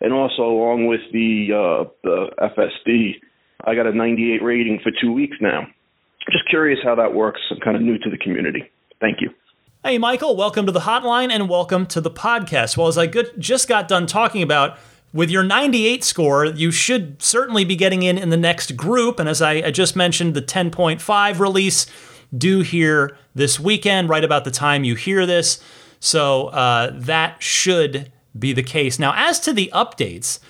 And 0.00 0.12
also, 0.12 0.42
along 0.42 0.86
with 0.86 1.00
the 1.12 1.48
uh, 1.52 1.90
the 2.02 2.26
FSD, 2.40 3.20
I 3.64 3.74
got 3.74 3.86
a 3.86 3.92
98 3.92 4.42
rating 4.42 4.80
for 4.82 4.92
two 5.00 5.12
weeks 5.12 5.36
now. 5.40 5.66
Just 6.30 6.48
curious 6.48 6.78
how 6.82 6.94
that 6.94 7.14
works. 7.14 7.40
I'm 7.50 7.58
kind 7.58 7.76
of 7.76 7.82
new 7.82 7.98
to 7.98 8.10
the 8.10 8.18
community. 8.18 8.70
Thank 9.00 9.20
you. 9.20 9.30
Hey, 9.84 9.98
Michael, 9.98 10.34
welcome 10.34 10.64
to 10.64 10.72
the 10.72 10.80
hotline 10.80 11.30
and 11.30 11.46
welcome 11.48 11.84
to 11.86 12.00
the 12.00 12.10
podcast. 12.10 12.76
Well, 12.78 12.88
as 12.88 12.96
I 12.96 13.06
just 13.06 13.68
got 13.68 13.86
done 13.86 14.06
talking 14.06 14.42
about, 14.42 14.78
with 15.14 15.30
your 15.30 15.44
98 15.44 16.02
score, 16.02 16.44
you 16.44 16.72
should 16.72 17.22
certainly 17.22 17.64
be 17.64 17.76
getting 17.76 18.02
in 18.02 18.18
in 18.18 18.30
the 18.30 18.36
next 18.36 18.76
group. 18.76 19.20
And 19.20 19.28
as 19.28 19.40
I, 19.40 19.70
just 19.70 19.94
mentioned, 19.94 20.34
the 20.34 20.42
10.5 20.42 21.38
release 21.38 21.86
due 22.36 22.62
here 22.62 23.16
this 23.32 23.60
weekend, 23.60 24.08
right 24.08 24.24
about 24.24 24.44
the 24.44 24.50
time 24.50 24.82
you 24.82 24.96
hear 24.96 25.24
this. 25.24 25.62
So 26.00 26.48
uh, 26.48 26.90
that 26.94 27.40
should 27.40 28.10
be 28.36 28.52
the 28.52 28.64
case. 28.64 28.98
Now, 28.98 29.14
as 29.14 29.38
to 29.40 29.52
the 29.52 29.70
updates, 29.72 30.40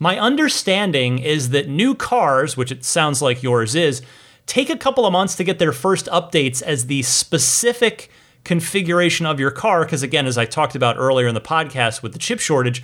my 0.00 0.18
understanding 0.18 1.20
is 1.20 1.50
that 1.50 1.68
new 1.68 1.94
cars, 1.94 2.56
which 2.56 2.72
it 2.72 2.84
sounds 2.84 3.22
like 3.22 3.44
yours 3.44 3.76
is, 3.76 4.02
take 4.46 4.68
a 4.68 4.76
couple 4.76 5.06
of 5.06 5.12
months 5.12 5.36
to 5.36 5.44
get 5.44 5.60
their 5.60 5.72
first 5.72 6.06
updates 6.06 6.60
as 6.60 6.86
the 6.86 7.02
specific 7.02 8.10
configuration 8.42 9.26
of 9.26 9.38
your 9.38 9.52
car. 9.52 9.84
Because, 9.84 10.02
again, 10.02 10.26
as 10.26 10.36
I 10.36 10.44
talked 10.44 10.74
about 10.74 10.96
earlier 10.96 11.28
in 11.28 11.36
the 11.36 11.40
podcast 11.40 12.02
with 12.02 12.14
the 12.14 12.18
chip 12.18 12.40
shortage, 12.40 12.82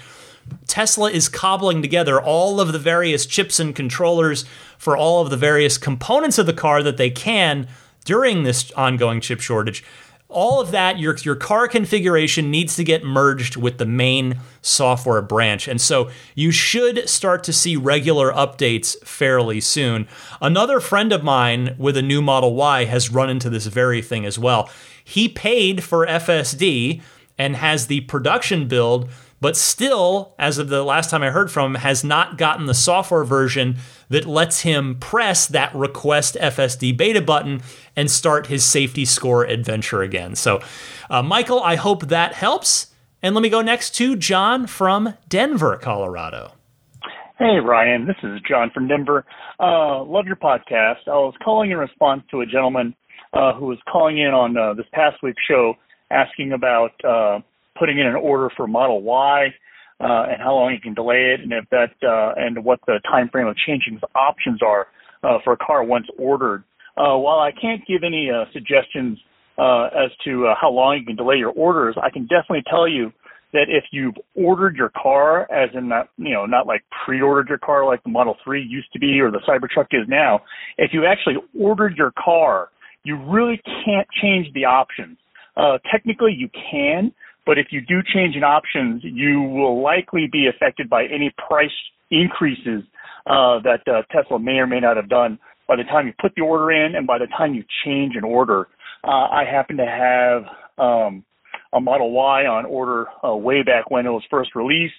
Tesla 0.67 1.11
is 1.11 1.29
cobbling 1.29 1.83
together 1.83 2.21
all 2.21 2.61
of 2.61 2.73
the 2.73 2.79
various 2.79 3.27
chips 3.27 3.61
and 3.61 3.77
controllers 3.77 4.45
for 4.79 4.97
all 4.97 5.23
of 5.23 5.31
the 5.31 5.37
various 5.37 5.79
components 5.79 6.39
of 6.39 6.47
the 6.47 6.53
car 6.53 6.83
that 6.83 6.97
they 6.97 7.11
can 7.11 7.69
during 8.05 8.43
this 8.43 8.71
ongoing 8.73 9.21
chip 9.21 9.41
shortage. 9.41 9.85
All 10.29 10.61
of 10.61 10.73
that, 10.73 10.99
your, 10.99 11.17
your 11.19 11.37
car 11.37 11.69
configuration 11.69 12.51
needs 12.51 12.75
to 12.77 12.83
get 12.83 13.05
merged 13.05 13.57
with 13.57 13.79
the 13.79 13.87
main 13.87 14.41
software 14.63 15.23
branch. 15.23 15.69
And 15.69 15.81
so 15.81 16.11
you 16.35 16.51
should 16.51 17.09
start 17.09 17.45
to 17.45 17.53
see 17.53 17.77
regular 17.77 18.33
updates 18.33 18.99
fairly 19.07 19.61
soon. 19.61 20.09
Another 20.41 20.81
friend 20.81 21.13
of 21.13 21.23
mine 21.23 21.77
with 21.79 21.97
a 21.97 22.03
new 22.03 22.21
Model 22.21 22.55
Y 22.55 22.85
has 22.87 23.13
run 23.13 23.31
into 23.31 23.49
this 23.49 23.67
very 23.67 24.03
thing 24.03 24.27
as 24.27 24.39
well. 24.39 24.69
He 25.05 25.29
paid 25.29 25.85
for 25.85 26.07
FSD 26.07 27.01
and 27.39 27.57
has 27.57 27.87
the 27.87 28.01
production 28.03 28.67
build 28.67 29.09
but 29.45 29.59
still, 29.59 30.35
as 30.39 30.57
of 30.57 30.71
the 30.71 30.83
last 30.83 31.11
time 31.11 31.23
I 31.23 31.29
heard 31.29 31.53
from 31.53 31.73
him, 31.77 31.83
has 31.83 32.03
not 32.03 32.39
gotten 32.39 32.65
the 32.65 32.73
software 32.73 33.25
version 33.25 33.77
that 34.09 34.25
lets 34.25 34.61
him 34.63 34.99
press 34.99 35.47
that 35.49 35.75
request 35.75 36.39
FSD 36.41 36.97
beta 36.97 37.21
button 37.21 37.61
and 37.95 38.11
start 38.11 38.47
his 38.47 38.65
safety 38.65 39.05
score 39.05 39.45
adventure 39.45 40.01
again. 40.01 40.35
So, 40.35 40.63
uh, 41.11 41.23
Michael, 41.23 41.63
I 41.63 41.75
hope 41.75 42.07
that 42.07 42.33
helps. 42.33 42.87
And 43.23 43.35
let 43.35 43.43
me 43.43 43.51
go 43.51 43.61
next 43.61 43.91
to 43.97 44.17
John 44.17 44.67
from 44.67 45.13
Denver, 45.29 45.77
Colorado. 45.77 46.53
Hey, 47.39 47.59
Ryan. 47.63 48.07
This 48.07 48.17
is 48.23 48.41
John 48.49 48.71
from 48.71 48.89
Denver. 48.89 49.27
Uh, 49.61 50.03
love 50.05 50.25
your 50.25 50.37
podcast. 50.37 51.07
I 51.07 51.17
was 51.17 51.35
calling 51.45 51.71
in 51.71 51.77
response 51.77 52.23
to 52.31 52.41
a 52.41 52.47
gentleman 52.47 52.95
uh, 53.35 53.53
who 53.53 53.67
was 53.67 53.79
calling 53.93 54.17
in 54.17 54.29
on 54.29 54.57
uh, 54.57 54.73
this 54.73 54.87
past 54.95 55.19
week's 55.23 55.43
show 55.47 55.75
asking 56.11 56.53
about 56.53 56.93
uh, 57.05 57.41
putting 57.79 57.99
in 57.99 58.07
an 58.07 58.15
order 58.15 58.51
for 58.57 58.67
Model 58.67 59.03
Y 59.03 59.49
uh, 60.01 60.27
and 60.31 60.43
how 60.43 60.55
long 60.55 60.73
you 60.73 60.81
can 60.81 60.95
delay 60.95 61.35
it, 61.35 61.41
and 61.41 61.53
if 61.53 61.65
that 61.71 61.93
uh, 62.07 62.35
and 62.37 62.65
what 62.65 62.81
the 62.87 63.01
time 63.11 63.29
frame 63.29 63.47
of 63.47 63.57
changing 63.67 63.99
the 64.01 64.09
options 64.15 64.61
are 64.63 64.89
uh, 65.23 65.39
for 65.45 65.53
a 65.53 65.57
car 65.57 65.85
once 65.85 66.07
ordered. 66.19 66.65
Uh, 66.97 67.17
while 67.19 67.41
I 67.41 67.51
can't 67.51 67.83
give 67.87 68.03
any 68.05 68.31
uh, 68.31 68.45
suggestions 68.53 69.19
uh, 69.59 69.87
as 69.87 70.11
to 70.25 70.47
uh, 70.47 70.55
how 70.61 70.71
long 70.71 70.99
you 70.99 71.07
can 71.07 71.17
delay 71.17 71.37
your 71.37 71.51
orders, 71.51 71.97
I 72.01 72.11
can 72.11 72.23
definitely 72.23 72.63
tell 72.69 72.89
you 72.89 73.13
that 73.53 73.67
if 73.69 73.85
you've 73.93 74.15
ordered 74.35 74.77
your 74.77 74.91
car, 75.01 75.51
as 75.51 75.71
in 75.75 75.89
not, 75.89 76.09
you 76.17 76.33
know, 76.33 76.45
not 76.45 76.67
like 76.67 76.85
pre-ordered 77.05 77.49
your 77.49 77.59
car 77.59 77.87
like 77.87 78.03
the 78.03 78.11
Model 78.11 78.37
3 78.45 78.63
used 78.63 78.93
to 78.93 78.99
be 78.99 79.21
or 79.21 79.31
the 79.31 79.41
Cybertruck 79.49 79.87
is 79.93 80.09
now, 80.09 80.41
if 80.77 80.91
you 80.93 81.07
actually 81.07 81.37
ordered 81.59 81.97
your 81.97 82.13
car, 82.23 82.71
you 83.05 83.17
really 83.17 83.61
can't 83.85 84.09
change 84.21 84.53
the 84.55 84.65
options. 84.65 85.17
Uh, 85.57 85.79
technically 85.91 86.35
you 86.37 86.49
can, 86.71 87.13
but 87.47 87.59
if 87.59 87.69
you 87.71 87.81
do 87.81 88.01
change 88.03 88.37
in 88.37 88.43
options, 88.43 89.03
you 89.05 89.43
will 89.43 89.83
likely 89.83 90.29
be 90.31 90.49
affected 90.49 90.89
by 90.89 91.05
any 91.05 91.33
price 91.47 91.71
increases 92.11 92.83
uh, 93.27 93.61
that 93.63 93.81
uh, 93.87 94.03
Tesla 94.13 94.39
may 94.39 94.59
or 94.59 94.67
may 94.67 94.81
not 94.81 94.97
have 94.97 95.09
done 95.09 95.39
by 95.67 95.77
the 95.77 95.85
time 95.85 96.07
you 96.07 96.13
put 96.21 96.35
the 96.37 96.43
order 96.43 96.71
in 96.71 96.95
and 96.95 97.07
by 97.07 97.19
the 97.19 97.27
time 97.37 97.55
you 97.55 97.65
change 97.85 98.15
an 98.17 98.25
order. 98.25 98.69
Uh, 99.03 99.29
I 99.29 99.45
happen 99.51 99.77
to 99.77 99.87
have 99.87 100.43
um, 100.79 101.25
a 101.73 101.81
Model 101.81 102.13
Y 102.13 102.47
on 102.47 102.65
order 102.67 103.07
uh, 103.25 103.35
way 103.35 103.63
back 103.63 103.91
when 103.91 104.07
it 104.07 104.11
was 104.11 104.23
first 104.31 104.55
released 104.55 104.95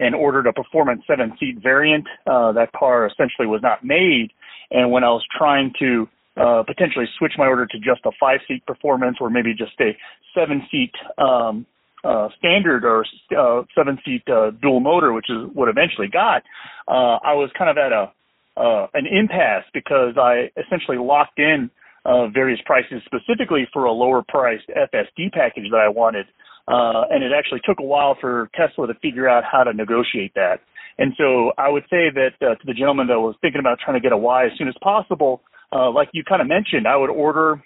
and 0.00 0.14
ordered 0.14 0.46
a 0.46 0.52
performance 0.52 1.02
seven 1.06 1.32
seat 1.40 1.58
variant. 1.62 2.06
Uh, 2.26 2.52
that 2.52 2.70
car 2.72 3.06
essentially 3.06 3.46
was 3.46 3.60
not 3.62 3.84
made. 3.84 4.28
And 4.70 4.92
when 4.92 5.02
I 5.02 5.08
was 5.08 5.24
trying 5.36 5.72
to 5.80 6.08
uh, 6.36 6.62
potentially 6.62 7.06
switch 7.18 7.32
my 7.36 7.46
order 7.46 7.66
to 7.66 7.78
just 7.78 8.00
a 8.04 8.10
five 8.20 8.40
seat 8.46 8.64
performance 8.66 9.16
or 9.20 9.30
maybe 9.30 9.54
just 9.54 9.72
a 9.80 9.96
seven 10.34 10.62
seat 10.70 10.92
um, 11.18 11.66
uh, 12.04 12.28
standard 12.38 12.84
or 12.84 13.04
uh, 13.36 13.62
seven 13.76 13.98
seat 14.04 14.22
uh, 14.28 14.50
dual 14.62 14.80
motor, 14.80 15.12
which 15.12 15.28
is 15.28 15.48
what 15.52 15.68
eventually 15.68 16.08
got, 16.08 16.42
uh, 16.86 17.18
I 17.22 17.34
was 17.34 17.50
kind 17.56 17.70
of 17.70 17.78
at 17.78 17.92
a 17.92 18.12
uh, 18.58 18.88
an 18.94 19.06
impasse 19.06 19.64
because 19.72 20.18
I 20.18 20.50
essentially 20.58 20.98
locked 20.98 21.38
in 21.38 21.70
uh, 22.04 22.26
various 22.28 22.60
prices 22.66 23.02
specifically 23.06 23.68
for 23.72 23.84
a 23.84 23.92
lower 23.92 24.24
priced 24.26 24.68
FSD 24.68 25.32
package 25.32 25.70
that 25.70 25.80
I 25.80 25.88
wanted. 25.88 26.26
Uh, 26.66 27.06
and 27.08 27.22
it 27.22 27.32
actually 27.36 27.60
took 27.64 27.78
a 27.78 27.84
while 27.84 28.16
for 28.20 28.50
Tesla 28.54 28.88
to 28.88 28.94
figure 28.94 29.28
out 29.28 29.44
how 29.44 29.62
to 29.62 29.72
negotiate 29.72 30.34
that. 30.34 30.60
And 30.98 31.14
so 31.16 31.52
I 31.56 31.68
would 31.68 31.84
say 31.84 32.10
that 32.12 32.32
uh, 32.42 32.56
to 32.56 32.66
the 32.66 32.74
gentleman 32.74 33.06
that 33.06 33.20
was 33.20 33.36
thinking 33.40 33.60
about 33.60 33.78
trying 33.78 33.96
to 33.96 34.02
get 34.02 34.12
a 34.12 34.16
Y 34.16 34.46
as 34.46 34.52
soon 34.58 34.68
as 34.68 34.74
possible, 34.82 35.40
uh, 35.72 35.90
like 35.90 36.08
you 36.12 36.24
kind 36.24 36.42
of 36.42 36.48
mentioned, 36.48 36.86
I 36.86 36.96
would 36.96 37.10
order 37.10 37.62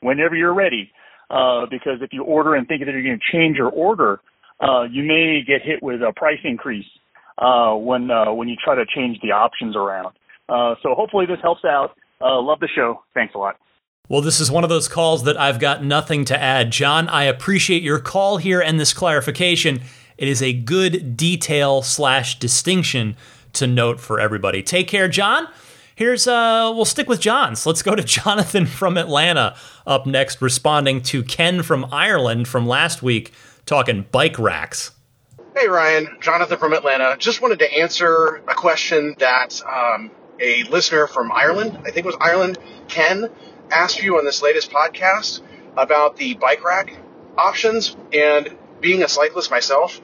whenever 0.00 0.34
you're 0.34 0.54
ready. 0.54 0.90
Uh, 1.32 1.64
because 1.70 2.02
if 2.02 2.12
you 2.12 2.22
order 2.22 2.54
and 2.54 2.68
think 2.68 2.84
that 2.84 2.92
you're 2.92 3.02
going 3.02 3.18
to 3.18 3.32
change 3.36 3.56
your 3.56 3.70
order, 3.70 4.20
uh, 4.60 4.82
you 4.82 5.02
may 5.02 5.42
get 5.44 5.62
hit 5.62 5.82
with 5.82 6.02
a 6.02 6.12
price 6.14 6.38
increase 6.44 6.84
uh, 7.38 7.72
when 7.74 8.10
uh, 8.10 8.32
when 8.32 8.48
you 8.48 8.56
try 8.62 8.74
to 8.74 8.84
change 8.94 9.18
the 9.22 9.32
options 9.32 9.74
around. 9.74 10.14
Uh, 10.48 10.74
so 10.82 10.94
hopefully 10.94 11.24
this 11.24 11.38
helps 11.42 11.64
out. 11.64 11.96
Uh, 12.20 12.40
love 12.40 12.60
the 12.60 12.68
show. 12.68 13.02
Thanks 13.14 13.34
a 13.34 13.38
lot. 13.38 13.56
Well, 14.08 14.20
this 14.20 14.40
is 14.40 14.50
one 14.50 14.62
of 14.62 14.68
those 14.68 14.88
calls 14.88 15.24
that 15.24 15.40
I've 15.40 15.58
got 15.58 15.82
nothing 15.82 16.26
to 16.26 16.38
add. 16.38 16.70
John, 16.70 17.08
I 17.08 17.24
appreciate 17.24 17.82
your 17.82 17.98
call 17.98 18.36
here 18.36 18.60
and 18.60 18.78
this 18.78 18.92
clarification. 18.92 19.80
It 20.18 20.28
is 20.28 20.42
a 20.42 20.52
good 20.52 21.16
detail 21.16 21.80
slash 21.82 22.38
distinction 22.38 23.16
to 23.54 23.66
note 23.66 24.00
for 24.00 24.20
everybody. 24.20 24.62
Take 24.62 24.86
care, 24.86 25.08
John. 25.08 25.48
Here's 26.02 26.26
uh 26.26 26.72
we'll 26.74 26.84
stick 26.84 27.08
with 27.08 27.20
John's. 27.20 27.64
Let's 27.64 27.80
go 27.80 27.94
to 27.94 28.02
Jonathan 28.02 28.66
from 28.66 28.98
Atlanta 28.98 29.54
up 29.86 30.04
next, 30.04 30.42
responding 30.42 31.00
to 31.02 31.22
Ken 31.22 31.62
from 31.62 31.86
Ireland 31.92 32.48
from 32.48 32.66
last 32.66 33.04
week, 33.04 33.32
talking 33.66 34.04
bike 34.10 34.36
racks. 34.36 34.90
Hey 35.56 35.68
Ryan, 35.68 36.16
Jonathan 36.20 36.58
from 36.58 36.72
Atlanta. 36.72 37.14
Just 37.20 37.40
wanted 37.40 37.60
to 37.60 37.72
answer 37.72 38.42
a 38.48 38.54
question 38.56 39.14
that 39.20 39.62
um, 39.64 40.10
a 40.40 40.64
listener 40.64 41.06
from 41.06 41.30
Ireland, 41.30 41.78
I 41.82 41.92
think 41.92 41.98
it 41.98 42.06
was 42.06 42.16
Ireland, 42.20 42.58
Ken, 42.88 43.30
asked 43.70 44.02
you 44.02 44.18
on 44.18 44.24
this 44.24 44.42
latest 44.42 44.72
podcast 44.72 45.40
about 45.76 46.16
the 46.16 46.34
bike 46.34 46.64
rack 46.64 46.96
options. 47.38 47.96
And 48.12 48.56
being 48.80 49.04
a 49.04 49.08
cyclist 49.08 49.52
myself, 49.52 50.00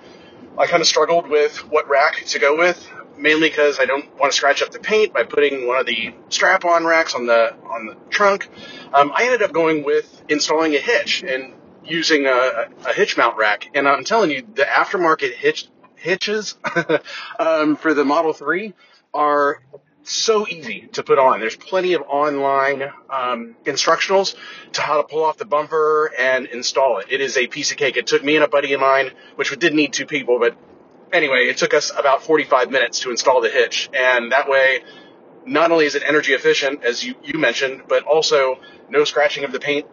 I 0.56 0.68
kind 0.68 0.80
of 0.80 0.86
struggled 0.86 1.28
with 1.28 1.56
what 1.68 1.88
rack 1.88 2.24
to 2.26 2.38
go 2.38 2.56
with, 2.56 2.88
mainly 3.18 3.48
because 3.48 3.78
I 3.78 3.84
don't 3.84 4.16
want 4.18 4.32
to 4.32 4.36
scratch 4.36 4.62
up 4.62 4.70
the 4.70 4.78
paint 4.78 5.12
by 5.12 5.24
putting 5.24 5.66
one 5.66 5.78
of 5.78 5.86
the 5.86 6.14
strap-on 6.28 6.84
racks 6.84 7.14
on 7.14 7.26
the 7.26 7.54
on 7.54 7.86
the 7.86 7.96
trunk. 8.10 8.48
Um, 8.92 9.12
I 9.14 9.24
ended 9.24 9.42
up 9.42 9.52
going 9.52 9.84
with 9.84 10.22
installing 10.28 10.74
a 10.74 10.78
hitch 10.78 11.22
and 11.22 11.54
using 11.84 12.26
a, 12.26 12.68
a 12.86 12.92
hitch 12.92 13.16
mount 13.16 13.36
rack. 13.36 13.70
And 13.74 13.88
I'm 13.88 14.04
telling 14.04 14.30
you, 14.30 14.46
the 14.54 14.64
aftermarket 14.64 15.32
hitch 15.32 15.68
hitches 15.96 16.56
um, 17.38 17.76
for 17.76 17.92
the 17.92 18.04
Model 18.04 18.32
3 18.32 18.72
are 19.12 19.60
so 20.04 20.46
easy 20.48 20.88
to 20.92 21.02
put 21.02 21.18
on. 21.18 21.40
There's 21.40 21.56
plenty 21.56 21.94
of 21.94 22.02
online 22.02 22.82
um, 23.10 23.56
instructionals 23.64 24.34
to 24.72 24.80
how 24.80 24.98
to 24.98 25.02
pull 25.02 25.24
off 25.24 25.36
the 25.36 25.44
bumper 25.44 26.10
and 26.18 26.46
install 26.46 26.98
it. 26.98 27.06
It 27.10 27.20
is 27.20 27.36
a 27.36 27.46
piece 27.46 27.72
of 27.72 27.76
cake. 27.76 27.96
It 27.96 28.06
took 28.06 28.24
me 28.24 28.36
and 28.36 28.44
a 28.44 28.48
buddy 28.48 28.72
of 28.72 28.80
mine, 28.80 29.10
which 29.36 29.50
we 29.50 29.56
did 29.56 29.74
need 29.74 29.92
two 29.92 30.06
people, 30.06 30.38
but 30.38 30.56
anyway, 31.12 31.48
it 31.48 31.56
took 31.56 31.74
us 31.74 31.90
about 31.96 32.22
45 32.22 32.70
minutes 32.70 33.00
to 33.00 33.10
install 33.10 33.40
the 33.40 33.48
hitch. 33.48 33.90
And 33.92 34.32
that 34.32 34.48
way, 34.48 34.80
not 35.44 35.70
only 35.70 35.86
is 35.86 35.94
it 35.94 36.02
energy 36.06 36.32
efficient, 36.32 36.84
as 36.84 37.04
you, 37.04 37.14
you 37.22 37.38
mentioned, 37.38 37.82
but 37.88 38.04
also 38.04 38.60
no 38.90 39.04
scratching 39.04 39.44
of 39.44 39.52
the 39.52 39.60
paint 39.60 39.86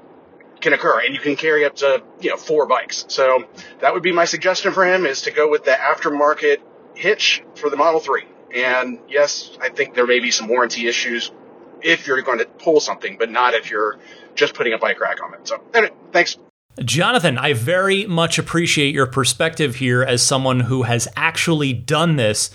can 0.62 0.74
occur 0.74 1.00
and 1.00 1.14
you 1.14 1.22
can 1.22 1.36
carry 1.36 1.66
up 1.66 1.76
to, 1.76 2.04
you 2.20 2.30
know, 2.30 2.38
four 2.38 2.66
bikes. 2.66 3.06
So 3.10 3.46
that 3.82 3.94
would 3.94 4.04
be 4.04 4.12
my 4.12 4.26
suggestion 4.26 4.74
for 4.74 4.86
him 4.86 5.06
is 5.06 5.22
to 5.22 5.32
go 5.32 5.50
with 5.50 5.66
the 5.66 5.72
aftermarket 5.72 6.58
hitch 6.96 7.44
for 7.56 7.70
the 7.70 7.78
Model 7.78 8.00
3. 8.00 8.24
And 8.56 9.00
yes, 9.10 9.56
I 9.62 9.70
think 9.70 9.96
there 9.96 10.08
may 10.08 10.20
be 10.20 10.32
some 10.32 10.48
warranty 10.48 10.88
issues 10.88 11.32
if 11.82 12.08
you're 12.08 12.22
going 12.22 12.40
to 12.40 12.46
pull 12.46 12.80
something, 12.80 13.18
but 13.18 13.30
not 13.30 13.54
if 13.54 13.70
you're 13.70 14.00
just 14.34 14.54
putting 14.54 14.74
a 14.74 14.78
bike 14.78 15.00
rack 15.00 15.22
on 15.24 15.34
it. 15.34 15.48
So, 15.48 15.62
anyway, 15.74 15.94
thanks. 16.12 16.38
Jonathan, 16.84 17.38
I 17.38 17.54
very 17.54 18.06
much 18.06 18.38
appreciate 18.38 18.94
your 18.94 19.08
perspective 19.08 19.76
here 19.76 20.04
as 20.04 20.22
someone 20.22 20.62
who 20.62 20.84
has 20.84 21.08
actually 21.16 21.72
done 21.72 22.18
this. 22.18 22.50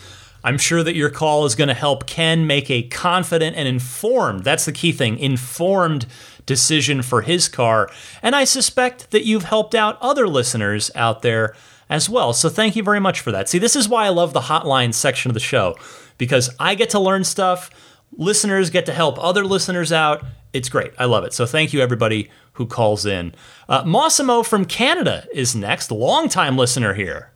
I'm 0.45 0.59
sure 0.59 0.83
that 0.83 0.95
your 0.95 1.11
call 1.11 1.47
is 1.47 1.55
going 1.55 1.69
to 1.69 1.75
help 1.75 2.07
Ken 2.07 2.47
make 2.47 2.71
a 2.71 2.83
confident 2.83 3.57
and 3.57 3.67
informed, 3.67 4.45
that's 4.45 4.67
the 4.67 4.73
key 4.73 4.93
thing, 4.93 5.19
informed 5.19 6.07
decision 6.47 7.01
for 7.03 7.23
his 7.23 7.49
car. 7.49 7.89
And 8.23 8.35
I 8.35 8.45
suspect 8.45 9.11
that 9.11 9.25
you've 9.25 9.45
helped 9.45 9.75
out 9.75 9.99
other 10.01 10.27
listeners 10.27 10.91
out 10.95 11.23
there 11.23 11.55
as 11.89 12.09
well. 12.09 12.33
So 12.33 12.49
thank 12.49 12.77
you 12.77 12.83
very 12.83 13.01
much 13.01 13.21
for 13.21 13.33
that. 13.33 13.49
See, 13.49 13.59
this 13.59 13.77
is 13.77 13.89
why 13.89 14.07
I 14.07 14.11
love 14.11 14.33
the 14.33 14.41
hotline 14.41 14.95
section 14.95 15.31
of 15.31 15.35
the 15.35 15.41
show 15.41 15.77
because 16.19 16.51
I 16.59 16.75
get 16.75 16.91
to 16.91 17.01
learn 17.01 17.25
stuff, 17.25 17.71
listeners 18.17 18.71
get 18.71 18.87
to 18.87 18.93
help 18.93 19.23
other 19.23 19.45
listeners 19.45 19.93
out. 19.93 20.25
It's 20.53 20.69
great. 20.69 20.93
I 20.99 21.05
love 21.05 21.25
it. 21.25 21.33
So 21.33 21.47
thank 21.47 21.73
you, 21.73 21.81
everybody 21.81 22.31
who 22.55 22.67
calls 22.67 23.07
in. 23.07 23.35
Uh, 23.69 23.85
Massimo 23.85 24.43
from 24.43 24.65
Canada 24.65 25.27
is 25.33 25.55
next, 25.55 25.91
longtime 25.91 26.57
listener 26.57 26.95
here. 26.95 27.31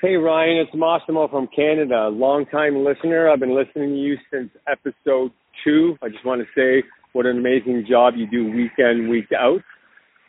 Hey, 0.00 0.14
Ryan, 0.14 0.58
it's 0.58 0.70
Massimo 0.74 1.26
from 1.26 1.48
Canada, 1.48 2.08
longtime 2.08 2.84
listener. 2.84 3.28
I've 3.28 3.40
been 3.40 3.54
listening 3.54 3.90
to 3.90 3.96
you 3.96 4.16
since 4.32 4.50
episode 4.68 5.32
two. 5.64 5.98
I 6.00 6.08
just 6.08 6.24
want 6.24 6.40
to 6.40 6.46
say 6.54 6.86
what 7.12 7.26
an 7.26 7.36
amazing 7.36 7.84
job 7.88 8.14
you 8.16 8.28
do 8.30 8.48
week 8.48 8.72
in, 8.78 9.08
week 9.08 9.32
out. 9.36 9.60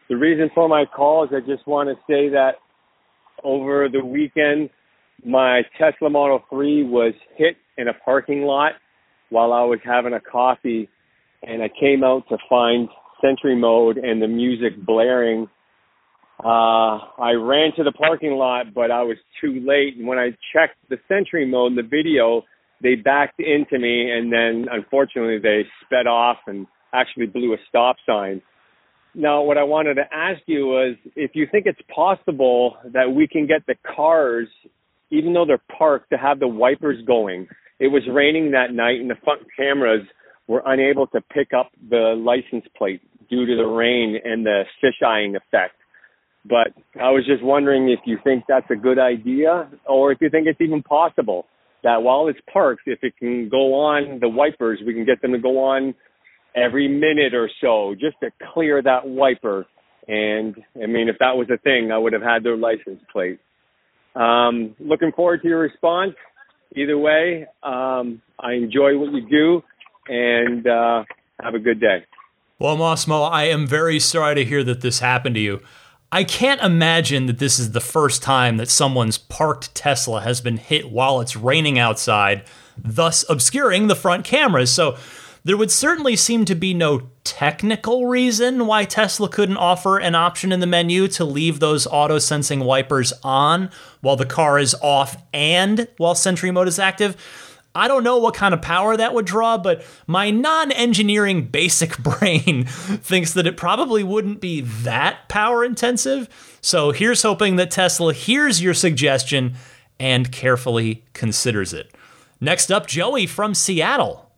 The 0.09 0.17
reason 0.17 0.49
for 0.55 0.67
my 0.67 0.85
call 0.85 1.23
is 1.25 1.29
I 1.31 1.39
just 1.41 1.67
want 1.67 1.87
to 1.89 1.95
say 2.07 2.29
that 2.29 2.55
over 3.43 3.87
the 3.89 4.03
weekend, 4.03 4.71
my 5.23 5.61
Tesla 5.77 6.09
Model 6.09 6.43
3 6.49 6.85
was 6.85 7.13
hit 7.35 7.55
in 7.77 7.87
a 7.87 7.93
parking 7.93 8.41
lot 8.41 8.71
while 9.29 9.53
I 9.53 9.63
was 9.63 9.79
having 9.83 10.13
a 10.13 10.19
coffee, 10.19 10.89
and 11.43 11.61
I 11.61 11.69
came 11.79 12.03
out 12.03 12.27
to 12.29 12.37
find 12.49 12.89
Sentry 13.21 13.55
mode 13.55 13.97
and 13.97 14.21
the 14.21 14.27
music 14.27 14.73
blaring. 14.85 15.47
Uh, 16.43 16.99
I 17.19 17.33
ran 17.33 17.71
to 17.75 17.83
the 17.83 17.91
parking 17.91 18.31
lot, 18.31 18.73
but 18.73 18.91
I 18.91 19.03
was 19.03 19.17
too 19.41 19.61
late. 19.65 19.97
And 19.97 20.07
when 20.07 20.17
I 20.17 20.29
checked 20.53 20.77
the 20.89 20.97
Sentry 21.07 21.45
mode 21.45 21.75
the 21.75 21.83
video, 21.83 22.43
they 22.81 22.95
backed 22.95 23.39
into 23.39 23.77
me, 23.77 24.09
and 24.11 24.31
then 24.31 24.67
unfortunately 24.71 25.39
they 25.39 25.65
sped 25.85 26.07
off 26.07 26.37
and 26.47 26.65
actually 26.93 27.27
blew 27.27 27.53
a 27.53 27.57
stop 27.67 27.97
sign. 28.07 28.41
Now, 29.15 29.41
what 29.41 29.57
I 29.57 29.63
wanted 29.63 29.95
to 29.95 30.03
ask 30.13 30.41
you 30.45 30.67
was 30.67 30.95
if 31.15 31.31
you 31.33 31.47
think 31.51 31.65
it's 31.65 31.81
possible 31.93 32.77
that 32.93 33.11
we 33.11 33.27
can 33.27 33.47
get 33.47 33.65
the 33.67 33.75
cars, 33.95 34.47
even 35.09 35.33
though 35.33 35.45
they're 35.45 35.61
parked, 35.77 36.11
to 36.11 36.17
have 36.17 36.39
the 36.39 36.47
wipers 36.47 37.03
going. 37.05 37.47
It 37.79 37.87
was 37.87 38.03
raining 38.11 38.51
that 38.51 38.73
night, 38.73 38.99
and 38.99 39.09
the 39.09 39.15
front 39.23 39.41
cameras 39.57 40.05
were 40.47 40.61
unable 40.65 41.07
to 41.07 41.21
pick 41.21 41.49
up 41.57 41.71
the 41.89 42.15
license 42.17 42.65
plate 42.77 43.01
due 43.29 43.45
to 43.45 43.55
the 43.55 43.65
rain 43.65 44.17
and 44.23 44.45
the 44.45 44.63
fisheying 44.83 45.35
effect. 45.35 45.75
But 46.45 46.73
I 46.99 47.11
was 47.11 47.25
just 47.25 47.43
wondering 47.43 47.89
if 47.89 47.99
you 48.05 48.17
think 48.23 48.45
that's 48.47 48.69
a 48.71 48.75
good 48.75 48.99
idea, 48.99 49.69
or 49.87 50.11
if 50.11 50.19
you 50.21 50.29
think 50.29 50.47
it's 50.47 50.61
even 50.61 50.81
possible 50.81 51.45
that 51.83 52.01
while 52.01 52.27
it's 52.27 52.39
parked, 52.51 52.83
if 52.85 52.99
it 53.03 53.15
can 53.17 53.49
go 53.49 53.73
on 53.73 54.19
the 54.19 54.27
wipers, 54.27 54.79
we 54.85 54.93
can 54.93 55.05
get 55.05 55.21
them 55.21 55.31
to 55.31 55.39
go 55.39 55.59
on 55.59 55.93
every 56.55 56.87
minute 56.87 57.33
or 57.33 57.49
so 57.61 57.93
just 57.93 58.15
to 58.21 58.31
clear 58.53 58.81
that 58.81 59.07
wiper. 59.07 59.65
And 60.07 60.55
I 60.81 60.87
mean, 60.87 61.07
if 61.07 61.17
that 61.19 61.37
was 61.37 61.47
a 61.53 61.57
thing, 61.59 61.91
I 61.91 61.97
would 61.97 62.13
have 62.13 62.21
had 62.21 62.43
their 62.43 62.57
license 62.57 63.01
plate. 63.11 63.39
Um, 64.15 64.75
looking 64.79 65.11
forward 65.15 65.41
to 65.43 65.47
your 65.47 65.59
response. 65.59 66.15
Either 66.75 66.97
way, 66.97 67.47
um, 67.63 68.21
I 68.39 68.53
enjoy 68.53 68.97
what 68.97 69.11
you 69.11 69.27
do, 69.27 69.63
and 70.07 70.67
uh, 70.67 71.03
have 71.41 71.55
a 71.55 71.59
good 71.59 71.79
day. 71.79 72.05
Well, 72.59 72.75
Massimo, 72.75 73.23
I 73.23 73.43
am 73.45 73.65
very 73.65 73.99
sorry 73.99 74.35
to 74.35 74.45
hear 74.45 74.63
that 74.63 74.81
this 74.81 74.99
happened 74.99 75.35
to 75.35 75.41
you. 75.41 75.61
I 76.11 76.23
can't 76.23 76.61
imagine 76.61 77.27
that 77.27 77.37
this 77.37 77.59
is 77.59 77.71
the 77.71 77.79
first 77.79 78.23
time 78.23 78.57
that 78.57 78.69
someone's 78.69 79.17
parked 79.17 79.75
Tesla 79.75 80.21
has 80.21 80.41
been 80.41 80.57
hit 80.57 80.91
while 80.91 81.21
it's 81.21 81.35
raining 81.35 81.77
outside, 81.77 82.43
thus 82.77 83.23
obscuring 83.29 83.87
the 83.87 83.95
front 83.95 84.25
cameras. 84.25 84.71
So 84.71 84.97
there 85.49 85.57
would 85.57 85.71
certainly 85.71 86.15
seem 86.15 86.45
to 86.45 86.53
be 86.53 86.75
no 86.75 87.09
technical 87.23 88.05
reason 88.05 88.67
why 88.67 88.85
Tesla 88.85 89.27
couldn't 89.27 89.57
offer 89.57 89.97
an 89.97 90.13
option 90.13 90.51
in 90.51 90.59
the 90.59 90.67
menu 90.67 91.07
to 91.07 91.25
leave 91.25 91.59
those 91.59 91.87
auto 91.87 92.19
sensing 92.19 92.59
wipers 92.59 93.11
on 93.23 93.71
while 94.01 94.15
the 94.15 94.27
car 94.27 94.59
is 94.59 94.75
off 94.79 95.17
and 95.33 95.87
while 95.97 96.13
Sentry 96.13 96.51
mode 96.51 96.67
is 96.67 96.77
active. 96.77 97.17
I 97.73 97.87
don't 97.87 98.03
know 98.03 98.19
what 98.19 98.35
kind 98.35 98.53
of 98.53 98.61
power 98.61 98.95
that 98.95 99.15
would 99.15 99.25
draw, 99.25 99.57
but 99.57 99.83
my 100.05 100.29
non 100.29 100.71
engineering 100.71 101.47
basic 101.47 101.97
brain 102.03 102.65
thinks 102.65 103.33
that 103.33 103.47
it 103.47 103.57
probably 103.57 104.03
wouldn't 104.03 104.41
be 104.41 104.61
that 104.61 105.27
power 105.29 105.65
intensive. 105.65 106.29
So 106.61 106.91
here's 106.91 107.23
hoping 107.23 107.55
that 107.55 107.71
Tesla 107.71 108.13
hears 108.13 108.61
your 108.61 108.75
suggestion 108.75 109.55
and 109.99 110.31
carefully 110.31 111.05
considers 111.13 111.73
it. 111.73 111.91
Next 112.39 112.71
up, 112.71 112.85
Joey 112.85 113.25
from 113.25 113.55
Seattle. 113.55 114.28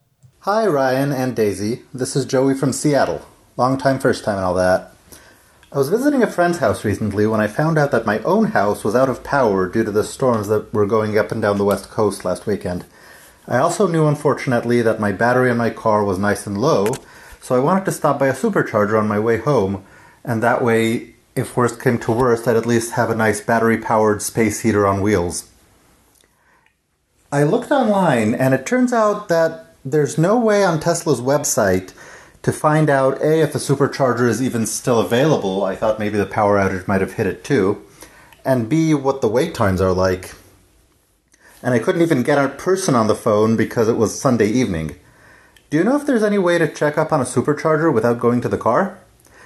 Hi, 0.46 0.66
Ryan 0.66 1.12
and 1.12 1.36
Daisy. 1.36 1.84
This 1.94 2.16
is 2.16 2.26
Joey 2.26 2.56
from 2.56 2.74
Seattle. 2.74 3.24
Long 3.58 3.78
time, 3.78 4.00
first 4.00 4.24
time, 4.24 4.38
and 4.38 4.44
all 4.44 4.56
that. 4.56 4.92
I 5.72 5.78
was 5.78 5.90
visiting 5.90 6.24
a 6.24 6.32
friend's 6.32 6.58
house 6.58 6.84
recently 6.84 7.28
when 7.28 7.40
I 7.40 7.46
found 7.46 7.78
out 7.78 7.92
that 7.92 8.08
my 8.08 8.18
own 8.24 8.46
house 8.46 8.84
was 8.84 8.96
out 8.96 9.08
of 9.08 9.24
power 9.24 9.70
due 9.70 9.84
to 9.84 9.92
the 9.92 10.04
storms 10.04 10.48
that 10.48 10.74
were 10.74 10.88
going 10.88 11.16
up 11.16 11.32
and 11.32 11.44
down 11.44 11.60
the 11.60 11.64
west 11.64 11.92
coast 11.92 12.26
last 12.26 12.48
weekend. 12.48 12.86
I 13.48 13.60
also 13.60 13.86
knew, 13.86 14.08
unfortunately, 14.08 14.82
that 14.82 15.00
my 15.00 15.12
battery 15.12 15.52
in 15.52 15.58
my 15.58 15.70
car 15.70 16.04
was 16.04 16.18
nice 16.18 16.48
and 16.48 16.60
low, 16.60 16.88
so 17.40 17.54
I 17.54 17.60
wanted 17.60 17.86
to 17.86 17.92
stop 17.92 18.18
by 18.18 18.26
a 18.26 18.34
supercharger 18.34 19.00
on 19.00 19.08
my 19.08 19.20
way 19.20 19.38
home, 19.38 19.86
and 20.24 20.42
that 20.42 20.64
way, 20.64 21.14
if 21.36 21.56
worst 21.56 21.80
came 21.80 22.00
to 22.00 22.12
worst, 22.12 22.48
I'd 22.48 22.58
at 22.58 22.66
least 22.66 22.94
have 22.94 23.12
a 23.12 23.16
nice 23.16 23.42
battery 23.42 23.78
powered 23.78 24.24
space 24.24 24.62
heater 24.62 24.88
on 24.88 25.02
wheels. 25.02 25.52
I 27.32 27.44
looked 27.44 27.70
online, 27.70 28.34
and 28.34 28.56
it 28.56 28.66
turns 28.66 28.92
out 28.92 29.30
that 29.30 29.68
there's 29.84 30.18
no 30.18 30.40
way 30.40 30.64
on 30.64 30.80
Tesla's 30.80 31.22
website 31.22 31.94
to 32.44 32.52
find 32.52 32.90
out 32.90 33.22
A, 33.22 33.42
if 33.42 33.54
a 33.54 33.60
supercharger 33.60 34.28
is 34.28 34.42
even 34.42 34.66
still 34.66 35.00
available. 35.00 35.64
I 35.64 35.76
thought 35.76 36.00
maybe 36.00 36.18
the 36.18 36.26
power 36.26 36.58
outage 36.58 36.88
might 36.88 37.02
have 37.02 37.14
hit 37.14 37.28
it 37.28 37.44
too. 37.44 37.84
And 38.44 38.68
B, 38.68 38.94
what 38.94 39.22
the 39.22 39.28
wait 39.28 39.54
times 39.54 39.82
are 39.82 39.94
like. 39.94 40.34
And 41.62 41.74
I 41.74 41.80
couldn't 41.80 42.02
even 42.02 42.24
get 42.24 42.44
a 42.44 42.50
person 42.50 42.96
on 42.96 43.08
the 43.08 43.16
phone 43.16 43.56
because 43.56 43.88
it 43.88 43.98
was 43.98 44.20
Sunday 44.20 44.48
evening. 44.48 44.96
Do 45.70 45.78
you 45.78 45.84
know 45.84 45.96
if 45.96 46.08
there's 46.08 46.24
any 46.24 46.40
way 46.40 46.58
to 46.58 46.68
check 46.68 46.98
up 46.98 47.14
on 47.14 47.22
a 47.22 47.26
supercharger 47.26 47.94
without 47.94 48.20
going 48.20 48.42
to 48.42 48.50
the 48.50 48.58
car? 48.58 49.00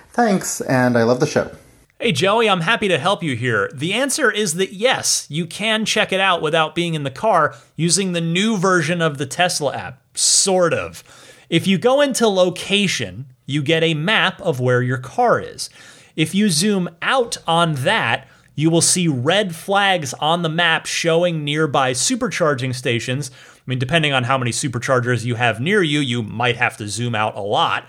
Thanks, 0.09 0.61
and 0.61 0.97
I 0.97 1.03
love 1.03 1.19
the 1.19 1.27
show. 1.27 1.51
Hey, 1.99 2.13
Joey, 2.13 2.49
I'm 2.49 2.61
happy 2.61 2.87
to 2.87 2.97
help 2.97 3.21
you 3.21 3.35
here. 3.35 3.69
The 3.73 3.93
answer 3.93 4.31
is 4.31 4.55
that 4.55 4.73
yes, 4.73 5.27
you 5.29 5.45
can 5.45 5.85
check 5.85 6.13
it 6.13 6.19
out 6.19 6.41
without 6.41 6.73
being 6.73 6.93
in 6.93 7.03
the 7.03 7.11
car 7.11 7.55
using 7.75 8.13
the 8.13 8.21
new 8.21 8.57
version 8.57 9.01
of 9.01 9.17
the 9.17 9.25
Tesla 9.25 9.75
app. 9.75 10.04
Sort 10.15 10.73
of. 10.73 11.03
If 11.49 11.67
you 11.67 11.77
go 11.77 12.01
into 12.01 12.27
location, 12.27 13.27
you 13.45 13.61
get 13.61 13.83
a 13.83 13.93
map 13.93 14.41
of 14.41 14.59
where 14.59 14.81
your 14.81 14.97
car 14.97 15.39
is. 15.39 15.69
If 16.15 16.33
you 16.33 16.49
zoom 16.49 16.89
out 17.01 17.37
on 17.45 17.75
that, 17.75 18.27
you 18.55 18.69
will 18.69 18.81
see 18.81 19.07
red 19.07 19.55
flags 19.55 20.13
on 20.15 20.41
the 20.41 20.49
map 20.49 20.85
showing 20.85 21.43
nearby 21.43 21.91
supercharging 21.91 22.73
stations. 22.73 23.29
I 23.57 23.61
mean, 23.65 23.79
depending 23.79 24.13
on 24.13 24.23
how 24.23 24.37
many 24.37 24.51
superchargers 24.51 25.25
you 25.25 25.35
have 25.35 25.59
near 25.59 25.83
you, 25.83 25.99
you 25.99 26.23
might 26.23 26.55
have 26.55 26.77
to 26.77 26.87
zoom 26.87 27.15
out 27.15 27.35
a 27.35 27.41
lot. 27.41 27.87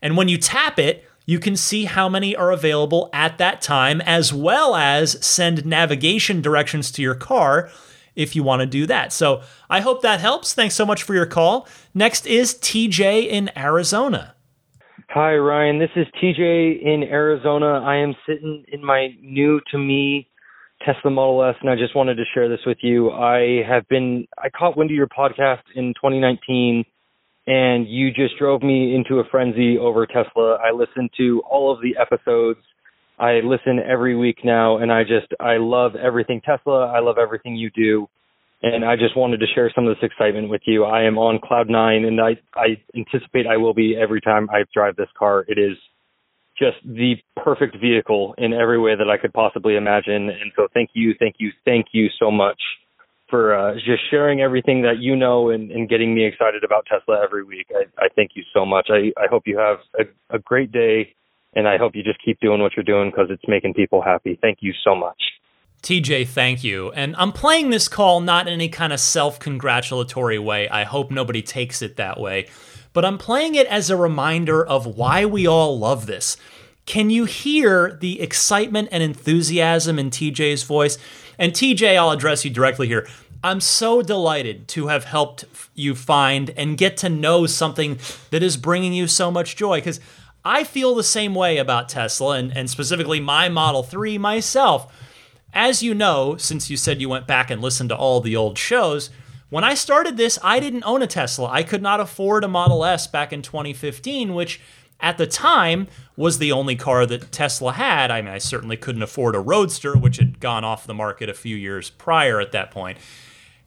And 0.00 0.16
when 0.16 0.28
you 0.28 0.38
tap 0.38 0.78
it, 0.78 1.08
you 1.26 1.38
can 1.38 1.56
see 1.56 1.86
how 1.86 2.08
many 2.08 2.36
are 2.36 2.52
available 2.52 3.10
at 3.12 3.38
that 3.38 3.60
time, 3.60 4.00
as 4.02 4.32
well 4.32 4.76
as 4.76 5.24
send 5.24 5.64
navigation 5.64 6.42
directions 6.42 6.92
to 6.92 7.02
your 7.02 7.14
car 7.14 7.70
if 8.16 8.36
you 8.36 8.42
want 8.42 8.60
to 8.60 8.66
do 8.66 8.86
that. 8.86 9.12
So 9.12 9.42
I 9.68 9.80
hope 9.80 10.02
that 10.02 10.20
helps. 10.20 10.54
Thanks 10.54 10.74
so 10.74 10.86
much 10.86 11.02
for 11.02 11.14
your 11.14 11.26
call. 11.26 11.68
Next 11.92 12.26
is 12.26 12.54
TJ 12.54 13.28
in 13.28 13.50
Arizona. 13.56 14.34
Hi, 15.10 15.36
Ryan. 15.36 15.78
This 15.78 15.90
is 15.96 16.06
TJ 16.22 16.82
in 16.82 17.04
Arizona. 17.04 17.80
I 17.84 17.96
am 17.96 18.14
sitting 18.26 18.64
in 18.72 18.84
my 18.84 19.08
new 19.20 19.60
to 19.70 19.78
me 19.78 20.28
Tesla 20.84 21.10
Model 21.10 21.44
S, 21.44 21.54
and 21.60 21.70
I 21.70 21.76
just 21.76 21.94
wanted 21.94 22.16
to 22.16 22.24
share 22.34 22.48
this 22.48 22.60
with 22.66 22.78
you. 22.82 23.10
I 23.10 23.62
have 23.66 23.88
been, 23.88 24.26
I 24.38 24.50
caught 24.50 24.76
wind 24.76 24.90
of 24.90 24.96
your 24.96 25.06
podcast 25.06 25.62
in 25.74 25.94
2019 25.94 26.84
and 27.46 27.88
you 27.88 28.10
just 28.10 28.38
drove 28.38 28.62
me 28.62 28.94
into 28.94 29.20
a 29.20 29.24
frenzy 29.30 29.78
over 29.78 30.06
Tesla. 30.06 30.56
I 30.64 30.72
listened 30.72 31.10
to 31.18 31.42
all 31.48 31.72
of 31.72 31.80
the 31.82 31.96
episodes. 32.00 32.60
I 33.18 33.40
listen 33.44 33.78
every 33.78 34.16
week 34.16 34.38
now, 34.44 34.78
and 34.78 34.92
I 34.92 35.02
just 35.02 35.32
I 35.40 35.56
love 35.56 35.92
everything 35.96 36.40
Tesla. 36.40 36.86
I 36.86 37.00
love 37.00 37.16
everything 37.18 37.54
you 37.56 37.70
do, 37.70 38.08
and 38.62 38.84
I 38.84 38.96
just 38.96 39.16
wanted 39.16 39.38
to 39.38 39.46
share 39.54 39.70
some 39.74 39.86
of 39.86 39.96
this 39.96 40.02
excitement 40.10 40.48
with 40.48 40.62
you. 40.64 40.84
I 40.84 41.04
am 41.04 41.18
on 41.18 41.38
cloud 41.42 41.68
nine, 41.68 42.04
and 42.04 42.20
I 42.20 42.36
I 42.54 42.76
anticipate 42.96 43.46
I 43.46 43.56
will 43.56 43.74
be 43.74 43.96
every 43.96 44.20
time 44.20 44.48
I 44.50 44.64
drive 44.72 44.96
this 44.96 45.08
car. 45.16 45.44
It 45.48 45.58
is 45.58 45.76
just 46.58 46.76
the 46.84 47.14
perfect 47.36 47.76
vehicle 47.80 48.34
in 48.38 48.52
every 48.52 48.78
way 48.78 48.94
that 48.96 49.08
I 49.08 49.16
could 49.16 49.32
possibly 49.32 49.76
imagine. 49.76 50.30
And 50.30 50.52
so, 50.56 50.68
thank 50.72 50.90
you, 50.94 51.14
thank 51.18 51.36
you, 51.38 51.50
thank 51.64 51.86
you 51.92 52.08
so 52.18 52.30
much 52.30 52.60
for 53.28 53.54
uh, 53.54 53.74
just 53.74 54.02
sharing 54.10 54.40
everything 54.40 54.82
that 54.82 54.98
you 54.98 55.16
know 55.16 55.50
and, 55.50 55.70
and, 55.70 55.88
getting 55.88 56.14
me 56.14 56.24
excited 56.24 56.62
about 56.62 56.86
Tesla 56.86 57.20
every 57.24 57.42
week. 57.42 57.66
I, 57.74 58.04
I 58.04 58.08
thank 58.14 58.32
you 58.34 58.44
so 58.52 58.66
much. 58.66 58.88
I, 58.90 59.12
I 59.20 59.26
hope 59.30 59.44
you 59.46 59.58
have 59.58 59.78
a, 59.98 60.36
a 60.36 60.38
great 60.38 60.70
day, 60.70 61.14
and 61.54 61.68
I 61.68 61.78
hope 61.78 61.94
you 61.94 62.02
just 62.02 62.22
keep 62.24 62.40
doing 62.40 62.60
what 62.60 62.76
you're 62.76 62.84
doing 62.84 63.10
because 63.10 63.28
it's 63.30 63.42
making 63.46 63.74
people 63.74 64.02
happy. 64.02 64.38
Thank 64.40 64.58
you 64.60 64.72
so 64.84 64.94
much. 64.94 65.20
TJ, 65.82 66.28
thank 66.28 66.64
you. 66.64 66.90
And 66.92 67.14
I'm 67.16 67.30
playing 67.30 67.70
this 67.70 67.88
call 67.88 68.20
not 68.20 68.46
in 68.46 68.54
any 68.54 68.70
kind 68.70 68.92
of 68.92 69.00
self 69.00 69.38
congratulatory 69.38 70.38
way. 70.38 70.68
I 70.68 70.84
hope 70.84 71.10
nobody 71.10 71.42
takes 71.42 71.82
it 71.82 71.96
that 71.96 72.18
way. 72.18 72.48
But 72.94 73.04
I'm 73.04 73.18
playing 73.18 73.54
it 73.54 73.66
as 73.66 73.90
a 73.90 73.96
reminder 73.96 74.64
of 74.64 74.86
why 74.86 75.26
we 75.26 75.46
all 75.46 75.78
love 75.78 76.06
this. 76.06 76.36
Can 76.86 77.10
you 77.10 77.24
hear 77.24 77.98
the 78.00 78.20
excitement 78.20 78.88
and 78.92 79.02
enthusiasm 79.02 79.98
in 79.98 80.10
TJ's 80.10 80.62
voice? 80.62 80.96
And 81.38 81.52
TJ, 81.52 81.96
I'll 81.96 82.12
address 82.12 82.44
you 82.44 82.50
directly 82.50 82.86
here. 82.86 83.06
I'm 83.42 83.60
so 83.60 84.00
delighted 84.00 84.68
to 84.68 84.86
have 84.86 85.04
helped 85.04 85.44
you 85.74 85.94
find 85.94 86.50
and 86.56 86.78
get 86.78 86.96
to 86.98 87.10
know 87.10 87.44
something 87.46 87.98
that 88.30 88.42
is 88.42 88.56
bringing 88.56 88.94
you 88.94 89.06
so 89.06 89.30
much 89.30 89.56
joy 89.56 89.78
because 89.78 90.00
I 90.44 90.64
feel 90.64 90.94
the 90.94 91.02
same 91.02 91.34
way 91.34 91.56
about 91.56 91.88
Tesla 91.88 92.36
and, 92.36 92.54
and 92.56 92.68
specifically 92.68 93.18
my 93.18 93.48
Model 93.48 93.82
3 93.82 94.18
myself. 94.18 94.92
As 95.52 95.82
you 95.82 95.94
know, 95.94 96.36
since 96.36 96.68
you 96.68 96.76
said 96.76 97.00
you 97.00 97.08
went 97.08 97.26
back 97.26 97.50
and 97.50 97.62
listened 97.62 97.88
to 97.88 97.96
all 97.96 98.20
the 98.20 98.36
old 98.36 98.58
shows, 98.58 99.10
when 99.48 99.64
I 99.64 99.74
started 99.74 100.16
this, 100.16 100.38
I 100.42 100.60
didn't 100.60 100.84
own 100.84 101.00
a 101.00 101.06
Tesla. 101.06 101.48
I 101.48 101.62
could 101.62 101.80
not 101.80 102.00
afford 102.00 102.44
a 102.44 102.48
Model 102.48 102.84
S 102.84 103.06
back 103.06 103.32
in 103.32 103.40
2015, 103.40 104.34
which 104.34 104.60
at 105.00 105.16
the 105.16 105.26
time 105.26 105.86
was 106.16 106.38
the 106.38 106.52
only 106.52 106.76
car 106.76 107.06
that 107.06 107.30
Tesla 107.30 107.72
had. 107.72 108.10
I 108.10 108.20
mean, 108.20 108.34
I 108.34 108.38
certainly 108.38 108.76
couldn't 108.76 109.02
afford 109.02 109.34
a 109.34 109.40
Roadster, 109.40 109.96
which 109.96 110.16
had 110.16 110.40
gone 110.40 110.64
off 110.64 110.86
the 110.86 110.94
market 110.94 111.28
a 111.28 111.34
few 111.34 111.56
years 111.56 111.88
prior 111.88 112.40
at 112.40 112.52
that 112.52 112.70
point. 112.70 112.98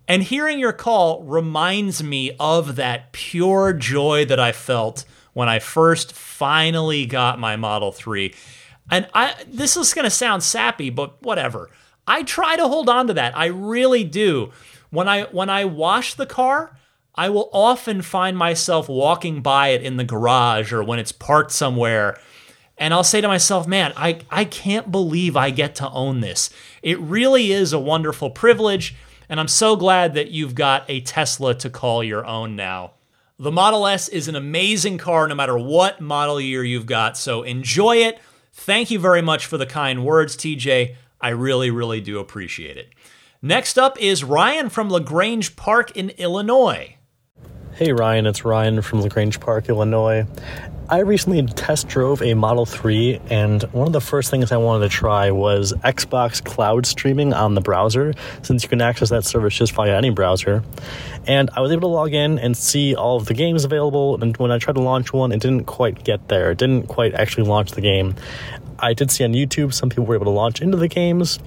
And 0.08 0.24
hearing 0.24 0.60
your 0.60 0.74
call 0.74 1.24
reminds 1.24 2.04
me 2.04 2.36
of 2.40 2.76
that 2.76 3.12
pure 3.12 3.74
joy 3.74 4.26
that 4.26 4.40
I 4.40 4.52
felt 4.52 5.06
when 5.38 5.48
I 5.48 5.60
first 5.60 6.14
finally 6.14 7.06
got 7.06 7.38
my 7.38 7.56
Model 7.58 7.92
3. 7.92 8.34
And 8.90 9.08
I 9.14 9.36
this 9.48 9.78
is 9.78 9.94
going 9.94 10.06
to 10.06 10.10
sound 10.10 10.42
sappy, 10.42 10.90
but 10.90 11.22
whatever. 11.22 11.70
I 12.08 12.24
try 12.24 12.56
to 12.56 12.68
hold 12.68 12.90
on 12.90 13.06
to 13.06 13.14
that. 13.14 13.38
I 13.38 13.46
really 13.46 14.04
do. 14.04 14.52
When 14.90 15.08
I 15.08 15.26
when 15.26 15.48
I 15.48 15.66
wash 15.66 16.16
the 16.16 16.26
car, 16.26 16.76
I 17.14 17.30
will 17.30 17.52
often 17.54 18.02
find 18.02 18.36
myself 18.36 18.90
walking 18.90 19.44
by 19.44 19.68
it 19.68 19.84
in 19.84 19.98
the 19.98 20.04
garage 20.04 20.74
or 20.74 20.84
when 20.84 20.98
it's 20.98 21.12
parked 21.12 21.52
somewhere. 21.52 22.20
And 22.76 22.92
I'll 22.92 23.04
say 23.04 23.22
to 23.22 23.28
myself, 23.28 23.68
man, 23.68 23.94
I, 23.96 24.22
I 24.32 24.44
can't 24.44 24.92
believe 24.92 25.38
I 25.38 25.52
get 25.52 25.76
to 25.76 25.90
own 25.92 26.22
this. 26.22 26.50
It 26.82 27.00
really 27.00 27.52
is 27.52 27.74
a 27.74 27.80
wonderful 27.80 28.32
privilege. 28.32 28.96
And 29.30 29.40
I'm 29.40 29.48
so 29.48 29.76
glad 29.76 30.16
that 30.16 30.32
you've 30.32 30.56
got 30.56 30.86
a 30.88 31.02
Tesla 31.02 31.54
to 31.56 31.70
call 31.70 32.04
your 32.04 32.26
own 32.26 32.56
now. 32.56 32.94
The 33.40 33.52
Model 33.52 33.86
S 33.86 34.08
is 34.08 34.28
an 34.28 34.36
amazing 34.36 34.98
car 34.98 35.28
no 35.28 35.36
matter 35.36 35.56
what 35.56 36.02
model 36.02 36.42
year 36.42 36.64
you've 36.64 36.88
got. 36.88 37.16
So 37.18 37.44
enjoy 37.44 37.98
it. 37.98 38.20
Thank 38.52 38.90
you 38.90 38.98
very 38.98 39.22
much 39.22 39.46
for 39.46 39.60
the 39.60 39.68
kind 39.68 40.04
words, 40.04 40.36
TJ. 40.36 40.96
I 41.22 41.30
really, 41.30 41.70
really 41.70 42.02
do 42.02 42.18
appreciate 42.18 42.78
it. 42.78 42.90
Next 43.40 43.78
up 43.78 44.02
is 44.02 44.24
Ryan 44.24 44.70
from 44.70 44.90
La 44.90 44.98
Grange 44.98 45.56
Park 45.56 45.96
in 45.96 46.10
Illinois. 46.18 46.96
Hey 47.74 47.94
Ryan, 47.94 48.26
it's 48.26 48.44
Ryan 48.44 48.82
from 48.82 49.02
La 49.02 49.08
Grange 49.08 49.40
Park, 49.40 49.70
Illinois. 49.70 50.26
I 50.90 51.00
recently 51.00 51.46
test 51.46 51.90
drove 51.90 52.22
a 52.22 52.34
Model 52.34 52.66
3, 52.66 53.20
and 53.30 53.62
one 53.74 53.88
of 53.88 53.92
the 53.92 54.00
first 54.00 54.32
things 54.32 54.54
I 54.54 54.58
wanted 54.58 54.90
to 54.90 54.90
try 54.90 55.32
was 55.32 55.74
Xbox 55.84 56.42
Cloud 56.42 56.86
streaming 56.86 57.34
on 57.34 57.56
the 57.56 57.62
browser, 57.62 58.14
since 58.42 58.64
you 58.64 58.70
can 58.70 58.82
access 58.82 59.10
that 59.10 59.26
service 59.26 59.54
just 59.54 59.74
via 59.74 59.98
any 59.98 60.12
browser. 60.12 60.64
And 61.28 61.50
I 61.54 61.60
was 61.60 61.74
able 61.74 61.82
to 61.82 61.88
log 61.88 62.14
in 62.14 62.40
and 62.40 62.56
see 62.56 62.96
all 62.96 63.18
of 63.18 63.26
the 63.26 63.34
games 63.34 63.66
available, 63.66 64.24
and 64.24 64.38
when 64.38 64.50
I 64.50 64.60
tried 64.60 64.76
to 64.76 64.82
launch 64.82 65.12
one, 65.12 65.34
it 65.34 65.42
didn't 65.42 65.66
quite 65.66 66.06
get 66.06 66.30
there. 66.30 66.52
It 66.52 66.58
didn't 66.58 66.88
quite 66.88 67.14
actually 67.16 67.50
launch 67.50 67.72
the 67.72 67.82
game. 67.82 68.16
I 68.80 68.94
did 68.94 69.12
see 69.12 69.26
on 69.26 69.34
YouTube 69.34 69.74
some 69.74 69.90
people 69.90 70.06
were 70.06 70.16
able 70.16 70.26
to 70.26 70.32
launch 70.32 70.62
into 70.62 70.78
the 70.78 70.88
games, 70.88 71.38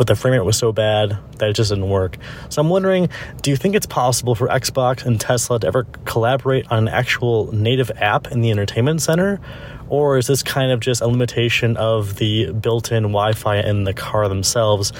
but 0.00 0.06
the 0.06 0.16
frame 0.16 0.32
rate 0.32 0.46
was 0.46 0.56
so 0.56 0.72
bad 0.72 1.18
that 1.36 1.50
it 1.50 1.52
just 1.52 1.68
didn't 1.68 1.90
work. 1.90 2.16
So 2.48 2.62
I'm 2.62 2.70
wondering, 2.70 3.10
do 3.42 3.50
you 3.50 3.56
think 3.58 3.74
it's 3.74 3.84
possible 3.84 4.34
for 4.34 4.48
Xbox 4.48 5.04
and 5.04 5.20
Tesla 5.20 5.60
to 5.60 5.66
ever 5.66 5.84
collaborate 6.06 6.72
on 6.72 6.78
an 6.78 6.88
actual 6.88 7.54
native 7.54 7.90
app 7.96 8.32
in 8.32 8.40
the 8.40 8.50
entertainment 8.50 9.02
center? 9.02 9.38
Or 9.90 10.16
is 10.16 10.26
this 10.26 10.42
kind 10.42 10.72
of 10.72 10.80
just 10.80 11.02
a 11.02 11.06
limitation 11.06 11.76
of 11.76 12.16
the 12.16 12.50
built 12.50 12.90
in 12.92 13.02
Wi 13.02 13.34
Fi 13.34 13.58
in 13.58 13.84
the 13.84 13.92
car 13.92 14.26
themselves? 14.26 14.90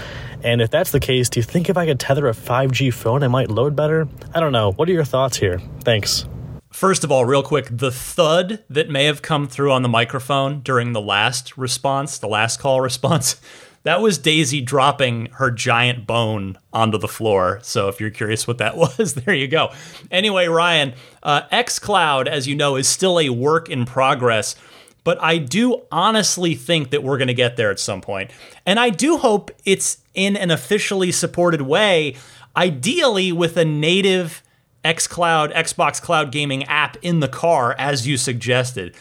And 0.44 0.60
if 0.60 0.68
that's 0.68 0.90
the 0.90 1.00
case, 1.00 1.30
do 1.30 1.40
you 1.40 1.44
think 1.44 1.70
if 1.70 1.78
I 1.78 1.86
could 1.86 1.98
tether 1.98 2.28
a 2.28 2.32
5G 2.32 2.92
phone, 2.92 3.22
it 3.22 3.30
might 3.30 3.50
load 3.50 3.74
better? 3.74 4.06
I 4.34 4.40
don't 4.40 4.52
know. 4.52 4.72
What 4.72 4.86
are 4.90 4.92
your 4.92 5.04
thoughts 5.06 5.38
here? 5.38 5.62
Thanks. 5.82 6.26
First 6.70 7.04
of 7.04 7.10
all, 7.10 7.24
real 7.24 7.42
quick, 7.42 7.68
the 7.70 7.90
thud 7.90 8.62
that 8.68 8.90
may 8.90 9.06
have 9.06 9.22
come 9.22 9.48
through 9.48 9.72
on 9.72 9.80
the 9.80 9.88
microphone 9.88 10.60
during 10.60 10.92
the 10.92 11.00
last 11.00 11.56
response, 11.56 12.18
the 12.18 12.28
last 12.28 12.60
call 12.60 12.82
response, 12.82 13.40
that 13.82 14.00
was 14.00 14.18
Daisy 14.18 14.60
dropping 14.60 15.26
her 15.32 15.50
giant 15.50 16.06
bone 16.06 16.58
onto 16.72 16.98
the 16.98 17.08
floor. 17.08 17.60
So 17.62 17.88
if 17.88 18.00
you're 18.00 18.10
curious 18.10 18.46
what 18.46 18.58
that 18.58 18.76
was, 18.98 19.14
there 19.14 19.34
you 19.34 19.48
go. 19.48 19.72
Anyway, 20.10 20.46
Ryan, 20.46 20.94
uh, 21.22 21.42
xCloud, 21.52 22.26
as 22.26 22.46
you 22.46 22.54
know, 22.54 22.76
is 22.76 22.88
still 22.88 23.18
a 23.18 23.30
work 23.30 23.68
in 23.68 23.86
progress. 23.86 24.54
But 25.02 25.20
I 25.22 25.38
do 25.38 25.82
honestly 25.90 26.54
think 26.54 26.90
that 26.90 27.02
we're 27.02 27.16
going 27.16 27.28
to 27.28 27.34
get 27.34 27.56
there 27.56 27.70
at 27.70 27.80
some 27.80 28.02
point. 28.02 28.30
And 28.66 28.78
I 28.78 28.90
do 28.90 29.16
hope 29.16 29.50
it's 29.64 29.98
in 30.14 30.36
an 30.36 30.50
officially 30.50 31.10
supported 31.10 31.62
way, 31.62 32.16
ideally 32.54 33.32
with 33.32 33.56
a 33.56 33.64
native 33.64 34.42
xCloud, 34.84 35.54
Xbox 35.54 36.02
Cloud 36.02 36.32
Gaming 36.32 36.64
app 36.64 36.96
in 37.02 37.20
the 37.20 37.28
car, 37.28 37.74
as 37.78 38.06
you 38.06 38.18
suggested. 38.18 38.94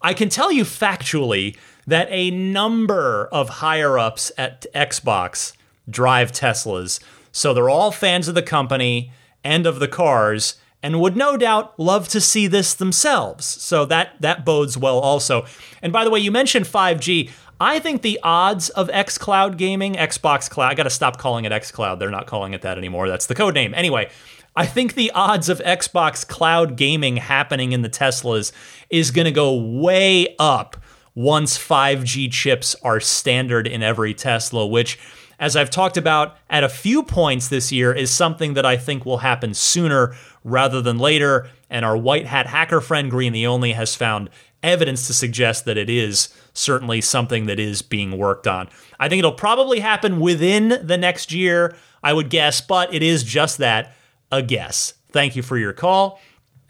I 0.00 0.14
can 0.14 0.28
tell 0.28 0.50
you 0.50 0.64
factually 0.64 1.56
that 1.86 2.08
a 2.10 2.30
number 2.30 3.26
of 3.32 3.48
higher 3.48 3.98
ups 3.98 4.32
at 4.38 4.66
Xbox 4.74 5.52
drive 5.88 6.32
Teslas. 6.32 7.00
So 7.32 7.52
they're 7.52 7.70
all 7.70 7.90
fans 7.90 8.28
of 8.28 8.34
the 8.34 8.42
company 8.42 9.12
and 9.42 9.66
of 9.66 9.78
the 9.78 9.88
cars 9.88 10.56
and 10.82 11.00
would 11.00 11.16
no 11.16 11.36
doubt 11.36 11.78
love 11.78 12.08
to 12.08 12.20
see 12.20 12.46
this 12.46 12.74
themselves. 12.74 13.46
So 13.46 13.86
that 13.86 14.20
that 14.20 14.44
bodes 14.44 14.76
well 14.76 14.98
also. 14.98 15.46
And 15.82 15.92
by 15.92 16.04
the 16.04 16.10
way, 16.10 16.20
you 16.20 16.30
mentioned 16.30 16.66
5G. 16.66 17.30
I 17.60 17.78
think 17.78 18.02
the 18.02 18.20
odds 18.22 18.68
of 18.70 18.88
xCloud 18.88 19.56
gaming, 19.56 19.94
Xbox 19.94 20.50
Cloud, 20.50 20.72
I 20.72 20.74
got 20.74 20.82
to 20.82 20.90
stop 20.90 21.18
calling 21.18 21.44
it 21.44 21.52
xCloud. 21.52 21.98
They're 21.98 22.10
not 22.10 22.26
calling 22.26 22.52
it 22.52 22.62
that 22.62 22.76
anymore. 22.76 23.08
That's 23.08 23.26
the 23.26 23.34
code 23.34 23.54
name. 23.54 23.72
Anyway, 23.74 24.10
I 24.56 24.66
think 24.66 24.94
the 24.94 25.10
odds 25.12 25.48
of 25.48 25.58
Xbox 25.60 26.26
Cloud 26.26 26.76
gaming 26.76 27.16
happening 27.16 27.72
in 27.72 27.82
the 27.82 27.88
Teslas 27.88 28.52
is 28.90 29.10
going 29.10 29.24
to 29.24 29.32
go 29.32 29.54
way 29.54 30.36
up 30.38 30.76
once 31.14 31.56
5G 31.58 32.30
chips 32.32 32.74
are 32.82 33.00
standard 33.00 33.66
in 33.66 33.82
every 33.82 34.14
Tesla, 34.14 34.66
which, 34.66 34.98
as 35.38 35.56
I've 35.56 35.70
talked 35.70 35.96
about 35.96 36.36
at 36.50 36.64
a 36.64 36.68
few 36.68 37.02
points 37.02 37.48
this 37.48 37.70
year, 37.70 37.92
is 37.92 38.10
something 38.10 38.54
that 38.54 38.66
I 38.66 38.76
think 38.76 39.04
will 39.04 39.18
happen 39.18 39.54
sooner 39.54 40.16
rather 40.42 40.80
than 40.82 40.98
later. 40.98 41.48
And 41.70 41.84
our 41.84 41.96
white 41.96 42.26
hat 42.26 42.46
hacker 42.46 42.80
friend 42.80 43.10
Green 43.10 43.32
the 43.32 43.46
Only 43.46 43.72
has 43.72 43.94
found 43.94 44.30
evidence 44.62 45.06
to 45.06 45.14
suggest 45.14 45.66
that 45.66 45.76
it 45.76 45.90
is 45.90 46.34
certainly 46.54 47.00
something 47.00 47.46
that 47.46 47.60
is 47.60 47.82
being 47.82 48.16
worked 48.16 48.46
on. 48.46 48.68
I 48.98 49.08
think 49.08 49.18
it'll 49.18 49.32
probably 49.32 49.80
happen 49.80 50.20
within 50.20 50.80
the 50.82 50.96
next 50.96 51.32
year, 51.32 51.76
I 52.02 52.12
would 52.12 52.30
guess, 52.30 52.60
but 52.60 52.92
it 52.92 53.02
is 53.02 53.24
just 53.24 53.58
that 53.58 53.94
a 54.32 54.42
guess. 54.42 54.94
Thank 55.12 55.36
you 55.36 55.42
for 55.42 55.58
your 55.58 55.72
call. 55.72 56.18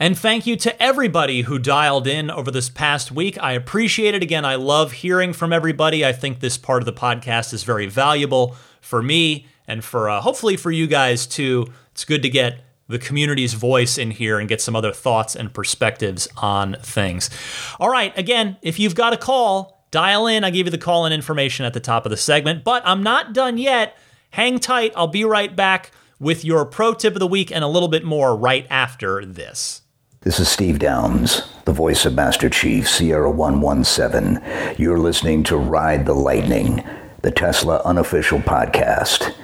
And 0.01 0.18
thank 0.18 0.47
you 0.47 0.57
to 0.57 0.82
everybody 0.82 1.42
who 1.42 1.59
dialed 1.59 2.07
in 2.07 2.30
over 2.30 2.51
this 2.51 2.68
past 2.68 3.12
week. 3.12 3.40
I 3.40 3.53
appreciate 3.53 4.14
it. 4.14 4.22
Again, 4.22 4.45
I 4.45 4.57
love 4.57 4.92
hearing 4.92 5.32
from 5.32 5.53
everybody. 5.53 6.05
I 6.05 6.12
think 6.12 6.40
this 6.40 6.59
part 6.59 6.82
of 6.82 6.86
the 6.86 6.92
podcast 6.92 7.55
is 7.55 7.62
very 7.62 7.86
valuable 7.86 8.57
for 8.80 9.03
me 9.03 9.47
and 9.68 9.84
for 9.84 10.11
uh, 10.11 10.20
hopefully 10.20 10.57
for 10.57 10.70
you 10.70 10.86
guys 10.86 11.26
too. 11.26 11.66
It's 11.92 12.05
good 12.05 12.22
to 12.22 12.28
get 12.28 12.61
the 12.88 12.99
community's 12.99 13.55
voice 13.55 13.97
in 13.97 14.11
here 14.11 14.38
and 14.38 14.49
get 14.49 14.61
some 14.61 14.76
other 14.76 14.92
thoughts 14.92 15.36
and 15.36 15.55
perspectives 15.55 16.28
on 16.36 16.76
things. 16.82 17.30
All 17.78 17.88
right, 17.88 18.16
again, 18.18 18.57
if 18.62 18.78
you've 18.78 18.95
got 18.95 19.12
a 19.12 19.16
call, 19.16 19.86
dial 19.90 20.26
in. 20.26 20.42
I 20.42 20.51
gave 20.51 20.66
you 20.66 20.70
the 20.70 20.78
call 20.78 21.07
in 21.07 21.12
information 21.12 21.64
at 21.64 21.72
the 21.72 21.80
top 21.80 22.05
of 22.05 22.11
the 22.11 22.16
segment, 22.16 22.64
but 22.64 22.82
I'm 22.84 23.03
not 23.03 23.32
done 23.32 23.59
yet. 23.59 23.97
Hang 24.30 24.59
tight. 24.59 24.92
I'll 24.97 25.07
be 25.07 25.24
right 25.24 25.55
back 25.55 25.92
with 26.18 26.45
your 26.45 26.66
pro 26.66 26.95
tip 26.95 27.14
of 27.14 27.20
the 27.20 27.26
week 27.26 27.53
and 27.53 27.62
a 27.62 27.68
little 27.68 27.88
bit 27.88 28.05
more 28.05 28.36
right 28.36 28.66
after 28.68 29.24
this. 29.24 29.82
This 30.25 30.41
is 30.41 30.49
Steve 30.49 30.79
Downes, 30.79 31.43
the 31.66 31.72
voice 31.72 32.07
of 32.07 32.14
Master 32.14 32.49
Chief, 32.49 32.89
Sierra 32.89 33.31
117. 33.31 34.41
You're 34.79 34.99
listening 34.99 35.43
to 35.45 35.57
Ride 35.59 36.07
the 36.07 36.14
Lightning, 36.14 36.83
the 37.20 37.31
Tesla 37.31 37.83
unofficial 37.85 38.39
podcast. 38.39 39.35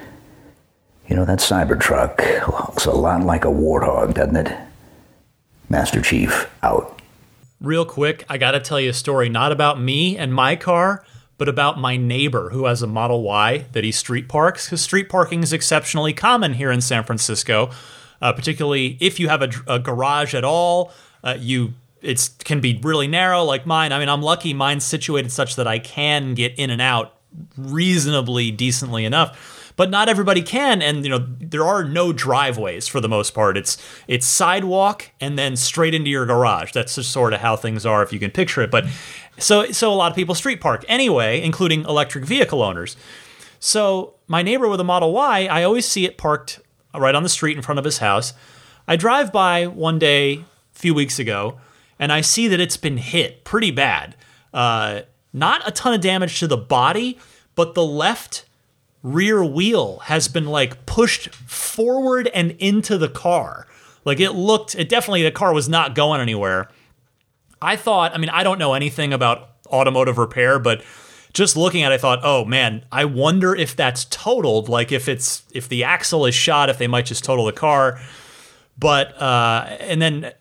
You 1.07 1.17
know, 1.17 1.27
that 1.27 1.41
Cybertruck 1.41 2.49
looks 2.49 2.87
a 2.87 2.93
lot 2.93 3.27
like 3.27 3.45
a 3.45 3.49
warthog, 3.49 4.15
doesn't 4.15 4.37
it? 4.37 4.57
Master 5.69 6.01
Chief, 6.01 6.51
out. 6.63 7.03
Real 7.61 7.85
quick, 7.85 8.25
I 8.31 8.39
gotta 8.39 8.59
tell 8.59 8.81
you 8.81 8.89
a 8.89 8.95
story 8.95 9.29
not 9.29 9.53
about 9.53 9.79
me 9.79 10.17
and 10.17 10.33
my 10.33 10.57
car, 10.57 11.05
but 11.37 11.47
about 11.47 11.79
my 11.79 11.99
neighbor 11.99 12.49
who 12.51 12.65
has 12.65 12.81
a 12.81 12.87
Model 12.87 13.23
Y 13.23 13.67
that 13.73 13.85
he 13.85 13.93
street 13.93 14.31
parks, 14.31 14.65
because 14.65 14.81
street 14.81 15.11
parking 15.11 15.43
is 15.43 15.53
exceptionally 15.53 16.15
common 16.15 16.55
here 16.55 16.71
in 16.71 16.81
San 16.81 17.05
Francisco, 17.05 17.71
uh, 18.21 18.33
particularly 18.33 18.97
if 19.01 19.21
you 19.21 19.29
have 19.29 19.43
a, 19.43 19.51
a 19.67 19.79
garage 19.79 20.35
at 20.35 20.45
all. 20.45 20.93
Uh, 21.23 21.37
you 21.39 21.75
it 22.03 22.31
can 22.45 22.61
be 22.61 22.81
really 22.83 23.07
narrow 23.07 23.45
like 23.45 23.67
mine. 23.67 23.93
I 23.93 23.99
mean, 23.99 24.09
I'm 24.09 24.23
lucky 24.23 24.55
mine's 24.55 24.85
situated 24.85 25.31
such 25.31 25.57
that 25.57 25.67
I 25.67 25.79
can 25.79 26.35
get 26.35 26.59
in 26.59 26.71
and 26.71 26.81
out 26.81 27.17
reasonably 27.57 28.51
decently 28.51 29.05
enough 29.05 29.71
but 29.77 29.89
not 29.89 30.11
everybody 30.11 30.43
can 30.43 30.83
and 30.83 31.05
you 31.05 31.11
know 31.11 31.25
there 31.41 31.65
are 31.65 31.85
no 31.85 32.13
driveways 32.13 32.87
for 32.87 33.01
the 33.01 33.09
most 33.09 33.33
part 33.33 33.57
it's 33.57 33.79
it's 34.09 34.27
sidewalk 34.27 35.11
and 35.21 35.39
then 35.39 35.57
straight 35.57 35.95
into 35.95 36.11
your 36.11 36.27
garage 36.27 36.73
that's 36.73 36.97
just 36.97 37.11
sort 37.11 37.33
of 37.33 37.41
how 37.41 37.57
things 37.57 37.87
are 37.87 38.03
if 38.03 38.13
you 38.13 38.19
can 38.19 38.31
picture 38.31 38.61
it 38.61 38.71
but 38.71 38.85
so 39.39 39.65
so 39.73 39.91
a 39.91 39.95
lot 39.95 40.11
of 40.11 40.17
people 40.17 40.35
street 40.35 40.61
park 40.61 40.85
anyway 40.89 41.41
including 41.41 41.83
electric 41.85 42.25
vehicle 42.25 42.63
owners 42.63 42.97
so 43.59 44.15
my 44.27 44.43
neighbor 44.43 44.69
with 44.69 44.81
a 44.81 44.85
model 44.85 45.13
y 45.13 45.47
i 45.47 45.63
always 45.63 45.87
see 45.87 46.05
it 46.05 46.19
parked 46.19 46.61
right 46.99 47.15
on 47.15 47.23
the 47.23 47.29
street 47.29 47.57
in 47.57 47.63
front 47.63 47.79
of 47.79 47.85
his 47.85 47.99
house 47.99 48.33
i 48.89 48.97
drive 48.97 49.33
by 49.33 49.67
one 49.67 49.99
day 49.99 50.35
a 50.35 50.45
few 50.73 50.95
weeks 50.95 51.19
ago 51.19 51.59
and 51.99 52.13
i 52.13 52.21
see 52.21 52.49
that 52.49 52.61
it's 52.61 52.77
been 52.77 52.97
hit 52.97 53.45
pretty 53.45 53.71
bad 53.71 54.17
uh, 54.53 55.03
not 55.33 55.67
a 55.67 55.71
ton 55.71 55.95
of 55.95 56.01
damage 56.01 56.41
to 56.41 56.47
the 56.47 56.57
body 56.57 57.19
but 57.55 57.75
the 57.75 57.85
left 57.85 58.45
rear 59.03 59.45
wheel 59.45 59.99
has 60.05 60.29
been 60.29 60.47
like 60.47 60.87
pushed 60.87 61.35
forward 61.35 62.29
and 62.29 62.53
into 62.53 62.99
the 62.99 63.09
car. 63.09 63.67
Like 64.05 64.21
it 64.21 64.33
looked, 64.33 64.75
it 64.75 64.89
definitely, 64.89 65.23
the 65.23 65.31
car 65.31 65.53
was 65.53 65.69
not 65.69 65.95
going 65.95 66.21
anywhere. 66.21 66.69
I 67.63 67.77
thought, 67.77 68.15
I 68.15 68.19
mean, 68.19 68.31
I 68.31 68.43
don't 68.43 68.59
know 68.59 68.75
anything 68.75 69.13
about 69.13 69.51
automotive 69.67 70.19
repair, 70.19 70.59
but 70.59 70.83
just 71.33 71.57
looking 71.57 71.83
at 71.83 71.93
it, 71.93 71.97
I 71.97 71.99
thought, 71.99 72.21
oh 72.23 72.45
man, 72.45 72.85
I 72.91 73.05
wonder 73.05 73.55
if 73.55 73.77
that's 73.77 74.05
totaled. 74.07 74.69
Like 74.69 74.93
if 74.93 75.09
it's, 75.09 75.45
if 75.53 75.69
the 75.69 75.85
axle 75.85 76.27
is 76.27 76.35
shot, 76.35 76.71
if 76.71 76.79
they 76.79 76.87
might 76.89 77.07
just 77.07 77.25
total 77.25 77.45
the 77.45 77.53
car. 77.53 78.01
But, 78.79 79.21
uh, 79.21 79.77
and 79.81 80.01
then 80.01 80.33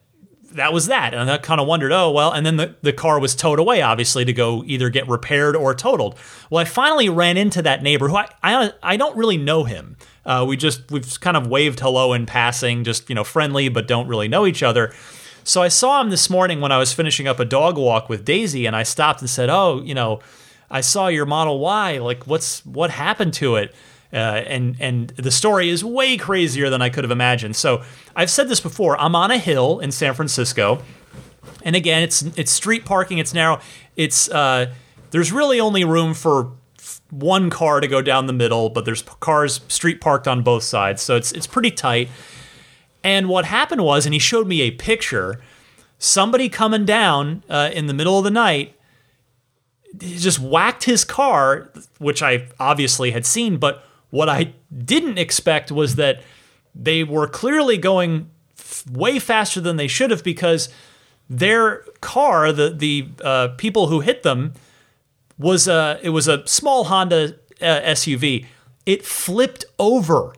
that 0.53 0.73
was 0.73 0.87
that. 0.87 1.13
And 1.13 1.29
I 1.29 1.37
kind 1.37 1.61
of 1.61 1.67
wondered, 1.67 1.91
oh, 1.91 2.09
well, 2.09 2.31
and 2.31 2.45
then 2.45 2.57
the, 2.57 2.75
the 2.81 2.93
car 2.93 3.19
was 3.19 3.35
towed 3.35 3.59
away, 3.59 3.81
obviously, 3.81 4.25
to 4.25 4.33
go 4.33 4.63
either 4.65 4.89
get 4.89 5.07
repaired 5.07 5.55
or 5.55 5.75
totaled. 5.75 6.17
Well, 6.49 6.59
I 6.59 6.65
finally 6.65 7.09
ran 7.09 7.37
into 7.37 7.61
that 7.61 7.83
neighbor 7.83 8.07
who 8.07 8.15
I, 8.15 8.29
I, 8.41 8.73
I 8.81 8.97
don't 8.97 9.15
really 9.15 9.37
know 9.37 9.63
him. 9.65 9.97
Uh, 10.25 10.45
we 10.47 10.57
just, 10.57 10.89
we've 10.91 11.19
kind 11.19 11.37
of 11.37 11.47
waved 11.47 11.79
hello 11.79 12.13
in 12.13 12.25
passing, 12.25 12.83
just, 12.83 13.09
you 13.09 13.15
know, 13.15 13.23
friendly, 13.23 13.69
but 13.69 13.87
don't 13.87 14.07
really 14.07 14.27
know 14.27 14.47
each 14.47 14.63
other. 14.63 14.93
So 15.43 15.61
I 15.61 15.67
saw 15.67 16.01
him 16.01 16.09
this 16.09 16.29
morning 16.29 16.61
when 16.61 16.71
I 16.71 16.77
was 16.77 16.93
finishing 16.93 17.27
up 17.27 17.39
a 17.39 17.45
dog 17.45 17.77
walk 17.77 18.09
with 18.09 18.25
Daisy, 18.25 18.65
and 18.65 18.75
I 18.75 18.83
stopped 18.83 19.21
and 19.21 19.29
said, 19.29 19.49
oh, 19.49 19.81
you 19.83 19.93
know, 19.93 20.19
I 20.71 20.81
saw 20.81 21.07
your 21.07 21.25
Model 21.25 21.59
Y. 21.59 21.97
Like, 21.97 22.27
what's, 22.27 22.65
what 22.65 22.89
happened 22.89 23.33
to 23.35 23.55
it? 23.55 23.73
Uh, 24.11 24.15
and 24.15 24.75
and 24.79 25.09
the 25.09 25.29
story 25.29 25.69
is 25.69 25.83
way 25.83 26.17
crazier 26.17 26.71
than 26.71 26.81
I 26.81 26.89
could 26.89 27.03
have 27.03 27.11
imagined. 27.11 27.55
So 27.55 27.83
I've 28.15 28.31
said 28.31 28.49
this 28.49 28.59
before. 28.59 28.99
I'm 28.99 29.15
on 29.15 29.29
a 29.29 29.37
hill 29.37 29.79
in 29.79 29.91
San 29.91 30.15
Francisco, 30.15 30.81
and 31.63 31.75
again, 31.75 32.01
it's 32.01 32.23
it's 32.23 32.51
street 32.51 32.85
parking. 32.85 33.19
It's 33.19 33.35
narrow. 33.35 33.59
It's 33.95 34.27
uh, 34.29 34.73
there's 35.11 35.31
really 35.31 35.59
only 35.59 35.83
room 35.83 36.15
for 36.15 36.53
one 37.11 37.51
car 37.51 37.79
to 37.81 37.87
go 37.87 38.01
down 38.01 38.25
the 38.25 38.33
middle, 38.33 38.69
but 38.69 38.83
there's 38.83 39.03
cars 39.03 39.61
street 39.67 40.01
parked 40.01 40.27
on 40.27 40.41
both 40.41 40.63
sides, 40.63 41.03
so 41.03 41.15
it's 41.15 41.31
it's 41.31 41.47
pretty 41.47 41.69
tight. 41.69 42.09
And 43.03 43.29
what 43.29 43.45
happened 43.45 43.83
was, 43.83 44.07
and 44.07 44.13
he 44.13 44.19
showed 44.19 44.47
me 44.47 44.61
a 44.61 44.71
picture, 44.71 45.39
somebody 45.99 46.49
coming 46.49 46.83
down 46.83 47.43
uh, 47.47 47.69
in 47.71 47.85
the 47.85 47.93
middle 47.93 48.17
of 48.17 48.23
the 48.23 48.31
night 48.31 48.75
just 49.97 50.39
whacked 50.39 50.83
his 50.83 51.03
car, 51.03 51.71
which 51.97 52.21
I 52.21 52.47
obviously 52.59 53.11
had 53.11 53.25
seen, 53.25 53.57
but 53.57 53.83
what 54.09 54.29
I 54.29 54.53
didn't 54.75 55.17
expect 55.17 55.71
was 55.71 55.95
that 55.95 56.21
they 56.75 57.03
were 57.03 57.27
clearly 57.27 57.77
going 57.77 58.29
f- 58.57 58.85
way 58.89 59.19
faster 59.19 59.59
than 59.61 59.77
they 59.77 59.87
should 59.87 60.11
have 60.11 60.23
because 60.23 60.69
their 61.29 61.83
car, 62.01 62.51
the 62.51 62.69
the 62.69 63.07
uh, 63.23 63.49
people 63.57 63.87
who 63.87 63.99
hit 63.99 64.23
them, 64.23 64.53
was 65.37 65.67
a 65.67 65.99
it 66.01 66.09
was 66.09 66.27
a 66.27 66.45
small 66.47 66.85
Honda 66.85 67.35
uh, 67.61 67.81
SUV. 67.81 68.45
It 68.85 69.05
flipped 69.05 69.65
over. 69.77 70.33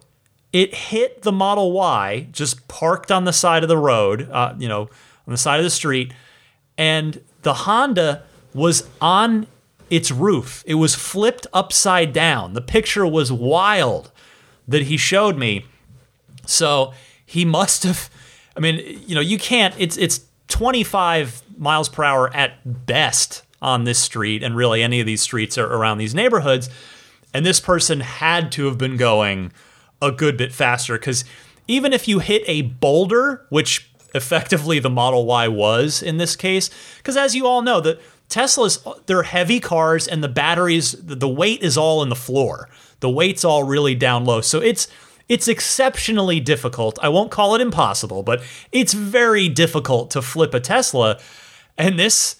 It 0.51 0.73
hit 0.75 1.21
the 1.21 1.31
Model 1.31 1.71
Y, 1.71 2.27
just 2.31 2.67
parked 2.67 3.09
on 3.09 3.23
the 3.23 3.31
side 3.31 3.63
of 3.63 3.69
the 3.69 3.77
road, 3.77 4.29
uh, 4.29 4.53
you 4.57 4.67
know, 4.67 4.81
on 4.81 5.31
the 5.31 5.37
side 5.37 5.59
of 5.59 5.63
the 5.63 5.69
street, 5.69 6.13
and 6.77 7.21
the 7.43 7.53
Honda 7.53 8.23
was 8.53 8.87
on 8.99 9.47
its 9.89 10.11
roof. 10.11 10.63
It 10.65 10.75
was 10.75 10.95
flipped 10.95 11.47
upside 11.53 12.13
down. 12.13 12.53
The 12.53 12.61
picture 12.61 13.05
was 13.05 13.31
wild 13.31 14.11
that 14.67 14.83
he 14.83 14.97
showed 14.97 15.37
me. 15.37 15.65
So 16.45 16.93
he 17.25 17.45
must 17.57 17.83
have. 17.83 18.09
I 18.55 18.59
mean, 18.59 19.03
you 19.07 19.15
know, 19.15 19.21
you 19.21 19.37
can't. 19.37 19.73
It's 19.77 19.97
it's 19.97 20.21
25 20.47 21.43
miles 21.57 21.89
per 21.89 22.03
hour 22.03 22.33
at 22.35 22.85
best 22.85 23.43
on 23.61 23.83
this 23.83 23.99
street, 23.99 24.43
and 24.43 24.55
really 24.55 24.81
any 24.81 24.99
of 24.99 25.05
these 25.05 25.21
streets 25.21 25.57
are 25.57 25.67
around 25.67 25.99
these 25.99 26.15
neighborhoods. 26.15 26.69
And 27.33 27.45
this 27.45 27.59
person 27.59 28.01
had 28.01 28.51
to 28.53 28.65
have 28.65 28.77
been 28.77 28.97
going 28.97 29.53
a 30.01 30.11
good 30.11 30.35
bit 30.35 30.51
faster 30.51 30.97
because 30.97 31.23
even 31.67 31.93
if 31.93 32.07
you 32.07 32.19
hit 32.19 32.43
a 32.47 32.63
boulder, 32.63 33.45
which 33.49 33.89
effectively 34.13 34.79
the 34.79 34.89
Model 34.89 35.25
Y 35.25 35.47
was 35.47 36.03
in 36.03 36.17
this 36.17 36.35
case, 36.35 36.69
because 36.97 37.15
as 37.15 37.35
you 37.35 37.45
all 37.45 37.61
know, 37.61 37.79
the 37.79 37.99
Teslas 38.31 39.05
they're 39.05 39.23
heavy 39.23 39.59
cars 39.59 40.07
and 40.07 40.23
the 40.23 40.29
batteries, 40.29 40.93
the 40.93 41.27
weight 41.27 41.61
is 41.61 41.77
all 41.77 42.01
in 42.01 42.09
the 42.09 42.15
floor. 42.15 42.69
The 43.01 43.09
weight's 43.09 43.43
all 43.43 43.63
really 43.63 43.95
down 43.95 44.25
low, 44.25 44.41
so 44.41 44.59
it's 44.59 44.87
it's 45.27 45.47
exceptionally 45.47 46.39
difficult. 46.39 46.99
I 47.01 47.09
won't 47.09 47.31
call 47.31 47.55
it 47.55 47.61
impossible, 47.61 48.21
but 48.21 48.43
it's 48.71 48.93
very 48.93 49.47
difficult 49.47 50.11
to 50.11 50.21
flip 50.21 50.53
a 50.53 50.59
Tesla. 50.59 51.19
And 51.77 51.97
this 51.97 52.35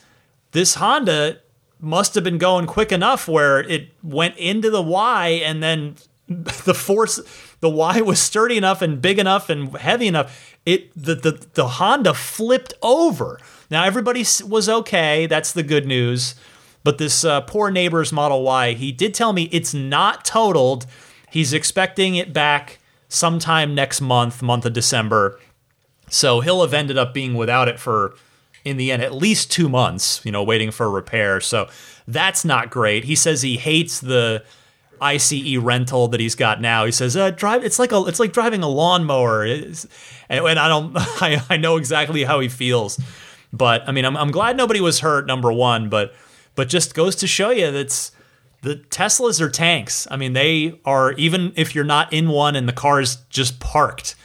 this 0.51 0.75
Honda 0.75 1.39
must 1.79 2.15
have 2.15 2.23
been 2.23 2.37
going 2.37 2.67
quick 2.67 2.91
enough 2.91 3.27
where 3.27 3.59
it 3.59 3.89
went 4.03 4.37
into 4.37 4.69
the 4.69 4.81
Y 4.81 5.41
and 5.43 5.63
then 5.63 5.95
the 6.27 6.73
force 6.73 7.19
the 7.59 7.69
Y 7.69 8.01
was 8.01 8.21
sturdy 8.21 8.57
enough 8.57 8.81
and 8.81 9.01
big 9.01 9.19
enough 9.19 9.49
and 9.49 9.75
heavy 9.77 10.07
enough. 10.07 10.55
It 10.65 10.91
the 10.95 11.15
the, 11.15 11.47
the 11.53 11.67
Honda 11.67 12.13
flipped 12.13 12.73
over. 12.81 13.39
Now 13.71 13.85
everybody 13.85 14.25
was 14.45 14.67
okay. 14.67 15.25
That's 15.25 15.53
the 15.53 15.63
good 15.63 15.87
news. 15.87 16.35
But 16.83 16.97
this 16.97 17.23
uh, 17.23 17.41
poor 17.41 17.71
neighbor's 17.71 18.11
Model 18.11 18.43
Y, 18.43 18.73
he 18.73 18.91
did 18.91 19.13
tell 19.13 19.33
me 19.33 19.43
it's 19.51 19.73
not 19.73 20.25
totaled. 20.25 20.85
He's 21.29 21.53
expecting 21.53 22.15
it 22.15 22.33
back 22.33 22.79
sometime 23.07 23.73
next 23.73 24.01
month, 24.01 24.41
month 24.41 24.65
of 24.65 24.73
December. 24.73 25.39
So 26.09 26.41
he'll 26.41 26.61
have 26.61 26.73
ended 26.73 26.97
up 26.97 27.13
being 27.13 27.35
without 27.35 27.67
it 27.67 27.79
for, 27.79 28.15
in 28.65 28.77
the 28.77 28.91
end, 28.91 29.01
at 29.01 29.13
least 29.13 29.51
two 29.51 29.69
months, 29.69 30.21
you 30.25 30.31
know, 30.31 30.43
waiting 30.43 30.71
for 30.71 30.89
repair. 30.89 31.39
So 31.39 31.69
that's 32.07 32.43
not 32.43 32.71
great. 32.71 33.05
He 33.05 33.15
says 33.15 33.41
he 33.41 33.57
hates 33.57 34.01
the 34.01 34.43
ICE 34.99 35.57
rental 35.57 36.07
that 36.09 36.19
he's 36.19 36.35
got 36.35 36.59
now. 36.61 36.85
He 36.85 36.91
says, 36.91 37.15
uh, 37.15 37.31
"Drive. 37.31 37.63
It's 37.63 37.79
like 37.79 37.91
a. 37.91 38.03
It's 38.05 38.19
like 38.19 38.33
driving 38.33 38.61
a 38.61 38.67
lawnmower." 38.67 39.43
And, 39.43 39.85
and 40.29 40.59
I 40.59 40.67
don't. 40.67 40.93
I, 40.97 41.41
I 41.49 41.57
know 41.57 41.77
exactly 41.77 42.23
how 42.23 42.39
he 42.39 42.49
feels. 42.49 42.99
But 43.53 43.87
I 43.87 43.91
mean, 43.91 44.05
I'm, 44.05 44.15
I'm 44.15 44.31
glad 44.31 44.57
nobody 44.57 44.81
was 44.81 44.99
hurt. 44.99 45.25
Number 45.25 45.51
one, 45.51 45.89
but 45.89 46.13
but 46.55 46.69
just 46.69 46.93
goes 46.93 47.15
to 47.17 47.27
show 47.27 47.49
you 47.49 47.71
that's 47.71 48.11
the 48.61 48.75
Teslas 48.75 49.41
are 49.41 49.49
tanks. 49.49 50.07
I 50.11 50.17
mean, 50.17 50.33
they 50.33 50.79
are 50.85 51.13
even 51.13 51.53
if 51.55 51.75
you're 51.75 51.83
not 51.83 52.13
in 52.13 52.29
one 52.29 52.55
and 52.55 52.67
the 52.67 52.73
car 52.73 53.01
is 53.01 53.17
just 53.29 53.59
parked, 53.59 54.15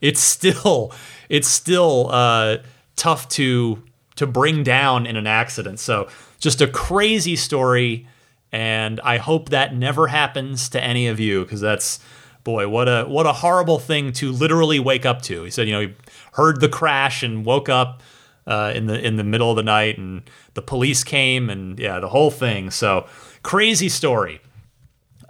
it's 0.00 0.20
still 0.20 0.92
it's 1.28 1.48
still 1.48 2.10
uh, 2.10 2.58
tough 2.96 3.28
to 3.30 3.82
to 4.16 4.26
bring 4.26 4.62
down 4.62 5.06
in 5.06 5.16
an 5.16 5.26
accident. 5.26 5.78
So 5.78 6.08
just 6.38 6.60
a 6.60 6.66
crazy 6.66 7.36
story, 7.36 8.06
and 8.52 9.00
I 9.00 9.18
hope 9.18 9.50
that 9.50 9.74
never 9.74 10.06
happens 10.06 10.68
to 10.70 10.82
any 10.82 11.08
of 11.08 11.18
you 11.18 11.42
because 11.42 11.60
that's 11.60 11.98
boy 12.44 12.68
what 12.68 12.88
a 12.88 13.04
what 13.04 13.26
a 13.26 13.32
horrible 13.32 13.78
thing 13.78 14.12
to 14.12 14.30
literally 14.30 14.78
wake 14.78 15.06
up 15.06 15.22
to. 15.22 15.42
He 15.42 15.50
said, 15.50 15.66
you 15.66 15.74
know, 15.74 15.80
he 15.80 15.94
heard 16.32 16.60
the 16.60 16.68
crash 16.68 17.22
and 17.22 17.44
woke 17.44 17.68
up 17.68 18.02
uh, 18.46 18.72
in 18.74 18.86
the 18.86 19.04
in 19.04 19.16
the 19.16 19.24
middle 19.24 19.50
of 19.50 19.56
the 19.56 19.62
night, 19.62 19.98
and 19.98 20.22
the 20.54 20.62
police 20.62 21.04
came, 21.04 21.50
and 21.50 21.78
yeah, 21.78 22.00
the 22.00 22.08
whole 22.08 22.30
thing. 22.30 22.70
So 22.70 23.06
crazy 23.42 23.88
story. 23.88 24.40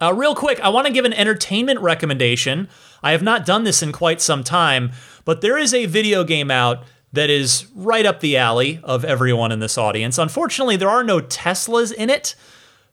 Uh, 0.01 0.13
real 0.13 0.35
quick, 0.35 0.61
I 0.61 0.69
want 0.69 0.87
to 0.87 0.93
give 0.93 1.05
an 1.05 1.15
entertainment 1.15 1.81
recommendation. 1.81 2.69
I 3.03 3.13
have 3.13 3.23
not 3.23 3.47
done 3.47 3.65
this 3.65 3.83
in 3.83 3.93
quite 3.93 4.21
some 4.21 4.45
time, 4.45 4.93
but 5.25 5.41
there 5.41 5.57
is 5.57 5.73
a 5.73 5.87
video 5.87 6.23
game 6.23 6.51
out 6.51 6.85
that 7.13 7.31
is 7.31 7.67
right 7.75 8.05
up 8.05 8.21
the 8.21 8.37
alley 8.37 8.81
of 8.85 9.05
everyone 9.05 9.53
in 9.53 9.61
this 9.61 9.79
audience. 9.79 10.19
Unfortunately, 10.19 10.77
there 10.77 10.91
are 10.91 11.03
no 11.03 11.21
Teslas 11.21 11.93
in 11.93 12.11
it, 12.11 12.35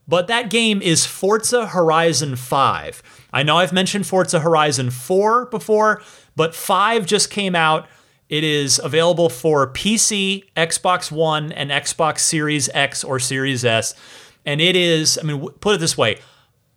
but 0.07 0.27
that 0.27 0.49
game 0.49 0.81
is 0.81 1.05
Forza 1.05 1.67
Horizon 1.67 2.35
5. 2.37 3.03
I 3.33 3.43
know 3.43 3.57
I've 3.57 3.73
mentioned 3.73 4.07
Forza 4.07 4.39
Horizon 4.39 4.91
4 4.91 5.47
before, 5.47 6.01
but 6.35 6.55
5 6.55 7.05
just 7.05 7.29
came 7.29 7.55
out. 7.55 7.87
It 8.33 8.43
is 8.43 8.81
available 8.83 9.29
for 9.29 9.71
PC, 9.71 10.45
Xbox 10.57 11.11
One, 11.11 11.51
and 11.51 11.69
Xbox 11.69 12.21
Series 12.21 12.67
X 12.73 13.03
or 13.03 13.19
Series 13.19 13.63
S. 13.63 13.93
And 14.43 14.59
it 14.59 14.75
is, 14.75 15.19
I 15.19 15.21
mean, 15.21 15.49
put 15.59 15.75
it 15.75 15.77
this 15.77 15.95
way 15.95 16.17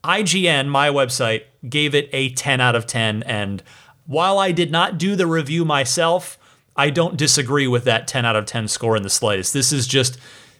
IGN, 0.04 0.68
my 0.68 0.90
website, 0.90 1.44
gave 1.66 1.94
it 1.94 2.10
a 2.12 2.28
10 2.34 2.60
out 2.60 2.76
of 2.76 2.86
10. 2.86 3.22
And 3.22 3.62
while 4.04 4.38
I 4.38 4.52
did 4.52 4.70
not 4.70 4.98
do 4.98 5.16
the 5.16 5.26
review 5.26 5.64
myself, 5.64 6.36
I 6.76 6.90
don't 6.90 7.16
disagree 7.16 7.66
with 7.66 7.84
that 7.84 8.06
10 8.06 8.26
out 8.26 8.36
of 8.36 8.44
10 8.44 8.68
score 8.68 8.94
in 8.94 9.02
the 9.02 9.08
slightest. 9.08 9.54
This 9.54 9.72
is 9.72 9.86
just 9.86 10.18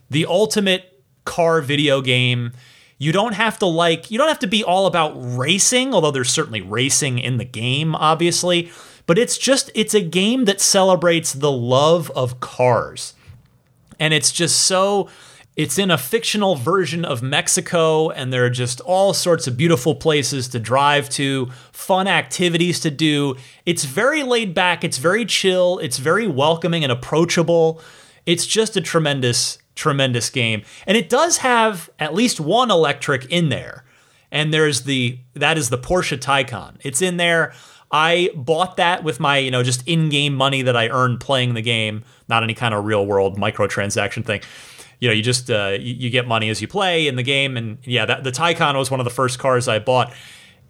the 0.08 0.24
ultimate 0.24 1.02
car 1.26 1.60
video 1.60 2.00
game. 2.00 2.52
You 2.96 3.12
don't 3.12 3.34
have 3.34 3.58
to 3.58 3.66
like, 3.66 4.10
you 4.10 4.16
don't 4.16 4.28
have 4.28 4.38
to 4.38 4.46
be 4.46 4.64
all 4.64 4.86
about 4.86 5.12
racing, 5.14 5.92
although 5.92 6.10
there's 6.10 6.30
certainly 6.30 6.62
racing 6.62 7.18
in 7.18 7.36
the 7.36 7.44
game, 7.44 7.94
obviously. 7.94 8.70
But 9.06 9.18
it's 9.18 9.38
just, 9.38 9.70
it's 9.74 9.94
a 9.94 10.00
game 10.00 10.44
that 10.46 10.60
celebrates 10.60 11.32
the 11.32 11.52
love 11.52 12.10
of 12.16 12.40
cars. 12.40 13.14
And 13.98 14.12
it's 14.12 14.32
just 14.32 14.58
so 14.58 15.08
it's 15.56 15.78
in 15.78 15.90
a 15.90 15.96
fictional 15.96 16.54
version 16.54 17.02
of 17.02 17.22
Mexico, 17.22 18.10
and 18.10 18.30
there 18.30 18.44
are 18.44 18.50
just 18.50 18.82
all 18.82 19.14
sorts 19.14 19.46
of 19.46 19.56
beautiful 19.56 19.94
places 19.94 20.48
to 20.48 20.58
drive 20.58 21.08
to, 21.10 21.46
fun 21.72 22.06
activities 22.06 22.78
to 22.80 22.90
do. 22.90 23.36
It's 23.64 23.84
very 23.84 24.22
laid 24.22 24.52
back, 24.52 24.84
it's 24.84 24.98
very 24.98 25.24
chill, 25.24 25.78
it's 25.78 25.96
very 25.96 26.28
welcoming 26.28 26.82
and 26.82 26.92
approachable. 26.92 27.80
It's 28.26 28.46
just 28.46 28.76
a 28.76 28.82
tremendous, 28.82 29.56
tremendous 29.74 30.28
game. 30.28 30.62
And 30.86 30.94
it 30.94 31.08
does 31.08 31.38
have 31.38 31.88
at 31.98 32.12
least 32.12 32.38
one 32.38 32.70
electric 32.70 33.24
in 33.26 33.48
there. 33.48 33.84
And 34.30 34.52
there's 34.52 34.82
the 34.82 35.20
that 35.34 35.56
is 35.56 35.70
the 35.70 35.78
Porsche 35.78 36.18
Taycan. 36.18 36.76
It's 36.80 37.00
in 37.00 37.16
there. 37.16 37.54
I 37.90 38.30
bought 38.34 38.78
that 38.78 39.04
with 39.04 39.20
my, 39.20 39.38
you 39.38 39.50
know, 39.50 39.62
just 39.62 39.86
in-game 39.86 40.34
money 40.34 40.62
that 40.62 40.76
I 40.76 40.88
earned 40.88 41.20
playing 41.20 41.54
the 41.54 41.62
game, 41.62 42.04
not 42.28 42.42
any 42.42 42.54
kind 42.54 42.74
of 42.74 42.84
real 42.84 43.06
world 43.06 43.38
microtransaction 43.38 44.24
thing 44.24 44.40
you 45.00 45.08
know, 45.08 45.14
you 45.14 45.22
just 45.22 45.50
uh, 45.50 45.76
you, 45.78 45.94
you, 45.94 46.10
get 46.10 46.26
money 46.26 46.48
as 46.48 46.62
you 46.62 46.68
play 46.68 47.06
in 47.06 47.16
the 47.16 47.22
game, 47.22 47.56
and 47.56 47.78
yeah, 47.84 48.06
that, 48.06 48.24
the 48.24 48.32
Taycan 48.32 48.76
was 48.76 48.90
one 48.90 49.00
of 49.00 49.04
the 49.04 49.10
first 49.10 49.38
cars 49.38 49.68
I 49.68 49.78
bought. 49.78 50.12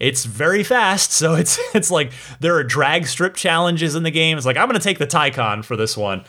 It's 0.00 0.24
very 0.24 0.62
fast, 0.62 1.12
so 1.12 1.34
it's 1.34 1.58
it's 1.74 1.90
like 1.90 2.12
there 2.40 2.56
are 2.56 2.64
drag 2.64 3.06
strip 3.06 3.34
challenges 3.34 3.94
in 3.94 4.02
the 4.02 4.10
game. 4.10 4.36
It's 4.36 4.46
like 4.46 4.56
I'm 4.56 4.68
going 4.68 4.78
to 4.78 4.84
take 4.84 4.98
the 4.98 5.06
Taycan 5.06 5.64
for 5.64 5.76
this 5.76 5.96
one. 5.96 6.24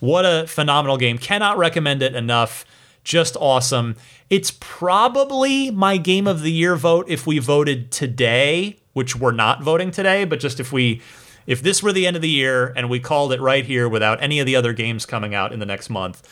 What 0.00 0.24
a 0.24 0.46
phenomenal 0.46 0.96
game! 0.96 1.18
Cannot 1.18 1.58
recommend 1.58 2.02
it 2.02 2.14
enough. 2.14 2.64
Just 3.04 3.36
awesome. 3.40 3.96
It's 4.30 4.52
probably 4.60 5.70
my 5.70 5.96
game 5.96 6.26
of 6.26 6.42
the 6.42 6.52
year 6.52 6.76
vote 6.76 7.06
if 7.08 7.26
we 7.26 7.38
voted 7.38 7.90
today, 7.90 8.78
which 8.92 9.16
we're 9.16 9.32
not 9.32 9.62
voting 9.62 9.90
today, 9.90 10.24
but 10.24 10.40
just 10.40 10.60
if 10.60 10.72
we 10.72 11.00
if 11.44 11.60
this 11.60 11.82
were 11.82 11.92
the 11.92 12.06
end 12.06 12.14
of 12.14 12.22
the 12.22 12.28
year 12.28 12.72
and 12.76 12.88
we 12.88 13.00
called 13.00 13.32
it 13.32 13.40
right 13.40 13.64
here 13.64 13.88
without 13.88 14.22
any 14.22 14.38
of 14.38 14.46
the 14.46 14.54
other 14.54 14.72
games 14.72 15.04
coming 15.04 15.34
out 15.34 15.52
in 15.52 15.58
the 15.58 15.66
next 15.66 15.90
month 15.90 16.22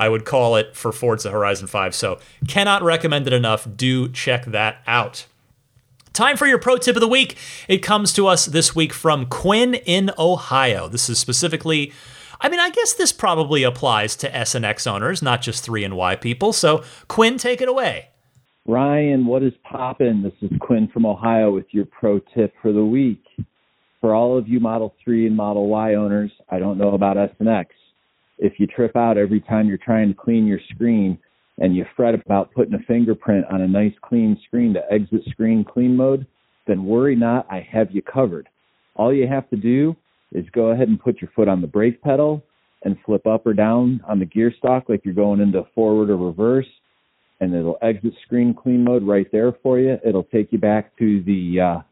I 0.00 0.08
would 0.08 0.24
call 0.24 0.56
it 0.56 0.74
for 0.74 0.92
Forza 0.92 1.30
Horizon 1.30 1.66
5. 1.66 1.94
So, 1.94 2.18
cannot 2.48 2.82
recommend 2.82 3.26
it 3.26 3.34
enough. 3.34 3.68
Do 3.76 4.08
check 4.08 4.46
that 4.46 4.78
out. 4.86 5.26
Time 6.14 6.38
for 6.38 6.46
your 6.46 6.58
pro 6.58 6.78
tip 6.78 6.96
of 6.96 7.00
the 7.00 7.06
week. 7.06 7.36
It 7.68 7.78
comes 7.78 8.14
to 8.14 8.26
us 8.26 8.46
this 8.46 8.74
week 8.74 8.94
from 8.94 9.26
Quinn 9.26 9.74
in 9.74 10.10
Ohio. 10.18 10.88
This 10.88 11.10
is 11.10 11.18
specifically, 11.18 11.92
I 12.42 12.48
mean, 12.48 12.60
I 12.60 12.70
guess 12.70 12.94
this 12.94 13.12
probably 13.12 13.62
applies 13.64 14.16
to 14.16 14.34
S 14.34 14.54
and 14.54 14.64
X 14.64 14.86
owners, 14.86 15.20
not 15.22 15.42
just 15.42 15.62
3 15.62 15.84
and 15.84 15.96
Y 15.96 16.16
people. 16.16 16.52
So, 16.54 16.82
Quinn, 17.06 17.36
take 17.36 17.60
it 17.60 17.68
away. 17.68 18.08
Ryan, 18.66 19.26
what 19.26 19.42
is 19.42 19.52
poppin'? 19.62 20.22
This 20.22 20.32
is 20.40 20.56
Quinn 20.60 20.88
from 20.92 21.04
Ohio 21.04 21.50
with 21.50 21.66
your 21.70 21.86
pro 21.86 22.18
tip 22.34 22.54
for 22.62 22.72
the 22.72 22.84
week. 22.84 23.22
for 24.00 24.14
all 24.14 24.38
of 24.38 24.48
you 24.48 24.60
Model 24.60 24.94
3 25.04 25.26
and 25.26 25.36
Model 25.36 25.68
Y 25.68 25.94
owners, 25.94 26.30
I 26.48 26.58
don't 26.58 26.78
know 26.78 26.94
about 26.94 27.18
S 27.18 27.30
and 27.38 27.48
X. 27.48 27.74
If 28.38 28.58
you 28.58 28.66
trip 28.66 28.96
out 28.96 29.18
every 29.18 29.40
time 29.40 29.68
you're 29.68 29.76
trying 29.76 30.08
to 30.08 30.14
clean 30.14 30.46
your 30.46 30.60
screen 30.72 31.18
and 31.58 31.76
you 31.76 31.84
fret 31.94 32.14
about 32.14 32.52
putting 32.54 32.72
a 32.72 32.78
fingerprint 32.78 33.44
on 33.52 33.60
a 33.60 33.68
nice 33.68 33.92
clean 34.00 34.40
screen 34.46 34.72
to 34.72 34.80
exit 34.90 35.22
screen 35.28 35.64
clean 35.64 35.94
mode, 35.94 36.26
then 36.66 36.86
worry 36.86 37.14
not, 37.14 37.46
I 37.50 37.60
have 37.70 37.90
you 37.90 38.00
covered. 38.00 38.48
All 38.96 39.12
you 39.12 39.26
have 39.26 39.48
to 39.50 39.56
do 39.56 39.94
is 40.32 40.44
go 40.52 40.68
ahead 40.68 40.88
and 40.88 41.00
put 41.00 41.20
your 41.20 41.30
foot 41.34 41.48
on 41.48 41.60
the 41.60 41.66
brake 41.66 42.00
pedal 42.02 42.42
and 42.82 42.96
flip 43.04 43.26
up 43.26 43.46
or 43.46 43.52
down 43.52 44.00
on 44.08 44.18
the 44.18 44.24
gear 44.24 44.52
stalk 44.56 44.88
like 44.88 45.04
you're 45.04 45.14
going 45.14 45.40
into 45.40 45.62
forward 45.74 46.10
or 46.10 46.16
reverse 46.16 46.66
and 47.40 47.54
it'll 47.54 47.78
exit 47.82 48.12
screen 48.24 48.54
clean 48.54 48.84
mode 48.84 49.02
right 49.02 49.26
there 49.32 49.52
for 49.62 49.78
you. 49.78 49.98
It'll 50.04 50.24
take 50.24 50.52
you 50.52 50.58
back 50.58 50.96
to 50.98 51.22
the 51.24 51.60
uh, 51.60 51.82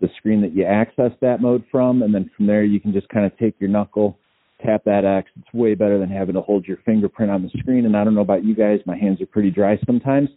the 0.00 0.08
screen 0.18 0.42
that 0.42 0.54
you 0.54 0.64
access 0.64 1.12
that 1.20 1.40
mode 1.40 1.64
from, 1.70 2.02
and 2.02 2.14
then 2.14 2.30
from 2.36 2.46
there 2.46 2.64
you 2.64 2.80
can 2.80 2.92
just 2.92 3.08
kind 3.08 3.24
of 3.24 3.36
take 3.38 3.54
your 3.58 3.70
knuckle, 3.70 4.18
tap 4.64 4.82
that 4.84 5.04
X. 5.04 5.30
It's 5.40 5.54
way 5.54 5.74
better 5.74 5.98
than 5.98 6.10
having 6.10 6.34
to 6.34 6.42
hold 6.42 6.66
your 6.66 6.78
fingerprint 6.84 7.30
on 7.30 7.42
the 7.42 7.50
screen. 7.58 7.86
And 7.86 7.96
I 7.96 8.04
don't 8.04 8.14
know 8.14 8.20
about 8.20 8.44
you 8.44 8.54
guys, 8.54 8.80
my 8.84 8.96
hands 8.96 9.20
are 9.22 9.26
pretty 9.26 9.50
dry 9.50 9.78
sometimes, 9.86 10.28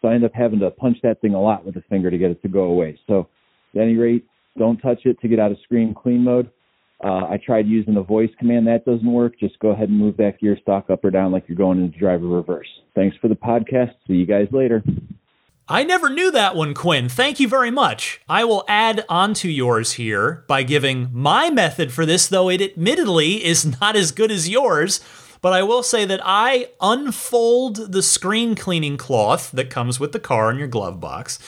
so 0.00 0.08
I 0.08 0.14
end 0.14 0.24
up 0.24 0.32
having 0.34 0.60
to 0.60 0.70
punch 0.70 0.98
that 1.02 1.20
thing 1.20 1.34
a 1.34 1.40
lot 1.40 1.66
with 1.66 1.76
a 1.76 1.82
finger 1.90 2.10
to 2.10 2.18
get 2.18 2.30
it 2.30 2.40
to 2.42 2.48
go 2.48 2.62
away. 2.62 2.98
So 3.06 3.28
at 3.74 3.82
any 3.82 3.96
rate, 3.96 4.24
don't 4.56 4.78
touch 4.78 5.00
it 5.04 5.20
to 5.20 5.28
get 5.28 5.40
out 5.40 5.50
of 5.50 5.58
screen 5.64 5.94
clean 5.94 6.22
mode. 6.22 6.50
Uh, 7.02 7.26
I 7.28 7.38
tried 7.44 7.66
using 7.66 7.94
the 7.94 8.02
voice 8.02 8.30
command. 8.38 8.66
That 8.66 8.84
doesn't 8.84 9.10
work. 9.10 9.38
Just 9.38 9.58
go 9.58 9.70
ahead 9.70 9.88
and 9.88 9.98
move 9.98 10.16
that 10.18 10.38
gear 10.40 10.56
stock 10.62 10.88
up 10.88 11.04
or 11.04 11.10
down 11.10 11.32
like 11.32 11.44
you're 11.48 11.56
going 11.56 11.82
into 11.82 11.98
driver 11.98 12.26
reverse. 12.26 12.68
Thanks 12.94 13.16
for 13.16 13.28
the 13.28 13.34
podcast. 13.34 13.94
See 14.06 14.14
you 14.14 14.26
guys 14.26 14.46
later. 14.52 14.82
I 15.68 15.84
never 15.84 16.10
knew 16.10 16.30
that 16.32 16.54
one, 16.54 16.74
Quinn. 16.74 17.08
Thank 17.08 17.40
you 17.40 17.48
very 17.48 17.70
much. 17.70 18.20
I 18.28 18.44
will 18.44 18.64
add 18.68 19.04
onto 19.08 19.48
yours 19.48 19.92
here 19.92 20.44
by 20.46 20.64
giving 20.64 21.08
my 21.12 21.50
method 21.50 21.92
for 21.92 22.04
this, 22.04 22.26
though 22.26 22.50
it 22.50 22.60
admittedly 22.60 23.44
is 23.44 23.80
not 23.80 23.96
as 23.96 24.12
good 24.12 24.30
as 24.30 24.48
yours. 24.48 25.00
But 25.40 25.52
I 25.52 25.62
will 25.64 25.82
say 25.82 26.04
that 26.04 26.20
I 26.22 26.68
unfold 26.80 27.92
the 27.92 28.02
screen 28.02 28.54
cleaning 28.54 28.96
cloth 28.96 29.50
that 29.52 29.70
comes 29.70 29.98
with 29.98 30.12
the 30.12 30.20
car 30.20 30.50
in 30.50 30.58
your 30.58 30.68
glove 30.68 31.00
box. 31.00 31.38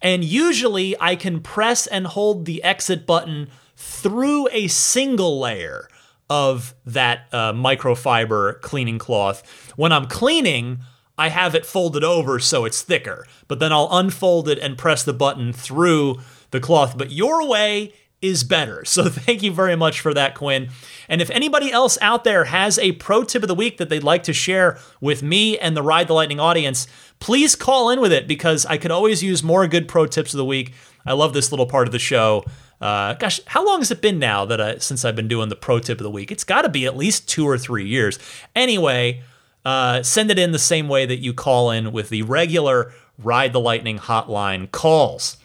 And 0.00 0.24
usually 0.24 0.94
I 1.00 1.16
can 1.16 1.40
press 1.40 1.86
and 1.86 2.06
hold 2.06 2.44
the 2.44 2.62
exit 2.62 3.06
button 3.06 3.48
through 3.78 4.48
a 4.50 4.66
single 4.66 5.38
layer 5.38 5.88
of 6.28 6.74
that 6.84 7.28
uh, 7.32 7.52
microfiber 7.52 8.60
cleaning 8.60 8.98
cloth. 8.98 9.72
When 9.76 9.92
I'm 9.92 10.06
cleaning, 10.06 10.80
I 11.16 11.28
have 11.28 11.54
it 11.54 11.64
folded 11.64 12.02
over 12.02 12.40
so 12.40 12.64
it's 12.64 12.82
thicker, 12.82 13.24
but 13.46 13.60
then 13.60 13.72
I'll 13.72 13.88
unfold 13.92 14.48
it 14.48 14.58
and 14.58 14.76
press 14.76 15.04
the 15.04 15.12
button 15.12 15.52
through 15.52 16.18
the 16.50 16.58
cloth. 16.58 16.98
But 16.98 17.12
your 17.12 17.46
way 17.46 17.92
is 18.20 18.42
better. 18.42 18.84
So 18.84 19.08
thank 19.08 19.44
you 19.44 19.52
very 19.52 19.76
much 19.76 20.00
for 20.00 20.12
that, 20.12 20.34
Quinn. 20.34 20.70
And 21.08 21.22
if 21.22 21.30
anybody 21.30 21.70
else 21.70 21.96
out 22.02 22.24
there 22.24 22.46
has 22.46 22.80
a 22.80 22.92
pro 22.92 23.22
tip 23.22 23.42
of 23.42 23.48
the 23.48 23.54
week 23.54 23.78
that 23.78 23.88
they'd 23.88 24.02
like 24.02 24.24
to 24.24 24.32
share 24.32 24.76
with 25.00 25.22
me 25.22 25.56
and 25.56 25.76
the 25.76 25.84
Ride 25.84 26.08
the 26.08 26.14
Lightning 26.14 26.40
audience, 26.40 26.88
please 27.20 27.54
call 27.54 27.90
in 27.90 28.00
with 28.00 28.12
it 28.12 28.26
because 28.26 28.66
I 28.66 28.76
could 28.76 28.90
always 28.90 29.22
use 29.22 29.44
more 29.44 29.68
good 29.68 29.86
pro 29.86 30.06
tips 30.06 30.34
of 30.34 30.38
the 30.38 30.44
week. 30.44 30.72
I 31.06 31.12
love 31.12 31.32
this 31.32 31.52
little 31.52 31.66
part 31.66 31.86
of 31.86 31.92
the 31.92 32.00
show. 32.00 32.44
Uh, 32.80 33.14
gosh, 33.14 33.40
how 33.46 33.66
long 33.66 33.80
has 33.80 33.90
it 33.90 34.00
been 34.00 34.18
now 34.18 34.44
that 34.44 34.60
I, 34.60 34.78
since 34.78 35.04
I've 35.04 35.16
been 35.16 35.28
doing 35.28 35.48
the 35.48 35.56
pro 35.56 35.80
tip 35.80 35.98
of 35.98 36.04
the 36.04 36.10
week? 36.10 36.30
It's 36.30 36.44
got 36.44 36.62
to 36.62 36.68
be 36.68 36.86
at 36.86 36.96
least 36.96 37.28
two 37.28 37.46
or 37.46 37.58
three 37.58 37.86
years. 37.86 38.18
Anyway, 38.54 39.22
uh, 39.64 40.02
send 40.02 40.30
it 40.30 40.38
in 40.38 40.52
the 40.52 40.58
same 40.58 40.88
way 40.88 41.04
that 41.04 41.18
you 41.18 41.34
call 41.34 41.70
in 41.70 41.92
with 41.92 42.08
the 42.08 42.22
regular 42.22 42.92
Ride 43.18 43.52
the 43.52 43.60
Lightning 43.60 43.98
hotline 43.98 44.70
calls. 44.70 45.36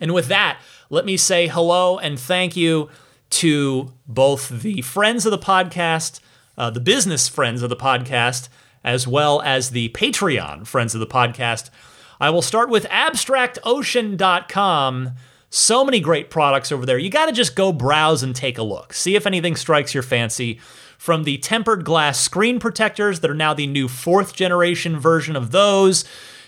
And 0.00 0.14
with 0.14 0.28
that, 0.28 0.60
let 0.90 1.04
me 1.04 1.16
say 1.16 1.48
hello 1.48 1.98
and 1.98 2.18
thank 2.18 2.56
you 2.56 2.88
to 3.30 3.92
both 4.06 4.48
the 4.48 4.82
friends 4.82 5.26
of 5.26 5.32
the 5.32 5.38
podcast, 5.38 6.20
uh, 6.56 6.70
the 6.70 6.78
business 6.78 7.28
friends 7.28 7.62
of 7.62 7.70
the 7.70 7.76
podcast, 7.76 8.48
as 8.84 9.08
well 9.08 9.42
as 9.42 9.70
the 9.70 9.88
Patreon 9.88 10.64
friends 10.66 10.94
of 10.94 11.00
the 11.00 11.06
podcast. 11.06 11.70
I 12.20 12.30
will 12.30 12.42
start 12.42 12.68
with 12.68 12.84
abstractocean.com 12.84 15.12
so 15.54 15.84
many 15.84 16.00
great 16.00 16.30
products 16.30 16.72
over 16.72 16.84
there. 16.84 16.98
You 16.98 17.10
got 17.10 17.26
to 17.26 17.32
just 17.32 17.54
go 17.54 17.72
browse 17.72 18.22
and 18.22 18.34
take 18.34 18.58
a 18.58 18.62
look. 18.62 18.92
See 18.92 19.14
if 19.14 19.26
anything 19.26 19.54
strikes 19.54 19.94
your 19.94 20.02
fancy. 20.02 20.60
From 20.98 21.24
the 21.24 21.38
tempered 21.38 21.84
glass 21.84 22.18
screen 22.18 22.58
protectors 22.58 23.20
that 23.20 23.30
are 23.30 23.34
now 23.34 23.54
the 23.54 23.66
new 23.66 23.88
fourth 23.88 24.34
generation 24.34 24.98
version 24.98 25.36
of 25.36 25.50
those, 25.50 26.04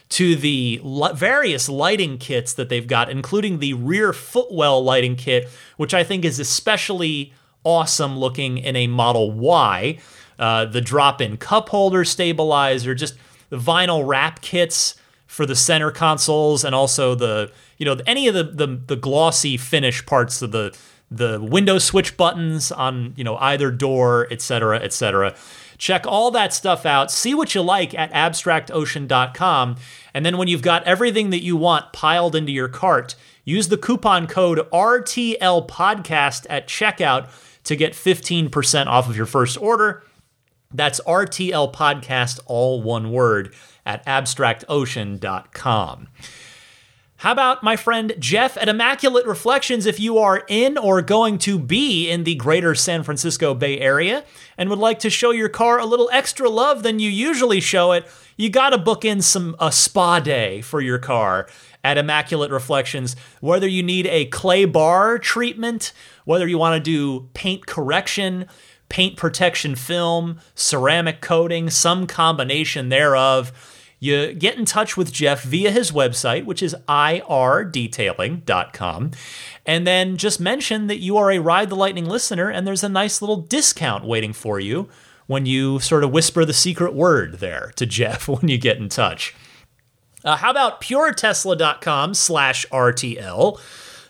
to 0.09 0.37
the 0.37 0.81
various 1.15 1.69
lighting 1.69 2.19
kits 2.19 2.55
that 2.55 2.69
they've 2.69 2.87
got, 2.87 3.11
including 3.11 3.59
the 3.59 3.75
rear 3.75 4.13
footwell 4.13 4.83
lighting 4.83 5.17
kit, 5.17 5.49
which 5.77 5.95
I 5.95 6.05
think 6.05 6.25
is 6.25 6.39
especially 6.39 7.33
awesome 7.65 8.19
looking 8.19 8.59
in 8.59 8.77
a 8.77 8.87
Model 8.87 9.33
Y. 9.33 9.99
Uh, 10.39 10.67
the 10.67 10.81
drop 10.81 11.21
in 11.21 11.37
cup 11.37 11.71
holder 11.71 12.05
stabilizer, 12.05 12.95
just 12.95 13.17
the 13.51 13.57
vinyl 13.57 14.07
wrap 14.07 14.43
kits 14.43 14.95
for 15.27 15.47
the 15.47 15.57
center 15.57 15.91
consoles, 15.91 16.65
and 16.65 16.75
also 16.75 17.15
the 17.15 17.51
you 17.79 17.87
know 17.87 17.97
any 18.07 18.29
of 18.29 18.35
the 18.35 18.45
the, 18.45 18.67
the 18.87 18.97
glossy 18.97 19.57
finish 19.57 20.05
parts 20.07 20.43
of 20.43 20.53
the 20.53 20.77
the 21.11 21.41
window 21.41 21.79
switch 21.79 22.17
buttons 22.17 22.73
on 22.73 23.15
you 23.17 23.25
know 23.25 23.37
either 23.37 23.71
door, 23.71 24.27
etc., 24.31 24.79
etc. 24.81 25.35
Check 25.79 26.07
all 26.07 26.31
that 26.31 26.55
stuff 26.55 26.87
out. 26.87 27.11
See 27.11 27.35
what 27.35 27.55
you 27.55 27.63
like 27.63 27.95
at 27.95 28.11
abstractocean.com, 28.13 29.77
and 30.15 30.27
then 30.27 30.39
when 30.39 30.49
you've 30.49 30.63
got 30.63 30.85
everything 30.85 31.31
that 31.31 31.43
you 31.43 31.57
want 31.57 31.93
piled 31.93 32.35
into 32.35 32.53
your 32.53 32.69
cart, 32.69 33.15
use 33.45 33.69
the 33.69 33.77
coupon 33.77 34.27
code 34.27 34.59
RTL 34.73 35.69
Podcast 35.69 36.47
at 36.49 36.67
checkout 36.67 37.29
to 37.65 37.77
get 37.77 37.93
15% 37.93 38.87
off 38.87 39.09
of 39.09 39.17
your 39.17 39.27
first 39.27 39.61
order. 39.61 40.05
That's 40.73 41.01
RTL 41.01 41.73
Podcast, 41.73 42.41
all 42.47 42.81
one 42.83 43.11
word, 43.11 43.55
at 43.87 44.05
abstractocean.com. 44.05 46.09
How 47.21 47.33
about 47.33 47.63
my 47.63 47.77
friend 47.77 48.15
Jeff 48.19 48.59
at 48.59 48.69
Immaculate 48.69 49.25
Reflections 49.25 49.87
if 49.87 49.99
you 49.99 50.19
are 50.19 50.45
in 50.49 50.77
or 50.77 51.01
going 51.01 51.39
to 51.39 51.59
be 51.59 52.11
in 52.11 52.25
the 52.25 52.35
greater 52.35 52.75
San 52.75 53.05
Francisco 53.05 53.55
Bay 53.55 53.81
Area 53.81 54.23
and 54.59 54.69
would 54.69 54.79
like 54.79 54.99
to 54.99 55.09
show 55.09 55.31
your 55.31 55.49
car 55.49 55.79
a 55.79 55.87
little 55.87 56.11
extra 56.13 56.51
love 56.51 56.83
than 56.83 56.99
you 56.99 57.09
usually 57.09 57.61
show 57.61 57.93
it, 57.93 58.07
you 58.37 58.51
got 58.51 58.71
to 58.71 58.79
book 58.79 59.03
in 59.03 59.23
some 59.23 59.57
a 59.59 59.73
spa 59.73 60.21
day 60.21 60.61
for 60.61 60.83
your 60.83 60.99
car 60.99 61.49
at 61.83 61.97
Immaculate 61.97 62.51
Reflections. 62.51 63.17
Whether 63.41 63.67
you 63.67 63.83
need 63.83 64.07
a 64.09 64.27
clay 64.27 64.67
bar 64.67 65.19
treatment, 65.19 65.95
whether 66.27 66.47
you 66.47 66.59
want 66.59 66.75
to 66.75 66.81
do 66.81 67.31
paint 67.33 67.65
correction, 67.65 68.45
paint 68.91 69.17
protection 69.17 69.75
film, 69.75 70.39
ceramic 70.55 71.23
coating, 71.23 71.71
some 71.71 72.07
combination 72.07 72.91
thereof, 72.91 73.53
you 73.99 74.35
get 74.35 74.59
in 74.59 74.65
touch 74.65 74.97
with 74.97 75.13
Jeff 75.13 75.43
via 75.43 75.71
his 75.71 75.93
website, 75.93 76.45
which 76.45 76.63
is 76.63 76.75
irdetailing.com, 76.89 79.11
and 79.65 79.87
then 79.87 80.17
just 80.17 80.41
mention 80.41 80.89
that 80.89 80.99
you 80.99 81.17
are 81.17 81.31
a 81.31 81.39
Ride 81.39 81.71
the 81.71 81.77
Lightning 81.77 82.07
listener, 82.07 82.51
and 82.51 82.67
there's 82.67 82.85
a 82.85 82.89
nice 82.89 83.23
little 83.23 83.39
discount 83.39 84.05
waiting 84.05 84.33
for 84.33 84.61
you 84.61 84.89
when 85.27 85.47
you 85.47 85.81
sort 85.81 86.05
of 86.05 86.13
whisper 86.13 86.45
the 86.45 86.53
secret 86.53 86.95
word 86.95 87.39
there 87.39 87.73
to 87.77 87.87
Jeff 87.97 88.29
when 88.29 88.49
you 88.49 88.59
get 88.59 88.79
in 88.79 88.89
touch. 88.89 89.35
Uh, 90.25 90.37
how 90.37 90.51
about 90.51 90.81
puretesla.com 90.81 92.15
slash 92.15 92.67
RTL? 92.67 93.61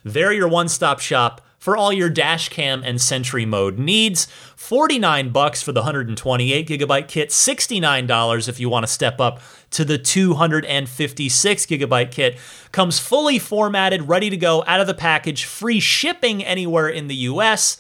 They're 0.03 0.33
your 0.33 0.49
one-stop 0.49 1.01
shop 1.01 1.43
for 1.59 1.77
all 1.77 1.93
your 1.93 2.09
dash 2.09 2.49
cam 2.49 2.83
and 2.85 3.01
sentry 3.01 3.45
mode 3.45 3.77
needs. 3.77 4.27
49 4.55 5.31
bucks 5.31 5.63
for 5.63 5.73
the 5.73 5.81
128 5.81 6.69
gigabyte 6.69 7.09
kit, 7.09 7.31
$69 7.31 8.49
if 8.49 8.61
you 8.61 8.69
want 8.69 8.87
to 8.87 8.93
step 8.93 9.21
up 9.21 9.41
to 9.77 9.85
the 9.85 9.99
256 9.99 11.67
gigabyte 11.67 12.11
kit. 12.11 12.39
Comes 12.73 12.99
fully 12.99 13.39
formatted, 13.39 14.09
ready 14.09 14.31
to 14.31 14.37
go 14.39 14.65
out 14.67 14.81
of 14.81 14.87
the 14.87 14.95
package, 14.95 15.45
free 15.45 15.81
shipping 15.81 16.43
anywhere 16.43 16.89
in 16.89 17.09
the 17.09 17.15
US. 17.15 17.77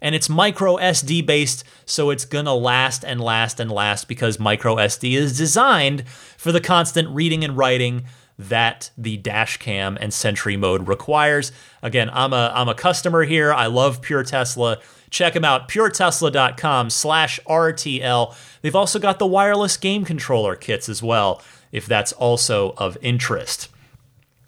And 0.00 0.14
it's 0.14 0.28
micro 0.28 0.76
SD 0.76 1.26
based, 1.26 1.64
so 1.84 2.10
it's 2.10 2.24
gonna 2.24 2.54
last 2.54 3.04
and 3.04 3.20
last 3.20 3.58
and 3.58 3.68
last 3.68 4.06
because 4.06 4.38
micro 4.38 4.76
SD 4.76 5.14
is 5.14 5.36
designed 5.36 6.08
for 6.08 6.52
the 6.52 6.60
constant 6.60 7.08
reading 7.08 7.42
and 7.42 7.56
writing 7.56 8.04
that 8.38 8.90
the 8.96 9.16
dash 9.16 9.56
cam 9.56 9.98
and 10.00 10.14
sentry 10.14 10.56
mode 10.56 10.86
requires. 10.86 11.50
Again, 11.82 12.10
I'm 12.12 12.32
a 12.32 12.52
I'm 12.54 12.68
a 12.68 12.74
customer 12.74 13.24
here. 13.24 13.52
I 13.52 13.66
love 13.66 14.00
Pure 14.00 14.22
Tesla. 14.24 14.78
Check 15.10 15.34
them 15.34 15.44
out, 15.44 15.68
puretesla.com 15.68 16.90
slash 16.90 17.40
RTL. 17.46 18.34
They've 18.62 18.76
also 18.76 18.98
got 18.98 19.18
the 19.18 19.26
wireless 19.26 19.76
game 19.76 20.04
controller 20.04 20.54
kits 20.54 20.88
as 20.88 21.02
well, 21.02 21.42
if 21.72 21.86
that's 21.86 22.12
also 22.12 22.74
of 22.78 22.96
interest. 23.02 23.68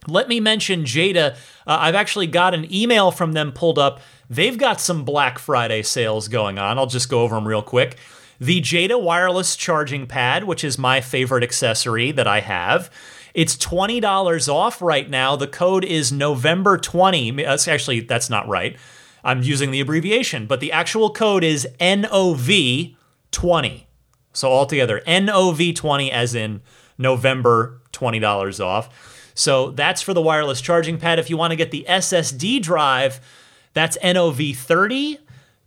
Let 0.08 0.28
me 0.28 0.40
mention 0.40 0.84
Jeda. 0.84 1.34
Uh, 1.66 1.76
I've 1.80 1.94
actually 1.94 2.26
got 2.26 2.54
an 2.54 2.72
email 2.72 3.10
from 3.10 3.32
them 3.32 3.52
pulled 3.52 3.78
up. 3.78 4.00
They've 4.28 4.56
got 4.56 4.80
some 4.80 5.04
Black 5.04 5.38
Friday 5.38 5.82
sales 5.82 6.28
going 6.28 6.58
on. 6.58 6.78
I'll 6.78 6.86
just 6.86 7.08
go 7.08 7.22
over 7.22 7.34
them 7.34 7.46
real 7.46 7.62
quick. 7.62 7.96
The 8.40 8.60
Jeda 8.60 9.00
wireless 9.00 9.54
charging 9.54 10.06
pad, 10.06 10.44
which 10.44 10.64
is 10.64 10.78
my 10.78 11.00
favorite 11.00 11.44
accessory 11.44 12.10
that 12.12 12.26
I 12.26 12.40
have. 12.40 12.90
It's 13.34 13.56
$20 13.56 14.52
off 14.52 14.82
right 14.82 15.08
now. 15.08 15.36
The 15.36 15.46
code 15.46 15.84
is 15.84 16.10
November 16.12 16.76
20. 16.76 17.44
Actually, 17.44 18.00
that's 18.00 18.28
not 18.28 18.48
right. 18.48 18.76
I'm 19.24 19.42
using 19.42 19.70
the 19.70 19.80
abbreviation, 19.80 20.46
but 20.46 20.60
the 20.60 20.72
actual 20.72 21.10
code 21.10 21.44
is 21.44 21.68
NOV20. 21.80 22.96
So 24.32 24.50
altogether, 24.50 25.02
NOV20 25.06 26.10
as 26.10 26.34
in 26.34 26.62
November, 26.98 27.80
$20 27.92 28.64
off. 28.64 29.30
So 29.34 29.70
that's 29.70 30.02
for 30.02 30.12
the 30.14 30.22
wireless 30.22 30.60
charging 30.60 30.98
pad. 30.98 31.18
If 31.18 31.30
you 31.30 31.36
want 31.36 31.52
to 31.52 31.56
get 31.56 31.70
the 31.70 31.86
SSD 31.88 32.60
drive, 32.62 33.20
that's 33.74 33.96
NOV30. 33.98 35.18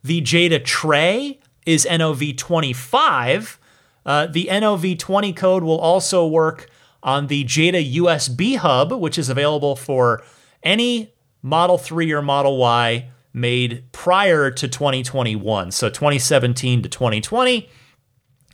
The 0.04 0.20
Jeda 0.20 0.64
tray 0.64 1.40
is 1.64 1.86
NOV25. 1.86 3.56
Uh, 4.04 4.26
the 4.26 4.48
NOV20 4.50 5.34
code 5.34 5.64
will 5.64 5.78
also 5.78 6.26
work 6.26 6.68
on 7.02 7.26
the 7.26 7.44
Jeda 7.44 7.94
USB 7.94 8.56
hub, 8.56 8.92
which 8.92 9.18
is 9.18 9.28
available 9.28 9.74
for 9.74 10.22
any 10.62 11.12
Model 11.42 11.78
3 11.78 12.12
or 12.12 12.22
Model 12.22 12.56
Y 12.56 13.10
made 13.36 13.84
prior 13.92 14.50
to 14.50 14.66
2021. 14.66 15.70
So 15.70 15.90
2017 15.90 16.82
to 16.82 16.88
2020. 16.88 17.68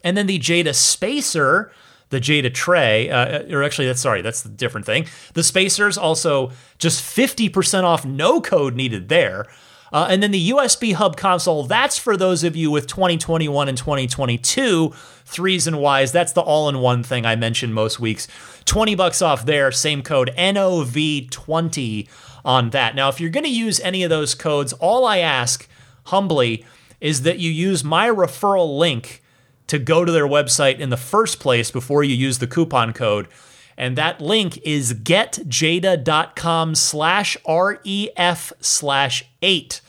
And 0.03 0.17
then 0.17 0.27
the 0.27 0.41
Jeda 0.41 0.75
Spacer, 0.75 1.71
the 2.11 2.19
Jeda 2.19 2.53
Tray, 2.53 3.09
uh, 3.09 3.45
or 3.55 3.63
actually, 3.63 3.87
that's 3.87 4.01
sorry, 4.01 4.23
that's 4.23 4.43
the 4.43 4.49
different 4.49 4.85
thing. 4.85 5.07
The 5.35 5.45
Spacers 5.45 5.97
also 5.97 6.51
just 6.79 7.01
50% 7.01 7.85
off, 7.85 8.05
no 8.05 8.41
code 8.41 8.75
needed 8.75 9.09
there. 9.09 9.47
Uh, 9.93 10.09
and 10.11 10.23
then 10.23 10.31
the 10.33 10.51
USB 10.51 10.95
hub 10.95 11.17
console, 11.17 11.65
that's 11.65 11.99
for 11.99 12.17
those 12.17 12.43
of 12.43 12.57
you 12.57 12.71
with 12.71 12.87
2021 12.87 13.69
and 13.69 13.79
2022 13.79 14.93
threes 15.27 15.67
and 15.67 15.77
Ys. 15.77 16.11
That's 16.11 16.33
the 16.33 16.41
all 16.41 16.69
in 16.69 16.81
one 16.81 17.03
thing 17.05 17.25
I 17.25 17.37
mentioned 17.37 17.75
most 17.75 18.01
weeks. 18.01 18.27
20 18.65 18.95
bucks 18.97 19.23
off 19.23 19.45
there, 19.45 19.71
same 19.71 20.03
code 20.03 20.33
NOV20 20.37 22.09
on 22.45 22.71
that. 22.71 22.95
Now, 22.95 23.09
if 23.09 23.21
you're 23.21 23.31
going 23.31 23.45
to 23.45 23.51
use 23.51 23.81
any 23.81 24.03
of 24.03 24.11
those 24.11 24.35
codes, 24.35 24.73
all 24.75 25.05
I 25.05 25.19
ask 25.19 25.69
humbly 26.05 26.65
is 27.01 27.23
that 27.23 27.39
you 27.39 27.51
use 27.51 27.83
my 27.85 28.09
referral 28.09 28.79
link 28.79 29.23
to 29.67 29.79
go 29.79 30.05
to 30.05 30.13
their 30.13 30.27
website 30.27 30.79
in 30.79 30.91
the 30.91 30.97
first 30.97 31.41
place 31.41 31.71
before 31.71 32.05
you 32.05 32.15
use 32.15 32.39
the 32.39 32.47
coupon 32.47 32.93
code. 32.93 33.29
And 33.77 33.97
that 33.97 34.21
link 34.21 34.59
is 34.59 34.95
getjeda.com 34.95 36.75
slash 36.75 37.37
REF 37.49 38.53
slash 38.61 39.25
eight. 39.41 39.81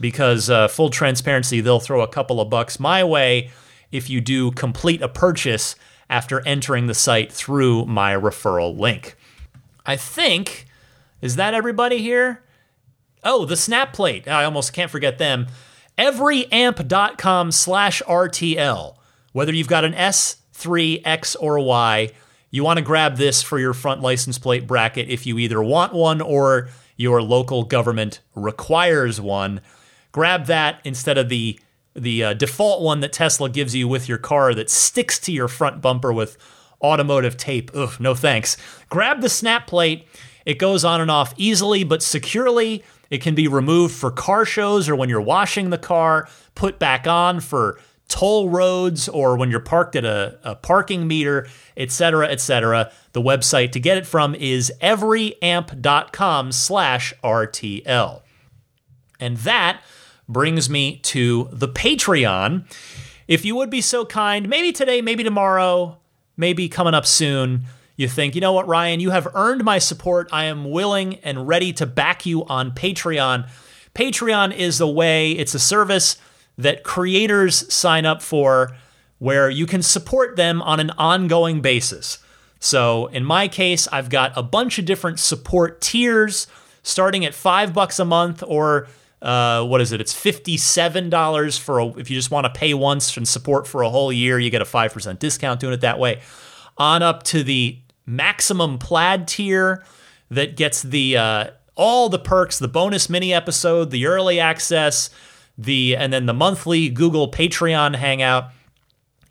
Because 0.00 0.48
uh, 0.48 0.68
full 0.68 0.90
transparency, 0.90 1.60
they'll 1.60 1.80
throw 1.80 2.00
a 2.00 2.08
couple 2.08 2.40
of 2.40 2.48
bucks 2.48 2.80
my 2.80 3.04
way 3.04 3.50
if 3.90 4.08
you 4.08 4.20
do 4.20 4.50
complete 4.52 5.02
a 5.02 5.08
purchase 5.08 5.74
after 6.08 6.46
entering 6.46 6.86
the 6.86 6.94
site 6.94 7.32
through 7.32 7.84
my 7.84 8.14
referral 8.14 8.78
link. 8.78 9.16
I 9.84 9.96
think, 9.96 10.66
is 11.20 11.36
that 11.36 11.54
everybody 11.54 11.98
here? 11.98 12.42
Oh, 13.24 13.44
the 13.44 13.56
snap 13.56 13.92
plate. 13.92 14.28
I 14.28 14.44
almost 14.44 14.72
can't 14.72 14.90
forget 14.90 15.18
them. 15.18 15.48
Everyamp.com 15.98 17.52
slash 17.52 18.02
RTL. 18.02 18.96
Whether 19.32 19.52
you've 19.52 19.68
got 19.68 19.84
an 19.84 19.92
S3, 19.92 21.02
X, 21.04 21.34
or 21.36 21.58
Y, 21.58 22.10
you 22.50 22.64
want 22.64 22.78
to 22.78 22.84
grab 22.84 23.16
this 23.16 23.42
for 23.42 23.58
your 23.58 23.74
front 23.74 24.00
license 24.00 24.38
plate 24.38 24.66
bracket 24.66 25.08
if 25.08 25.26
you 25.26 25.38
either 25.38 25.62
want 25.62 25.92
one 25.92 26.20
or 26.20 26.68
your 26.96 27.20
local 27.22 27.64
government 27.64 28.20
requires 28.34 29.20
one. 29.20 29.60
Grab 30.12 30.46
that 30.46 30.80
instead 30.84 31.18
of 31.18 31.28
the 31.28 31.58
the 31.94 32.22
uh, 32.22 32.32
default 32.34 32.80
one 32.80 33.00
that 33.00 33.12
Tesla 33.12 33.50
gives 33.50 33.74
you 33.74 33.88
with 33.88 34.08
your 34.08 34.18
car 34.18 34.54
that 34.54 34.70
sticks 34.70 35.18
to 35.18 35.32
your 35.32 35.48
front 35.48 35.80
bumper 35.80 36.12
with 36.12 36.38
automotive 36.80 37.36
tape. 37.36 37.72
Ugh, 37.74 37.98
no 37.98 38.14
thanks. 38.14 38.56
Grab 38.88 39.20
the 39.20 39.28
snap 39.28 39.66
plate. 39.66 40.06
It 40.48 40.58
goes 40.58 40.82
on 40.82 41.02
and 41.02 41.10
off 41.10 41.34
easily 41.36 41.84
but 41.84 42.02
securely. 42.02 42.82
It 43.10 43.20
can 43.20 43.34
be 43.34 43.46
removed 43.48 43.94
for 43.94 44.10
car 44.10 44.46
shows 44.46 44.88
or 44.88 44.96
when 44.96 45.10
you're 45.10 45.20
washing 45.20 45.68
the 45.68 45.76
car, 45.76 46.26
put 46.54 46.78
back 46.78 47.06
on 47.06 47.40
for 47.40 47.78
toll 48.08 48.48
roads 48.48 49.10
or 49.10 49.36
when 49.36 49.50
you're 49.50 49.60
parked 49.60 49.94
at 49.94 50.06
a, 50.06 50.38
a 50.42 50.54
parking 50.54 51.06
meter, 51.06 51.46
etc., 51.76 52.28
etc. 52.28 52.90
The 53.12 53.20
website 53.20 53.72
to 53.72 53.80
get 53.80 53.98
it 53.98 54.06
from 54.06 54.34
is 54.34 54.72
everyamp.com 54.80 56.52
slash 56.52 57.12
RTL. 57.22 58.22
And 59.20 59.36
that 59.36 59.82
brings 60.30 60.70
me 60.70 60.96
to 60.96 61.50
the 61.52 61.68
Patreon. 61.68 62.64
If 63.26 63.44
you 63.44 63.54
would 63.56 63.68
be 63.68 63.82
so 63.82 64.06
kind, 64.06 64.48
maybe 64.48 64.72
today, 64.72 65.02
maybe 65.02 65.24
tomorrow, 65.24 65.98
maybe 66.38 66.70
coming 66.70 66.94
up 66.94 67.04
soon, 67.04 67.66
you 67.98 68.08
think, 68.08 68.34
you 68.34 68.40
know 68.40 68.52
what, 68.54 68.66
Ryan, 68.66 69.00
you 69.00 69.10
have 69.10 69.26
earned 69.34 69.64
my 69.64 69.78
support. 69.78 70.28
I 70.32 70.44
am 70.44 70.70
willing 70.70 71.16
and 71.16 71.46
ready 71.46 71.72
to 71.74 71.84
back 71.84 72.24
you 72.24 72.46
on 72.46 72.70
Patreon. 72.70 73.50
Patreon 73.92 74.56
is 74.56 74.80
a 74.80 74.86
way, 74.86 75.32
it's 75.32 75.52
a 75.52 75.58
service 75.58 76.16
that 76.56 76.84
creators 76.84 77.70
sign 77.72 78.06
up 78.06 78.22
for 78.22 78.76
where 79.18 79.50
you 79.50 79.66
can 79.66 79.82
support 79.82 80.36
them 80.36 80.62
on 80.62 80.78
an 80.78 80.90
ongoing 80.92 81.60
basis. 81.60 82.18
So 82.60 83.06
in 83.06 83.24
my 83.24 83.48
case, 83.48 83.88
I've 83.88 84.10
got 84.10 84.32
a 84.36 84.44
bunch 84.44 84.78
of 84.78 84.84
different 84.84 85.18
support 85.18 85.80
tiers 85.80 86.46
starting 86.84 87.24
at 87.24 87.34
five 87.34 87.74
bucks 87.74 87.98
a 87.98 88.04
month 88.04 88.44
or 88.46 88.86
uh, 89.20 89.66
what 89.66 89.80
is 89.80 89.90
it? 89.90 90.00
It's 90.00 90.14
fifty-seven 90.14 91.10
dollars 91.10 91.58
for 91.58 91.80
a, 91.80 91.88
if 91.98 92.10
you 92.10 92.16
just 92.16 92.30
want 92.30 92.44
to 92.44 92.52
pay 92.52 92.74
once 92.74 93.16
and 93.16 93.26
support 93.26 93.66
for 93.66 93.82
a 93.82 93.90
whole 93.90 94.12
year. 94.12 94.38
You 94.38 94.50
get 94.50 94.62
a 94.62 94.64
five 94.64 94.92
percent 94.92 95.18
discount 95.18 95.58
doing 95.58 95.74
it 95.74 95.80
that 95.80 95.98
way. 95.98 96.20
On 96.76 97.02
up 97.02 97.24
to 97.24 97.42
the 97.42 97.78
maximum 98.08 98.78
plaid 98.78 99.28
tier 99.28 99.84
that 100.30 100.56
gets 100.56 100.82
the 100.82 101.16
uh, 101.16 101.50
all 101.74 102.08
the 102.08 102.18
perks, 102.18 102.58
the 102.58 102.68
bonus 102.68 103.08
mini 103.08 103.32
episode, 103.32 103.90
the 103.90 104.06
early 104.06 104.40
access, 104.40 105.10
the 105.56 105.96
and 105.96 106.12
then 106.12 106.26
the 106.26 106.34
monthly 106.34 106.88
Google 106.88 107.30
Patreon 107.30 107.96
hangout. 107.96 108.50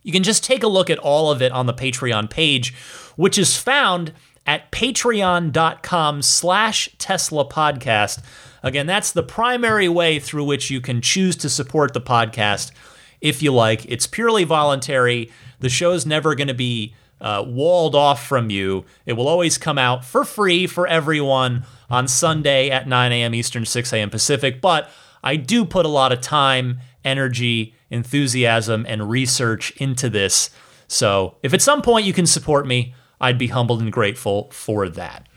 You 0.03 0.13
can 0.13 0.23
just 0.23 0.43
take 0.43 0.63
a 0.63 0.67
look 0.67 0.89
at 0.89 0.99
all 0.99 1.31
of 1.31 1.41
it 1.41 1.51
on 1.51 1.65
the 1.65 1.73
Patreon 1.73 2.29
page, 2.29 2.73
which 3.17 3.37
is 3.37 3.57
found 3.57 4.13
at 4.45 4.71
patreon.com 4.71 6.21
slash 6.21 6.89
Tesla 6.97 7.43
podcast. 7.45 8.23
Again, 8.63 8.87
that's 8.87 9.11
the 9.11 9.23
primary 9.23 9.89
way 9.89 10.19
through 10.19 10.45
which 10.45 10.71
you 10.71 10.79
can 10.79 11.01
choose 11.01 11.35
to 11.37 11.49
support 11.49 11.93
the 11.93 12.01
podcast 12.01 12.71
if 13.19 13.43
you 13.43 13.53
like. 13.53 13.85
It's 13.85 14.07
purely 14.07 14.45
voluntary. 14.45 15.31
The 15.59 15.69
show's 15.69 16.05
never 16.05 16.35
going 16.35 16.47
to 16.47 16.53
be 16.53 16.95
uh, 17.19 17.43
walled 17.45 17.95
off 17.95 18.25
from 18.25 18.49
you. 18.49 18.85
It 19.05 19.13
will 19.13 19.27
always 19.27 19.57
come 19.57 19.77
out 19.77 20.05
for 20.05 20.23
free 20.23 20.67
for 20.67 20.87
everyone 20.87 21.65
on 21.89 22.07
Sunday 22.07 22.69
at 22.69 22.87
9 22.87 23.11
a.m. 23.11 23.33
Eastern, 23.33 23.65
6 23.65 23.93
a.m. 23.93 24.09
Pacific. 24.09 24.61
But 24.61 24.89
I 25.23 25.35
do 25.35 25.65
put 25.65 25.85
a 25.85 25.89
lot 25.89 26.11
of 26.11 26.21
time, 26.21 26.79
energy, 27.03 27.73
enthusiasm, 27.89 28.85
and 28.87 29.09
research 29.09 29.71
into 29.77 30.09
this. 30.09 30.49
So 30.87 31.37
if 31.43 31.53
at 31.53 31.61
some 31.61 31.81
point 31.81 32.05
you 32.05 32.13
can 32.13 32.25
support 32.25 32.67
me, 32.67 32.93
I'd 33.19 33.37
be 33.37 33.47
humbled 33.47 33.81
and 33.81 33.91
grateful 33.91 34.49
for 34.51 34.87
that. 34.89 35.27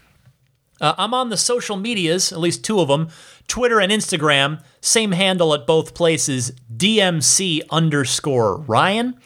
Uh, 0.80 0.94
I'm 0.96 1.12
on 1.12 1.28
the 1.28 1.36
social 1.36 1.76
medias, 1.76 2.32
at 2.32 2.40
least 2.40 2.64
two 2.64 2.80
of 2.80 2.88
them 2.88 3.08
Twitter 3.48 3.80
and 3.80 3.90
Instagram, 3.90 4.62
same 4.80 5.12
handle 5.12 5.52
at 5.52 5.66
both 5.66 5.92
places, 5.92 6.52
DMC 6.74 7.62
underscore 7.70 8.58
Ryan. 8.58 9.18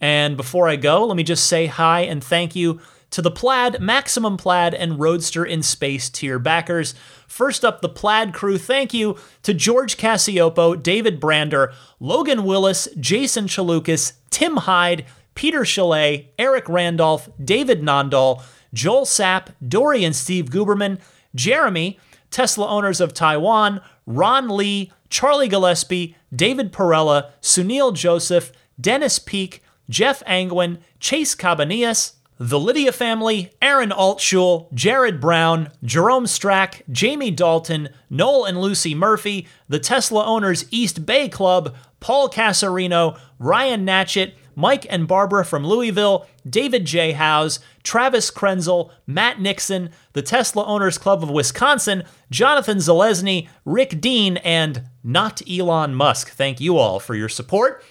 And 0.00 0.36
before 0.36 0.68
I 0.68 0.76
go, 0.76 1.04
let 1.04 1.16
me 1.16 1.22
just 1.22 1.46
say 1.46 1.66
hi 1.66 2.00
and 2.00 2.22
thank 2.24 2.56
you 2.56 2.80
to 3.10 3.22
the 3.22 3.30
Plaid, 3.30 3.80
Maximum 3.80 4.36
Plaid, 4.36 4.72
and 4.72 4.98
Roadster 4.98 5.44
in 5.44 5.62
Space 5.62 6.08
tier 6.08 6.38
backers. 6.38 6.94
First 7.26 7.64
up, 7.64 7.80
the 7.80 7.88
Plaid 7.88 8.32
crew. 8.32 8.56
Thank 8.56 8.94
you 8.94 9.16
to 9.42 9.52
George 9.52 9.96
Cassiopo, 9.96 10.80
David 10.80 11.20
Brander, 11.20 11.72
Logan 11.98 12.44
Willis, 12.44 12.88
Jason 12.98 13.46
Chalukas, 13.46 14.12
Tim 14.30 14.58
Hyde, 14.58 15.04
Peter 15.34 15.64
Chalet, 15.64 16.32
Eric 16.38 16.68
Randolph, 16.68 17.28
David 17.42 17.82
Nondahl, 17.82 18.42
Joel 18.72 19.04
Sapp, 19.04 19.48
Dory 19.66 20.04
and 20.04 20.14
Steve 20.14 20.46
Guberman, 20.46 21.00
Jeremy, 21.34 21.98
Tesla 22.30 22.68
owners 22.68 23.00
of 23.00 23.12
Taiwan, 23.12 23.80
Ron 24.06 24.48
Lee, 24.48 24.92
Charlie 25.08 25.48
Gillespie, 25.48 26.16
David 26.34 26.72
Perella, 26.72 27.30
Sunil 27.42 27.92
Joseph, 27.92 28.52
Dennis 28.80 29.18
Peak, 29.18 29.62
Jeff 29.90 30.22
Angwin, 30.24 30.78
Chase 30.98 31.34
Cabanillas, 31.34 32.14
the 32.38 32.58
Lydia 32.58 32.90
family, 32.90 33.52
Aaron 33.60 33.90
Altshul, 33.90 34.72
Jared 34.72 35.20
Brown, 35.20 35.68
Jerome 35.84 36.24
Strack, 36.24 36.80
Jamie 36.90 37.30
Dalton, 37.30 37.90
Noel 38.08 38.46
and 38.46 38.58
Lucy 38.58 38.94
Murphy, 38.94 39.46
the 39.68 39.78
Tesla 39.78 40.24
Owners 40.24 40.64
East 40.70 41.04
Bay 41.04 41.28
Club, 41.28 41.76
Paul 42.00 42.30
Casarino, 42.30 43.18
Ryan 43.38 43.84
Natchett, 43.84 44.32
Mike 44.56 44.86
and 44.88 45.06
Barbara 45.06 45.44
from 45.44 45.66
Louisville, 45.66 46.26
David 46.48 46.86
J. 46.86 47.12
Howes, 47.12 47.60
Travis 47.82 48.30
Krenzel, 48.30 48.90
Matt 49.06 49.40
Nixon, 49.40 49.90
the 50.14 50.22
Tesla 50.22 50.64
Owners 50.64 50.98
Club 50.98 51.22
of 51.22 51.30
Wisconsin, 51.30 52.04
Jonathan 52.30 52.78
Zalesny, 52.78 53.48
Rick 53.64 54.00
Dean, 54.00 54.38
and 54.38 54.84
not 55.04 55.42
Elon 55.48 55.94
Musk. 55.94 56.30
Thank 56.30 56.60
you 56.60 56.78
all 56.78 57.00
for 57.00 57.14
your 57.14 57.28
support. 57.28 57.84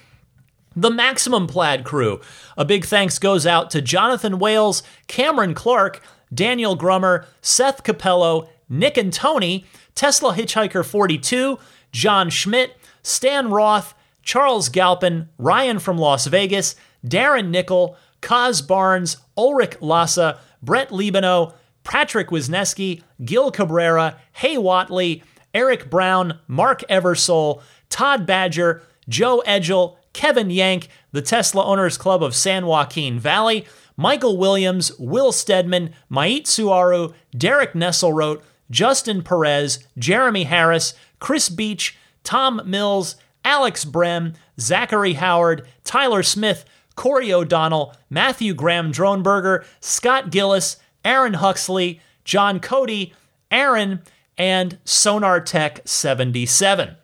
The 0.75 0.91
Maximum 0.91 1.47
Plaid 1.47 1.83
crew. 1.83 2.21
A 2.57 2.63
big 2.63 2.85
thanks 2.85 3.19
goes 3.19 3.45
out 3.45 3.71
to 3.71 3.81
Jonathan 3.81 4.39
Wales, 4.39 4.83
Cameron 5.07 5.53
Clark, 5.53 6.01
Daniel 6.33 6.75
Grummer, 6.75 7.25
Seth 7.41 7.83
Capello, 7.83 8.49
Nick 8.69 8.97
and 8.97 9.11
Tony, 9.11 9.65
Tesla 9.95 10.33
Hitchhiker 10.33 10.85
42, 10.85 11.57
John 11.91 12.29
Schmidt, 12.29 12.77
Stan 13.01 13.49
Roth, 13.49 13.95
Charles 14.21 14.69
Galpin, 14.69 15.29
Ryan 15.37 15.79
from 15.79 15.97
Las 15.97 16.27
Vegas, 16.27 16.75
Darren 17.05 17.49
Nickel, 17.49 17.97
Kaz 18.21 18.65
Barnes, 18.65 19.17
Ulrich 19.35 19.81
Lassa, 19.81 20.39
Brett 20.61 20.89
Libano, 20.89 21.53
Patrick 21.83 22.29
Wisneski, 22.29 23.01
Gil 23.25 23.49
Cabrera, 23.49 24.17
Hay 24.33 24.57
Watley, 24.57 25.23
Eric 25.53 25.89
Brown, 25.89 26.39
Mark 26.47 26.83
Eversole, 26.89 27.61
Todd 27.89 28.25
Badger, 28.25 28.83
Joe 29.07 29.39
Edgel, 29.39 29.98
Kevin 30.19 30.49
Yank, 30.49 30.89
the 31.13 31.21
Tesla 31.21 31.63
Owners 31.63 31.97
Club 31.97 32.21
of 32.21 32.35
San 32.35 32.65
Joaquin 32.65 33.17
Valley, 33.17 33.65
Michael 33.95 34.35
Williams, 34.35 34.91
Will 34.99 35.31
Stedman, 35.31 35.93
Mait 36.09 36.45
Suaru, 36.45 37.13
Derek 37.31 37.71
Nesselrote, 37.71 38.41
Justin 38.69 39.23
Perez, 39.23 39.79
Jeremy 39.97 40.43
Harris, 40.43 40.93
Chris 41.19 41.47
Beach, 41.47 41.97
Tom 42.25 42.61
Mills, 42.65 43.15
Alex 43.45 43.85
Brem, 43.85 44.33
Zachary 44.59 45.13
Howard, 45.13 45.65
Tyler 45.85 46.21
Smith, 46.21 46.65
Corey 46.95 47.31
O'Donnell, 47.31 47.95
Matthew 48.09 48.53
Graham 48.53 48.91
Dronberger, 48.91 49.63
Scott 49.79 50.31
Gillis, 50.31 50.75
Aaron 51.05 51.35
Huxley, 51.35 52.01
John 52.25 52.59
Cody, 52.59 53.13
Aaron, 53.49 54.01
and 54.37 54.79
Sonar 54.83 55.39
Tech 55.39 55.79
77. 55.85 56.97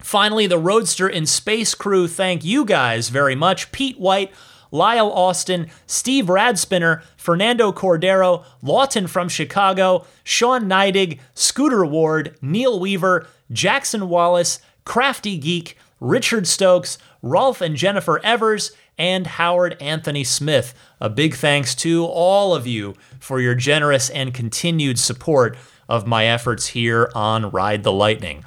Finally, 0.00 0.46
the 0.46 0.58
Roadster 0.58 1.08
and 1.08 1.28
Space 1.28 1.74
crew 1.74 2.08
thank 2.08 2.44
you 2.44 2.64
guys 2.64 3.08
very 3.08 3.34
much. 3.34 3.70
Pete 3.72 3.98
White, 3.98 4.32
Lyle 4.70 5.10
Austin, 5.12 5.68
Steve 5.86 6.26
Radspinner, 6.26 7.02
Fernando 7.16 7.72
Cordero, 7.72 8.44
Lawton 8.62 9.06
from 9.06 9.28
Chicago, 9.28 10.06
Sean 10.24 10.64
Neidig, 10.64 11.18
Scooter 11.34 11.84
Ward, 11.84 12.36
Neil 12.40 12.78
Weaver, 12.78 13.26
Jackson 13.52 14.08
Wallace, 14.08 14.60
Crafty 14.84 15.36
Geek, 15.36 15.76
Richard 16.00 16.46
Stokes, 16.46 16.98
Rolf 17.22 17.60
and 17.60 17.76
Jennifer 17.76 18.24
Evers, 18.24 18.72
and 18.96 19.26
Howard 19.26 19.76
Anthony 19.80 20.24
Smith. 20.24 20.74
A 21.00 21.08
big 21.08 21.34
thanks 21.34 21.74
to 21.76 22.04
all 22.04 22.54
of 22.54 22.66
you 22.66 22.94
for 23.18 23.40
your 23.40 23.54
generous 23.54 24.10
and 24.10 24.34
continued 24.34 24.98
support 24.98 25.56
of 25.88 26.06
my 26.06 26.26
efforts 26.26 26.68
here 26.68 27.10
on 27.14 27.50
Ride 27.50 27.82
the 27.82 27.92
Lightning. 27.92 28.44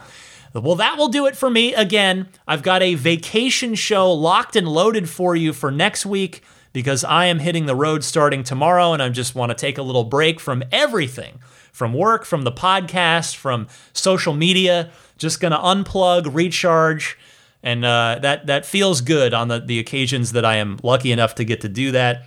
Well, 0.53 0.75
that 0.75 0.97
will 0.97 1.07
do 1.07 1.25
it 1.25 1.35
for 1.35 1.49
me. 1.49 1.73
Again, 1.73 2.29
I've 2.47 2.61
got 2.61 2.83
a 2.83 2.95
vacation 2.95 3.73
show 3.75 4.11
locked 4.11 4.55
and 4.55 4.67
loaded 4.67 5.09
for 5.09 5.35
you 5.35 5.51
for 5.51 5.71
next 5.71 6.05
week 6.05 6.43
because 6.73 7.03
I 7.03 7.25
am 7.25 7.39
hitting 7.39 7.65
the 7.65 7.75
road 7.75 8.03
starting 8.03 8.43
tomorrow 8.43 8.93
and 8.93 9.01
I 9.01 9.09
just 9.09 9.33
want 9.33 9.49
to 9.49 9.55
take 9.55 9.77
a 9.77 9.83
little 9.83 10.03
break 10.03 10.39
from 10.39 10.63
everything 10.71 11.39
from 11.73 11.91
work, 11.91 12.23
from 12.23 12.43
the 12.43 12.51
podcast, 12.51 13.35
from 13.35 13.67
social 13.91 14.33
media. 14.33 14.91
Just 15.17 15.41
going 15.41 15.51
to 15.51 15.57
unplug, 15.57 16.33
recharge, 16.33 17.17
and 17.61 17.83
uh, 17.83 18.19
that, 18.21 18.45
that 18.45 18.65
feels 18.65 19.01
good 19.01 19.33
on 19.33 19.47
the, 19.47 19.59
the 19.59 19.79
occasions 19.79 20.31
that 20.33 20.45
I 20.45 20.57
am 20.57 20.79
lucky 20.83 21.11
enough 21.11 21.35
to 21.35 21.43
get 21.43 21.61
to 21.61 21.69
do 21.69 21.91
that. 21.91 22.25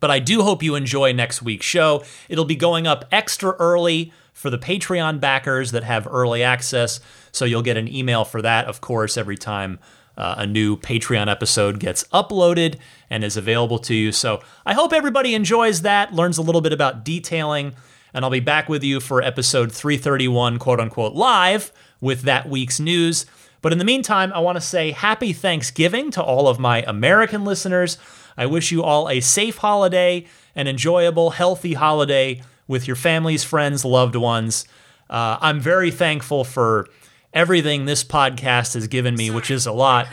But 0.00 0.10
I 0.10 0.18
do 0.18 0.42
hope 0.42 0.62
you 0.62 0.74
enjoy 0.74 1.12
next 1.12 1.40
week's 1.40 1.64
show. 1.64 2.04
It'll 2.28 2.44
be 2.44 2.56
going 2.56 2.86
up 2.86 3.04
extra 3.12 3.52
early 3.58 4.12
for 4.32 4.50
the 4.50 4.58
Patreon 4.58 5.20
backers 5.20 5.70
that 5.70 5.84
have 5.84 6.06
early 6.10 6.42
access. 6.42 7.00
So 7.34 7.44
you'll 7.44 7.62
get 7.62 7.76
an 7.76 7.92
email 7.92 8.24
for 8.24 8.40
that, 8.42 8.66
of 8.66 8.80
course, 8.80 9.16
every 9.16 9.36
time 9.36 9.80
uh, 10.16 10.36
a 10.38 10.46
new 10.46 10.76
Patreon 10.76 11.28
episode 11.28 11.80
gets 11.80 12.04
uploaded 12.04 12.76
and 13.10 13.24
is 13.24 13.36
available 13.36 13.80
to 13.80 13.94
you. 13.94 14.12
So 14.12 14.40
I 14.64 14.74
hope 14.74 14.92
everybody 14.92 15.34
enjoys 15.34 15.82
that, 15.82 16.14
learns 16.14 16.38
a 16.38 16.42
little 16.42 16.60
bit 16.60 16.72
about 16.72 17.04
detailing, 17.04 17.74
and 18.12 18.24
I'll 18.24 18.30
be 18.30 18.38
back 18.38 18.68
with 18.68 18.84
you 18.84 19.00
for 19.00 19.20
episode 19.20 19.72
331, 19.72 20.60
quote 20.60 20.78
unquote, 20.78 21.14
live 21.14 21.72
with 22.00 22.22
that 22.22 22.48
week's 22.48 22.78
news. 22.78 23.26
But 23.60 23.72
in 23.72 23.78
the 23.78 23.84
meantime, 23.84 24.32
I 24.32 24.38
want 24.38 24.56
to 24.56 24.60
say 24.60 24.92
happy 24.92 25.32
Thanksgiving 25.32 26.12
to 26.12 26.22
all 26.22 26.46
of 26.46 26.60
my 26.60 26.84
American 26.86 27.44
listeners. 27.44 27.98
I 28.36 28.46
wish 28.46 28.70
you 28.70 28.84
all 28.84 29.08
a 29.08 29.18
safe 29.18 29.56
holiday, 29.56 30.26
an 30.54 30.68
enjoyable, 30.68 31.30
healthy 31.30 31.72
holiday 31.72 32.42
with 32.68 32.86
your 32.86 32.96
families, 32.96 33.42
friends, 33.42 33.84
loved 33.84 34.14
ones. 34.14 34.66
Uh, 35.10 35.38
I'm 35.40 35.58
very 35.58 35.90
thankful 35.90 36.44
for 36.44 36.88
everything 37.34 37.84
this 37.84 38.02
podcast 38.04 38.74
has 38.74 38.86
given 38.86 39.14
me, 39.16 39.30
which 39.30 39.50
is 39.50 39.66
a 39.66 39.72
lot. 39.72 40.06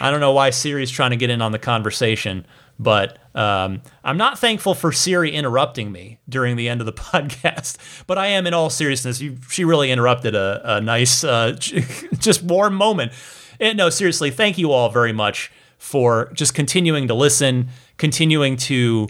I 0.00 0.10
don't 0.10 0.20
know 0.20 0.32
why 0.32 0.50
Siri's 0.50 0.90
trying 0.90 1.10
to 1.10 1.16
get 1.16 1.28
in 1.28 1.42
on 1.42 1.52
the 1.52 1.58
conversation, 1.58 2.46
but 2.78 3.18
um, 3.34 3.82
I'm 4.04 4.16
not 4.16 4.38
thankful 4.38 4.74
for 4.74 4.92
Siri 4.92 5.32
interrupting 5.32 5.90
me 5.90 6.20
during 6.28 6.56
the 6.56 6.68
end 6.68 6.80
of 6.80 6.86
the 6.86 6.92
podcast. 6.94 7.76
But 8.06 8.18
I 8.18 8.28
am, 8.28 8.46
in 8.46 8.54
all 8.54 8.70
seriousness, 8.70 9.22
she 9.50 9.64
really 9.64 9.90
interrupted 9.90 10.34
a, 10.34 10.76
a 10.76 10.80
nice, 10.80 11.24
uh, 11.24 11.52
just 12.18 12.42
warm 12.42 12.74
moment. 12.74 13.12
And 13.60 13.76
no, 13.76 13.90
seriously, 13.90 14.30
thank 14.30 14.56
you 14.56 14.70
all 14.70 14.88
very 14.88 15.12
much 15.12 15.50
for 15.78 16.30
just 16.32 16.54
continuing 16.54 17.08
to 17.08 17.14
listen, 17.14 17.68
continuing 17.96 18.56
to 18.56 19.08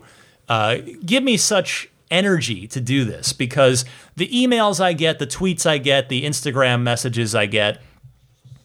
uh, 0.48 0.78
give 1.05 1.22
me 1.22 1.36
such 1.36 1.90
energy 2.10 2.66
to 2.68 2.80
do 2.80 3.05
this 3.05 3.32
because 3.32 3.85
the 4.16 4.28
emails 4.28 4.80
I 4.80 4.93
get, 4.93 5.18
the 5.18 5.26
tweets 5.26 5.66
I 5.66 5.78
get, 5.78 6.09
the 6.09 6.24
Instagram 6.24 6.82
messages 6.82 7.35
I 7.35 7.47
get, 7.47 7.82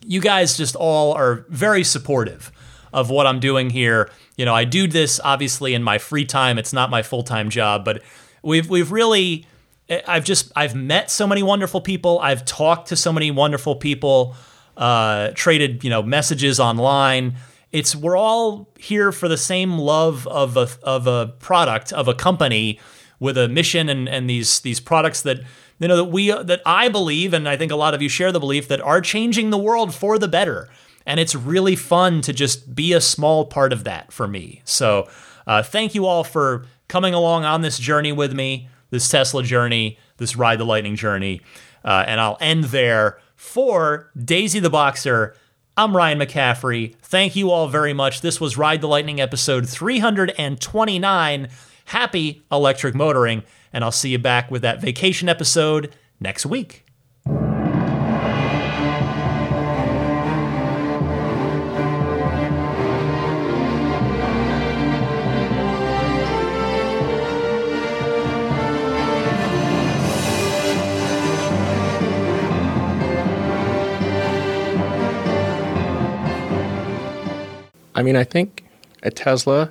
you 0.06 0.20
guys 0.20 0.56
just 0.56 0.76
all 0.76 1.12
are 1.12 1.46
very 1.48 1.84
supportive 1.84 2.52
of 2.92 3.10
what 3.10 3.26
I'm 3.26 3.40
doing 3.40 3.70
here. 3.70 4.10
You 4.36 4.44
know, 4.44 4.54
I 4.54 4.64
do 4.64 4.86
this 4.86 5.20
obviously 5.22 5.74
in 5.74 5.82
my 5.82 5.98
free 5.98 6.24
time. 6.24 6.58
It's 6.58 6.72
not 6.72 6.90
my 6.90 7.02
full-time 7.02 7.50
job, 7.50 7.84
but 7.84 8.02
we've 8.42 8.68
we've 8.68 8.92
really 8.92 9.46
I've 10.06 10.24
just 10.24 10.52
I've 10.56 10.74
met 10.74 11.10
so 11.10 11.26
many 11.26 11.42
wonderful 11.42 11.80
people. 11.80 12.18
I've 12.20 12.44
talked 12.44 12.88
to 12.88 12.96
so 12.96 13.12
many 13.12 13.30
wonderful 13.30 13.76
people, 13.76 14.34
uh, 14.76 15.30
traded, 15.34 15.84
you 15.84 15.90
know, 15.90 16.02
messages 16.02 16.58
online. 16.58 17.36
It's 17.72 17.94
we're 17.94 18.16
all 18.16 18.68
here 18.78 19.12
for 19.12 19.28
the 19.28 19.36
same 19.36 19.78
love 19.78 20.26
of 20.28 20.56
a 20.56 20.68
of 20.82 21.06
a 21.06 21.34
product, 21.38 21.92
of 21.92 22.08
a 22.08 22.14
company 22.14 22.80
with 23.20 23.38
a 23.38 23.48
mission 23.48 23.88
and, 23.88 24.08
and 24.08 24.28
these 24.28 24.60
these 24.60 24.80
products 24.80 25.22
that 25.22 25.38
you 25.78 25.88
know 25.88 25.96
that 25.96 26.04
we 26.04 26.30
that 26.30 26.60
I 26.64 26.88
believe 26.88 27.34
and 27.34 27.48
I 27.48 27.56
think 27.56 27.72
a 27.72 27.76
lot 27.76 27.94
of 27.94 28.02
you 28.02 28.08
share 28.08 28.32
the 28.32 28.40
belief 28.40 28.68
that 28.68 28.80
are 28.80 29.00
changing 29.00 29.50
the 29.50 29.58
world 29.58 29.94
for 29.94 30.18
the 30.18 30.28
better. 30.28 30.68
And 31.06 31.20
it's 31.20 31.34
really 31.34 31.76
fun 31.76 32.22
to 32.22 32.32
just 32.32 32.74
be 32.74 32.94
a 32.94 33.00
small 33.00 33.44
part 33.44 33.74
of 33.74 33.84
that 33.84 34.10
for 34.10 34.26
me. 34.26 34.62
So 34.64 35.08
uh, 35.46 35.62
thank 35.62 35.94
you 35.94 36.06
all 36.06 36.24
for 36.24 36.64
coming 36.88 37.12
along 37.12 37.44
on 37.44 37.60
this 37.60 37.78
journey 37.78 38.12
with 38.12 38.32
me, 38.32 38.68
this 38.90 39.08
Tesla 39.08 39.42
journey, 39.42 39.98
this 40.16 40.34
Ride 40.36 40.58
the 40.58 40.64
Lightning 40.64 40.96
journey. 40.96 41.42
Uh, 41.84 42.04
and 42.06 42.20
I'll 42.20 42.38
end 42.40 42.64
there 42.64 43.18
for 43.36 44.10
Daisy 44.16 44.60
the 44.60 44.70
Boxer. 44.70 45.36
I'm 45.76 45.94
Ryan 45.94 46.20
McCaffrey. 46.20 46.94
Thank 47.02 47.36
you 47.36 47.50
all 47.50 47.68
very 47.68 47.92
much. 47.92 48.20
This 48.20 48.40
was 48.40 48.56
Ride 48.56 48.80
the 48.80 48.88
Lightning 48.88 49.20
episode 49.20 49.68
329. 49.68 51.48
Happy 51.86 52.42
electric 52.50 52.94
motoring, 52.94 53.42
and 53.72 53.84
I'll 53.84 53.92
see 53.92 54.10
you 54.10 54.18
back 54.18 54.50
with 54.50 54.62
that 54.62 54.80
vacation 54.80 55.28
episode 55.28 55.94
next 56.20 56.46
week. 56.46 56.84
I 77.96 78.02
mean, 78.02 78.16
I 78.16 78.24
think 78.24 78.64
a 79.04 79.10
Tesla 79.10 79.70